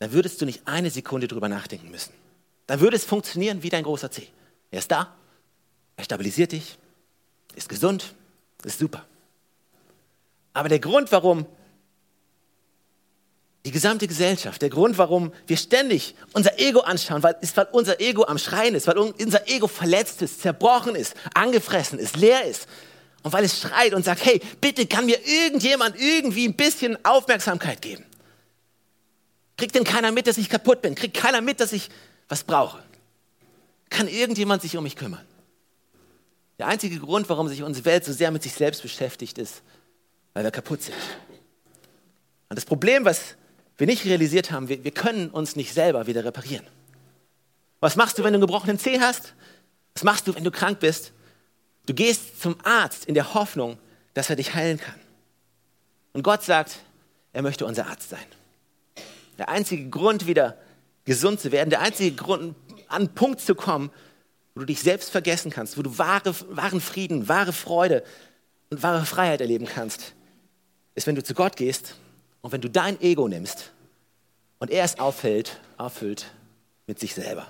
dann 0.00 0.10
würdest 0.10 0.40
du 0.40 0.44
nicht 0.44 0.66
eine 0.66 0.90
Sekunde 0.90 1.28
drüber 1.28 1.48
nachdenken 1.48 1.88
müssen. 1.92 2.12
Dann 2.66 2.80
würde 2.80 2.96
es 2.96 3.04
funktionieren 3.04 3.62
wie 3.62 3.68
dein 3.68 3.84
großer 3.84 4.10
C. 4.10 4.26
Er 4.72 4.80
ist 4.80 4.90
da, 4.90 5.14
er 5.94 6.02
stabilisiert 6.02 6.50
dich, 6.50 6.78
ist 7.54 7.68
gesund, 7.68 8.16
ist 8.64 8.80
super. 8.80 9.06
Aber 10.52 10.68
der 10.68 10.80
Grund, 10.80 11.12
warum 11.12 11.46
die 13.64 13.70
gesamte 13.70 14.08
Gesellschaft, 14.08 14.60
der 14.60 14.70
Grund, 14.70 14.98
warum 14.98 15.32
wir 15.46 15.56
ständig 15.56 16.16
unser 16.32 16.58
Ego 16.58 16.80
anschauen, 16.80 17.22
weil, 17.22 17.36
ist, 17.40 17.56
weil 17.56 17.68
unser 17.70 18.00
Ego 18.00 18.24
am 18.24 18.38
Schreien 18.38 18.74
ist, 18.74 18.88
weil 18.88 18.98
unser 18.98 19.48
Ego 19.48 19.68
verletzt 19.68 20.20
ist, 20.22 20.40
zerbrochen 20.42 20.96
ist, 20.96 21.14
angefressen 21.34 21.98
ist, 21.98 22.16
leer 22.16 22.44
ist. 22.44 22.66
Und 23.22 23.32
weil 23.32 23.44
es 23.44 23.60
schreit 23.60 23.94
und 23.94 24.04
sagt, 24.04 24.24
hey, 24.24 24.40
bitte 24.60 24.86
kann 24.86 25.06
mir 25.06 25.18
irgendjemand 25.24 25.94
irgendwie 26.00 26.48
ein 26.48 26.54
bisschen 26.54 27.02
Aufmerksamkeit 27.04 27.80
geben. 27.80 28.04
Kriegt 29.56 29.76
denn 29.76 29.84
keiner 29.84 30.10
mit, 30.10 30.26
dass 30.26 30.38
ich 30.38 30.48
kaputt 30.48 30.82
bin? 30.82 30.96
Kriegt 30.96 31.16
keiner 31.16 31.40
mit, 31.40 31.60
dass 31.60 31.72
ich 31.72 31.88
was 32.28 32.42
brauche? 32.42 32.82
Kann 33.90 34.08
irgendjemand 34.08 34.62
sich 34.62 34.76
um 34.76 34.82
mich 34.82 34.96
kümmern? 34.96 35.24
Der 36.58 36.66
einzige 36.66 36.98
Grund, 36.98 37.28
warum 37.28 37.46
sich 37.46 37.62
unsere 37.62 37.84
Welt 37.84 38.04
so 38.04 38.12
sehr 38.12 38.32
mit 38.32 38.42
sich 38.42 38.54
selbst 38.54 38.82
beschäftigt, 38.82 39.38
ist, 39.38 39.62
weil 40.32 40.42
wir 40.42 40.50
kaputt 40.50 40.82
sind. 40.82 40.96
Und 42.48 42.56
das 42.56 42.64
Problem, 42.64 43.04
was 43.04 43.36
wir 43.82 43.88
nicht 43.88 44.04
realisiert 44.04 44.52
haben, 44.52 44.68
wir, 44.68 44.84
wir 44.84 44.92
können 44.92 45.28
uns 45.30 45.56
nicht 45.56 45.74
selber 45.74 46.06
wieder 46.06 46.24
reparieren. 46.24 46.64
Was 47.80 47.96
machst 47.96 48.16
du, 48.16 48.22
wenn 48.22 48.32
du 48.32 48.36
einen 48.36 48.46
gebrochenen 48.46 48.78
Zeh 48.78 49.00
hast? 49.00 49.34
Was 49.94 50.04
machst 50.04 50.28
du, 50.28 50.36
wenn 50.36 50.44
du 50.44 50.52
krank 50.52 50.78
bist? 50.78 51.10
Du 51.86 51.92
gehst 51.92 52.40
zum 52.40 52.54
Arzt 52.62 53.06
in 53.06 53.14
der 53.14 53.34
Hoffnung, 53.34 53.78
dass 54.14 54.30
er 54.30 54.36
dich 54.36 54.54
heilen 54.54 54.78
kann. 54.78 54.94
Und 56.12 56.22
Gott 56.22 56.44
sagt, 56.44 56.76
er 57.32 57.42
möchte 57.42 57.66
unser 57.66 57.88
Arzt 57.88 58.10
sein. 58.10 58.24
Der 59.36 59.48
einzige 59.48 59.88
Grund, 59.90 60.28
wieder 60.28 60.58
gesund 61.04 61.40
zu 61.40 61.50
werden, 61.50 61.70
der 61.70 61.80
einzige 61.80 62.14
Grund, 62.14 62.54
an 62.86 63.02
einen 63.02 63.08
Punkt 63.08 63.40
zu 63.40 63.56
kommen, 63.56 63.90
wo 64.54 64.60
du 64.60 64.66
dich 64.66 64.78
selbst 64.78 65.10
vergessen 65.10 65.50
kannst, 65.50 65.76
wo 65.76 65.82
du 65.82 65.98
wahre, 65.98 66.36
wahren 66.50 66.80
Frieden, 66.80 67.26
wahre 67.26 67.52
Freude 67.52 68.04
und 68.70 68.80
wahre 68.84 69.06
Freiheit 69.06 69.40
erleben 69.40 69.66
kannst, 69.66 70.14
ist, 70.94 71.08
wenn 71.08 71.16
du 71.16 71.24
zu 71.24 71.34
Gott 71.34 71.56
gehst 71.56 71.96
und 72.42 72.52
wenn 72.52 72.60
du 72.60 72.68
dein 72.68 73.00
Ego 73.00 73.28
nimmst 73.28 73.72
und 74.58 74.70
er 74.70 74.84
es 74.84 74.98
auffällt, 74.98 75.58
auffüllt 75.78 76.26
mit 76.86 76.98
sich 77.00 77.14
selber. 77.14 77.46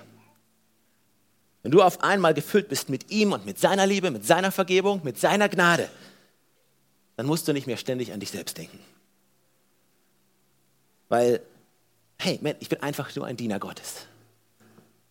Wenn 1.63 1.71
du 1.71 1.81
auf 1.81 2.03
einmal 2.03 2.33
gefüllt 2.33 2.69
bist 2.69 2.89
mit 2.89 3.11
ihm 3.11 3.33
und 3.33 3.45
mit 3.45 3.59
seiner 3.59 3.85
Liebe, 3.85 4.11
mit 4.11 4.25
seiner 4.25 4.51
Vergebung, 4.51 5.01
mit 5.03 5.19
seiner 5.19 5.49
Gnade, 5.49 5.89
dann 7.15 7.25
musst 7.25 7.47
du 7.47 7.53
nicht 7.53 7.67
mehr 7.67 7.77
ständig 7.77 8.11
an 8.13 8.19
dich 8.19 8.31
selbst 8.31 8.57
denken. 8.57 8.79
Weil 11.09 11.41
hey, 12.19 12.39
man, 12.41 12.55
ich 12.59 12.69
bin 12.69 12.81
einfach 12.81 13.13
nur 13.15 13.25
ein 13.25 13.37
Diener 13.37 13.59
Gottes. 13.59 14.07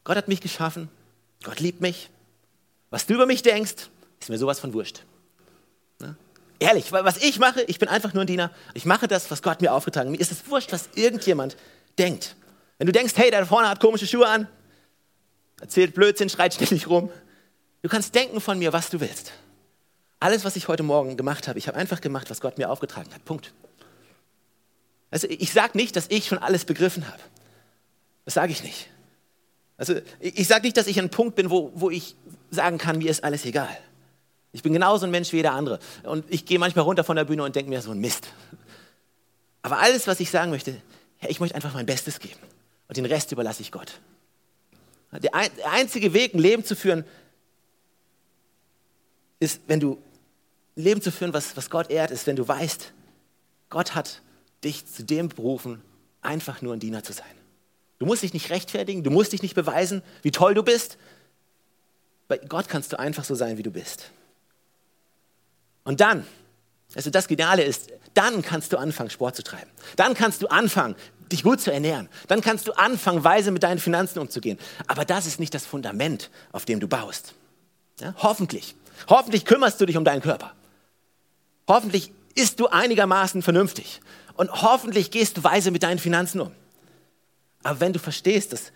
Gott 0.05 0.17
hat 0.17 0.29
mich 0.29 0.41
geschaffen, 0.41 0.89
Gott 1.45 1.61
liebt 1.61 1.81
mich. 1.81 2.11
Was 2.91 3.07
du 3.07 3.15
über 3.15 3.27
mich 3.27 3.43
denkst, 3.43 3.89
ist 4.21 4.29
mir 4.29 4.39
sowas 4.39 4.61
von 4.61 4.73
wurscht. 4.73 5.03
Ehrlich, 6.63 6.93
was 6.93 7.17
ich 7.17 7.41
mache, 7.41 7.63
ich 7.63 7.81
bin 7.81 7.89
einfach 7.89 8.15
nur 8.15 8.23
ein 8.23 8.27
Diener. 8.29 8.53
Ich 8.75 8.85
mache 8.85 9.09
das, 9.09 9.31
was 9.33 9.43
Gott 9.43 9.61
mir 9.61 9.73
aufgetragen 9.73 10.09
hat. 10.09 10.13
Mir 10.13 10.21
ist 10.21 10.31
es 10.31 10.49
wurscht, 10.49 10.71
was 10.71 10.91
irgendjemand 10.95 11.57
denkt. 11.99 12.37
Wenn 12.79 12.87
du 12.87 12.93
denkst, 12.93 13.15
hey, 13.17 13.33
der 13.33 13.41
da 13.41 13.47
vorne 13.47 13.69
hat 13.69 13.81
komische 13.81 14.07
Schuhe 14.07 14.29
an, 14.29 14.47
erzählt 15.61 15.93
Blödsinn, 15.93 16.29
schreit 16.29 16.55
ständig 16.55 16.89
rum. 16.89 17.11
Du 17.83 17.89
kannst 17.89 18.15
denken 18.15 18.41
von 18.41 18.61
mir, 18.61 18.73
was 18.73 18.91
du 18.91 19.01
willst. 19.01 19.33
Alles, 20.21 20.45
was 20.45 20.55
ich 20.55 20.69
heute 20.69 20.85
Morgen 20.85 21.17
gemacht 21.17 21.49
habe, 21.49 21.59
ich 21.59 21.67
habe 21.67 21.77
einfach 21.77 22.01
gemacht, 22.01 22.31
was 22.31 22.41
Gott 22.41 22.59
mir 22.59 22.71
aufgetragen 22.71 23.13
hat. 23.13 23.25
Punkt. 23.25 23.53
Also 25.11 25.27
ich 25.29 25.53
sage 25.53 25.77
nicht, 25.77 25.97
dass 25.97 26.07
ich 26.11 26.29
schon 26.29 26.39
alles 26.39 26.65
begriffen 26.65 27.09
habe. 27.09 27.19
Das 28.25 28.35
sage 28.35 28.53
ich 28.53 28.63
nicht. 28.63 28.89
Also 29.77 29.95
ich 30.21 30.47
sage 30.47 30.63
nicht, 30.63 30.77
dass 30.77 30.87
ich 30.87 30.97
an 30.99 31.07
einem 31.07 31.11
Punkt 31.11 31.35
bin, 31.35 31.51
wo, 31.51 31.73
wo 31.75 31.91
ich 31.91 32.15
sagen 32.51 32.79
kann, 32.79 32.99
mir 32.99 33.11
ist 33.11 33.25
alles 33.25 33.45
egal. 33.45 33.77
Ich 34.53 34.63
bin 34.63 34.73
genauso 34.73 35.07
ein 35.07 35.11
Mensch 35.11 35.33
wie 35.33 35.37
jeder 35.37 35.53
andere. 35.53 35.79
Und 36.03 36.25
ich 36.29 36.45
gehe 36.45 36.59
manchmal 36.59 36.85
runter 36.85 37.05
von 37.05 37.17
der 37.17 37.25
Bühne 37.25 37.43
und 37.43 37.57
denke 37.57 37.71
mir 37.71 37.81
so 37.81 37.91
ein 37.91 37.99
Mist. 37.99 38.29
Aber 39.63 39.79
alles, 39.79 40.07
was 40.07 40.21
ich 40.21 40.31
sagen 40.31 40.51
möchte, 40.51 40.77
ich 41.27 41.41
möchte 41.41 41.55
einfach 41.55 41.73
mein 41.75 41.87
Bestes 41.87 42.19
geben. 42.19 42.41
Und 42.89 42.97
den 42.97 43.07
Rest 43.07 43.33
überlasse 43.33 43.63
ich 43.63 43.73
Gott. 43.73 44.01
Der 45.13 45.31
einzige 45.71 46.13
Weg, 46.15 46.35
ein 46.35 46.39
Leben 46.39 46.65
zu 46.65 46.75
führen, 46.75 47.05
ist, 49.41 49.61
wenn 49.67 49.81
du 49.81 49.99
ein 50.77 50.83
Leben 50.83 51.03
zu 51.03 51.11
führen, 51.11 51.33
was, 51.33 51.57
was 51.57 51.71
Gott 51.71 51.91
ehrt, 51.91 52.11
ist, 52.11 52.27
wenn 52.27 52.37
du 52.37 52.47
weißt, 52.47 52.93
Gott 53.71 53.95
hat 53.95 54.21
dich 54.65 54.87
zu 54.87 55.05
dem 55.05 55.29
berufen, 55.29 55.83
einfach 56.23 56.63
nur 56.63 56.73
ein 56.73 56.81
Diener 56.81 57.03
zu 57.03 57.13
sein. 57.13 57.27
Du 57.99 58.07
musst 58.07 58.23
dich 58.23 58.33
nicht 58.33 58.51
rechtfertigen, 58.51 59.03
du 59.03 59.11
musst 59.11 59.33
dich 59.33 59.43
nicht 59.43 59.55
beweisen, 59.55 60.03
wie 60.23 60.31
toll 60.31 60.55
du 60.55 60.63
bist. 60.63 60.99
Bei 62.29 62.39
Gott 62.39 62.69
kannst 62.69 62.93
du 62.93 62.99
einfach 62.99 63.25
so 63.25 63.35
sein, 63.35 63.59
wie 63.59 63.63
du 63.63 63.71
bist. 63.71 64.11
Und 65.85 66.01
dann, 66.01 66.27
also 66.95 67.11
das 67.11 67.29
Geniale 67.29 67.63
ist, 67.63 67.91
dann 68.15 68.43
kannst 68.43 68.73
du 68.73 68.77
anfangen, 68.77 69.11
Sport 69.11 69.37
zu 69.37 69.43
treiben. 69.43 69.71
Dann 69.97 70.15
kannst 70.15 70.43
du 70.43 70.49
anfangen, 70.49 70.97
dich 71.31 71.43
gut 71.43 71.61
zu 71.61 71.73
ernähren. 71.73 72.09
Dann 72.29 72.41
kannst 72.41 72.69
du 72.69 72.73
anfangen, 72.73 73.25
weise 73.25 73.51
mit 73.51 73.63
deinen 73.63 73.79
Finanzen 73.79 74.19
umzugehen. 74.19 74.59
Aber 74.87 75.05
das 75.05 75.27
ist 75.27 75.41
nicht 75.41 75.55
das 75.55 75.65
Fundament, 75.65 76.31
auf 76.53 76.65
dem 76.65 76.79
du 76.79 76.89
baust. 76.89 77.35
Ja, 78.01 78.15
hoffentlich. 78.19 78.75
Hoffentlich 79.09 79.45
kümmerst 79.45 79.81
du 79.81 79.87
dich 79.87 79.97
um 79.97 80.05
deinen 80.05 80.21
Körper. 80.21 80.53
Hoffentlich 81.67 82.13
isst 82.35 82.61
du 82.61 82.69
einigermaßen 82.69 83.43
vernünftig. 83.43 84.01
Und 84.35 84.63
hoffentlich 84.63 85.11
gehst 85.11 85.39
du 85.39 85.45
weise 85.45 85.71
mit 85.71 85.83
deinen 85.83 85.99
Finanzen 85.99 86.41
um. 86.41 86.53
Aber 87.63 87.81
wenn 87.81 87.93
du 87.93 87.99
verstehst, 87.99 88.53
dass 88.53 88.73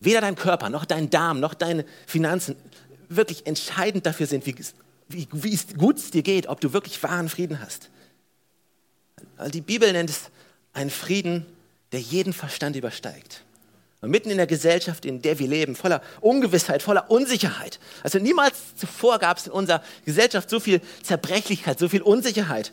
weder 0.00 0.20
dein 0.20 0.36
Körper 0.36 0.68
noch 0.68 0.84
dein 0.84 1.10
Darm 1.10 1.40
noch 1.40 1.54
deine 1.54 1.84
Finanzen 2.06 2.56
wirklich 3.08 3.46
entscheidend 3.46 4.04
dafür 4.04 4.26
sind, 4.26 4.46
wie, 4.46 4.54
wie, 5.08 5.28
wie 5.32 5.58
gut 5.76 5.98
es 5.98 6.10
dir 6.10 6.22
geht, 6.22 6.48
ob 6.48 6.60
du 6.60 6.72
wirklich 6.72 7.02
wahren 7.02 7.28
Frieden 7.28 7.60
hast. 7.60 7.90
Die 9.48 9.60
Bibel 9.60 9.92
nennt 9.92 10.10
es 10.10 10.30
einen 10.72 10.90
Frieden, 10.90 11.46
der 11.92 12.00
jeden 12.00 12.32
Verstand 12.32 12.76
übersteigt. 12.76 13.42
Und 14.02 14.10
mitten 14.10 14.30
in 14.30 14.36
der 14.36 14.46
Gesellschaft, 14.46 15.04
in 15.04 15.22
der 15.22 15.38
wir 15.38 15.48
leben, 15.48 15.74
voller 15.74 16.02
Ungewissheit, 16.20 16.82
voller 16.82 17.10
Unsicherheit. 17.10 17.80
Also 18.02 18.18
niemals 18.18 18.76
zuvor 18.76 19.18
gab 19.18 19.38
es 19.38 19.46
in 19.46 19.52
unserer 19.52 19.82
Gesellschaft 20.04 20.50
so 20.50 20.60
viel 20.60 20.80
Zerbrechlichkeit, 21.02 21.78
so 21.78 21.88
viel 21.88 22.02
Unsicherheit 22.02 22.72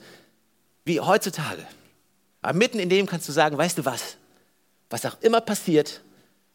wie 0.85 0.99
heutzutage. 0.99 1.65
Aber 2.41 2.57
mitten 2.57 2.79
in 2.79 2.89
dem 2.89 3.05
kannst 3.05 3.27
du 3.27 3.31
sagen, 3.31 3.57
weißt 3.57 3.77
du 3.77 3.85
was? 3.85 4.17
Was 4.89 5.05
auch 5.05 5.19
immer 5.21 5.39
passiert, 5.39 6.01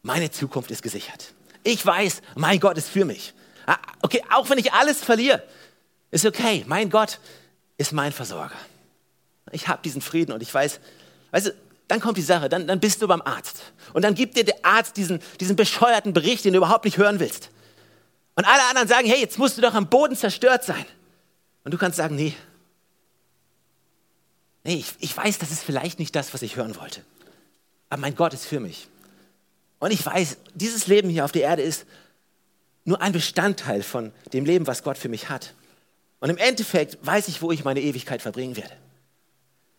meine 0.03 0.29
Zukunft 0.29 0.69
ist 0.71 0.83
gesichert. 0.83 1.33
Ich 1.63 1.83
weiß, 1.83 2.21
mein 2.35 2.59
Gott 2.59 2.77
ist 2.77 2.89
für 2.89 3.05
mich. 3.05 3.33
Ah, 3.65 3.77
okay, 4.01 4.23
auch 4.31 4.49
wenn 4.49 4.59
ich 4.59 4.71
alles 4.71 5.03
verliere, 5.03 5.43
ist 6.11 6.25
okay. 6.25 6.63
Mein 6.67 6.89
Gott 6.89 7.19
ist 7.77 7.91
mein 7.91 8.11
Versorger. 8.11 8.55
Ich 9.51 9.67
habe 9.67 9.81
diesen 9.83 10.01
Frieden 10.01 10.31
und 10.31 10.41
ich 10.41 10.53
weiß, 10.53 10.79
weißt 11.31 11.47
du, 11.47 11.55
dann 11.87 11.99
kommt 11.99 12.17
die 12.17 12.23
Sache, 12.23 12.49
dann, 12.49 12.67
dann 12.67 12.79
bist 12.79 13.01
du 13.01 13.07
beim 13.07 13.21
Arzt. 13.21 13.63
Und 13.93 14.03
dann 14.03 14.13
gibt 14.13 14.37
dir 14.37 14.43
der 14.43 14.63
Arzt 14.63 14.95
diesen, 14.95 15.19
diesen 15.39 15.55
bescheuerten 15.55 16.13
Bericht, 16.13 16.45
den 16.45 16.53
du 16.53 16.57
überhaupt 16.57 16.85
nicht 16.85 16.97
hören 16.97 17.19
willst. 17.19 17.49
Und 18.35 18.45
alle 18.45 18.63
anderen 18.69 18.87
sagen, 18.87 19.07
hey, 19.07 19.19
jetzt 19.19 19.39
musst 19.39 19.57
du 19.57 19.61
doch 19.61 19.73
am 19.73 19.89
Boden 19.89 20.15
zerstört 20.15 20.63
sein. 20.63 20.85
Und 21.63 21.73
du 21.73 21.77
kannst 21.77 21.97
sagen, 21.97 22.15
nee, 22.15 22.35
nee, 24.63 24.75
ich, 24.75 24.93
ich 24.99 25.17
weiß, 25.17 25.39
das 25.39 25.51
ist 25.51 25.63
vielleicht 25.63 25.99
nicht 25.99 26.15
das, 26.15 26.33
was 26.33 26.43
ich 26.43 26.55
hören 26.55 26.75
wollte. 26.75 27.01
Aber 27.89 28.01
mein 28.01 28.15
Gott 28.15 28.33
ist 28.33 28.45
für 28.45 28.59
mich. 28.59 28.87
Und 29.79 29.91
ich 29.91 30.05
weiß, 30.05 30.37
dieses 30.53 30.87
Leben 30.87 31.09
hier 31.09 31.25
auf 31.25 31.31
der 31.31 31.43
Erde 31.43 31.63
ist 31.63 31.85
nur 32.85 33.01
ein 33.01 33.13
Bestandteil 33.13 33.81
von 33.81 34.11
dem 34.31 34.45
Leben, 34.45 34.67
was 34.67 34.83
Gott 34.83 34.97
für 34.97 35.09
mich 35.09 35.29
hat. 35.29 35.53
Und 36.19 36.29
im 36.29 36.37
Endeffekt 36.37 36.97
weiß 37.05 37.27
ich, 37.27 37.41
wo 37.41 37.51
ich 37.51 37.63
meine 37.63 37.81
Ewigkeit 37.81 38.21
verbringen 38.21 38.57
werde. 38.57 38.73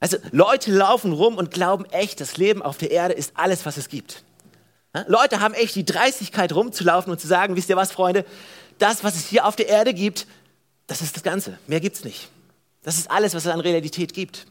Also 0.01 0.17
Leute 0.33 0.73
laufen 0.73 1.13
rum 1.13 1.37
und 1.37 1.51
glauben 1.51 1.85
echt, 1.87 2.21
das 2.21 2.39
Leben 2.39 2.63
auf 2.63 2.79
der 2.79 2.91
Erde 2.91 3.15
ist 3.15 3.33
alles, 3.35 3.67
was 3.67 3.77
es 3.77 3.89
gibt. 3.89 4.25
Leute 5.07 5.41
haben 5.41 5.55
echt 5.55 5.77
die 5.77 5.85
Dreistigkeit 5.85 6.53
rumzulaufen 6.53 7.13
und 7.13 7.21
zu 7.21 7.27
sagen, 7.29 7.55
wisst 7.55 7.69
ihr 7.69 7.77
was, 7.77 7.93
Freunde, 7.93 8.25
das, 8.79 9.05
was 9.05 9.15
es 9.15 9.27
hier 9.27 9.47
auf 9.47 9.55
der 9.55 9.69
Erde 9.69 9.95
gibt, 9.95 10.27
das 10.87 11.03
ist 11.03 11.15
das 11.15 11.23
Ganze. 11.23 11.59
Mehr 11.67 11.81
gibt 11.81 11.97
es 11.97 12.05
nicht. 12.05 12.29
Das 12.83 12.99
ist 12.99 13.11
alles, 13.11 13.35
was 13.35 13.45
es 13.45 13.53
an 13.53 13.61
Realität 13.61 14.15
gibt. 14.15 14.47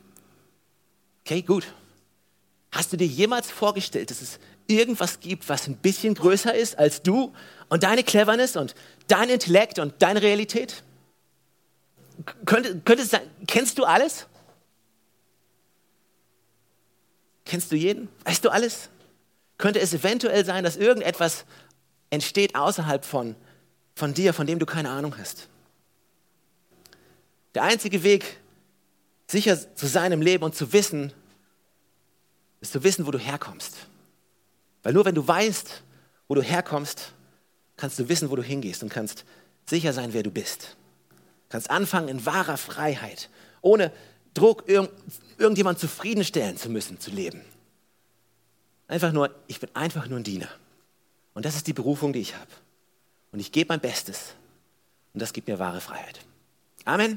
Okay, 1.26 1.42
gut. 1.42 1.66
Hast 2.72 2.94
du 2.94 2.98
dir 2.98 3.08
jemals 3.08 3.50
vorgestellt, 3.50 4.12
dass 4.12 4.22
es 4.22 4.40
irgendwas 4.68 5.20
gibt, 5.20 5.50
was 5.50 5.68
ein 5.68 5.76
bisschen 5.76 6.14
größer 6.14 6.54
ist 6.54 6.78
als 6.78 7.02
du 7.02 7.34
und 7.68 7.84
deine 7.84 8.04
Cleverness 8.04 8.56
und 8.56 8.76
dein 9.08 9.30
Intellekt 9.30 9.80
und 9.80 9.96
deine 10.00 10.22
Realität? 10.22 10.84
Könnte, 12.46 12.80
könnte 12.80 13.04
es 13.04 13.10
sein, 13.10 13.22
kennst 13.48 13.78
du 13.78 13.86
alles? 13.86 14.28
Kennst 17.46 17.72
du 17.72 17.76
jeden? 17.76 18.10
Weißt 18.26 18.44
du 18.44 18.50
alles? 18.50 18.90
Könnte 19.58 19.80
es 19.80 19.94
eventuell 19.94 20.46
sein, 20.46 20.64
dass 20.64 20.78
irgendetwas 20.78 21.46
entsteht 22.10 22.56
außerhalb 22.56 23.04
von, 23.06 23.36
von 23.96 24.14
dir, 24.14 24.34
von 24.34 24.48
dem 24.48 24.60
du 24.60 24.66
keine 24.66 24.90
Ahnung 24.90 25.18
hast? 25.18 25.48
Der 27.56 27.64
einzige 27.64 28.04
Weg, 28.04 28.40
sicher 29.28 29.58
zu 29.76 29.88
sein 29.88 30.12
im 30.12 30.22
Leben 30.22 30.44
und 30.44 30.56
zu 30.56 30.72
wissen, 30.74 31.14
ist 32.62 32.74
zu 32.74 32.84
wissen, 32.84 33.08
wo 33.08 33.12
du 33.12 33.18
herkommst. 33.18 33.76
Weil 34.84 34.94
nur 34.94 35.06
wenn 35.06 35.16
du 35.16 35.28
weißt, 35.28 35.84
wo 36.28 36.36
du 36.36 36.42
herkommst, 36.42 37.14
kannst 37.78 37.98
du 37.98 38.10
wissen, 38.10 38.30
wo 38.30 38.36
du 38.36 38.44
hingehst 38.44 38.84
und 38.84 38.90
kannst 38.90 39.26
sicher 39.66 39.94
sein, 39.94 40.14
wer 40.14 40.24
du 40.24 40.32
bist. 40.32 40.76
Kannst 41.50 41.70
anfangen 41.70 42.08
in 42.08 42.26
wahrer 42.26 42.58
Freiheit, 42.58 43.30
ohne 43.62 43.92
Druck, 44.34 44.64
irgend, 44.68 44.92
irgendjemand 45.38 45.80
zufriedenstellen 45.80 46.58
zu 46.58 46.70
müssen, 46.70 47.00
zu 47.00 47.12
leben. 47.12 47.42
Einfach 48.88 49.12
nur, 49.12 49.34
ich 49.48 49.60
bin 49.60 49.70
einfach 49.76 50.08
nur 50.08 50.20
ein 50.20 50.24
Diener. 50.24 50.50
Und 51.34 51.46
das 51.46 51.56
ist 51.56 51.68
die 51.68 51.74
Berufung, 51.74 52.14
die 52.14 52.20
ich 52.20 52.36
habe. 52.36 52.52
Und 53.32 53.40
ich 53.40 53.52
gebe 53.52 53.70
mein 53.70 53.80
Bestes. 53.80 54.34
Und 55.14 55.22
das 55.22 55.34
gibt 55.34 55.48
mir 55.48 55.60
wahre 55.60 55.82
Freiheit. 55.82 56.20
Amen. 56.86 57.08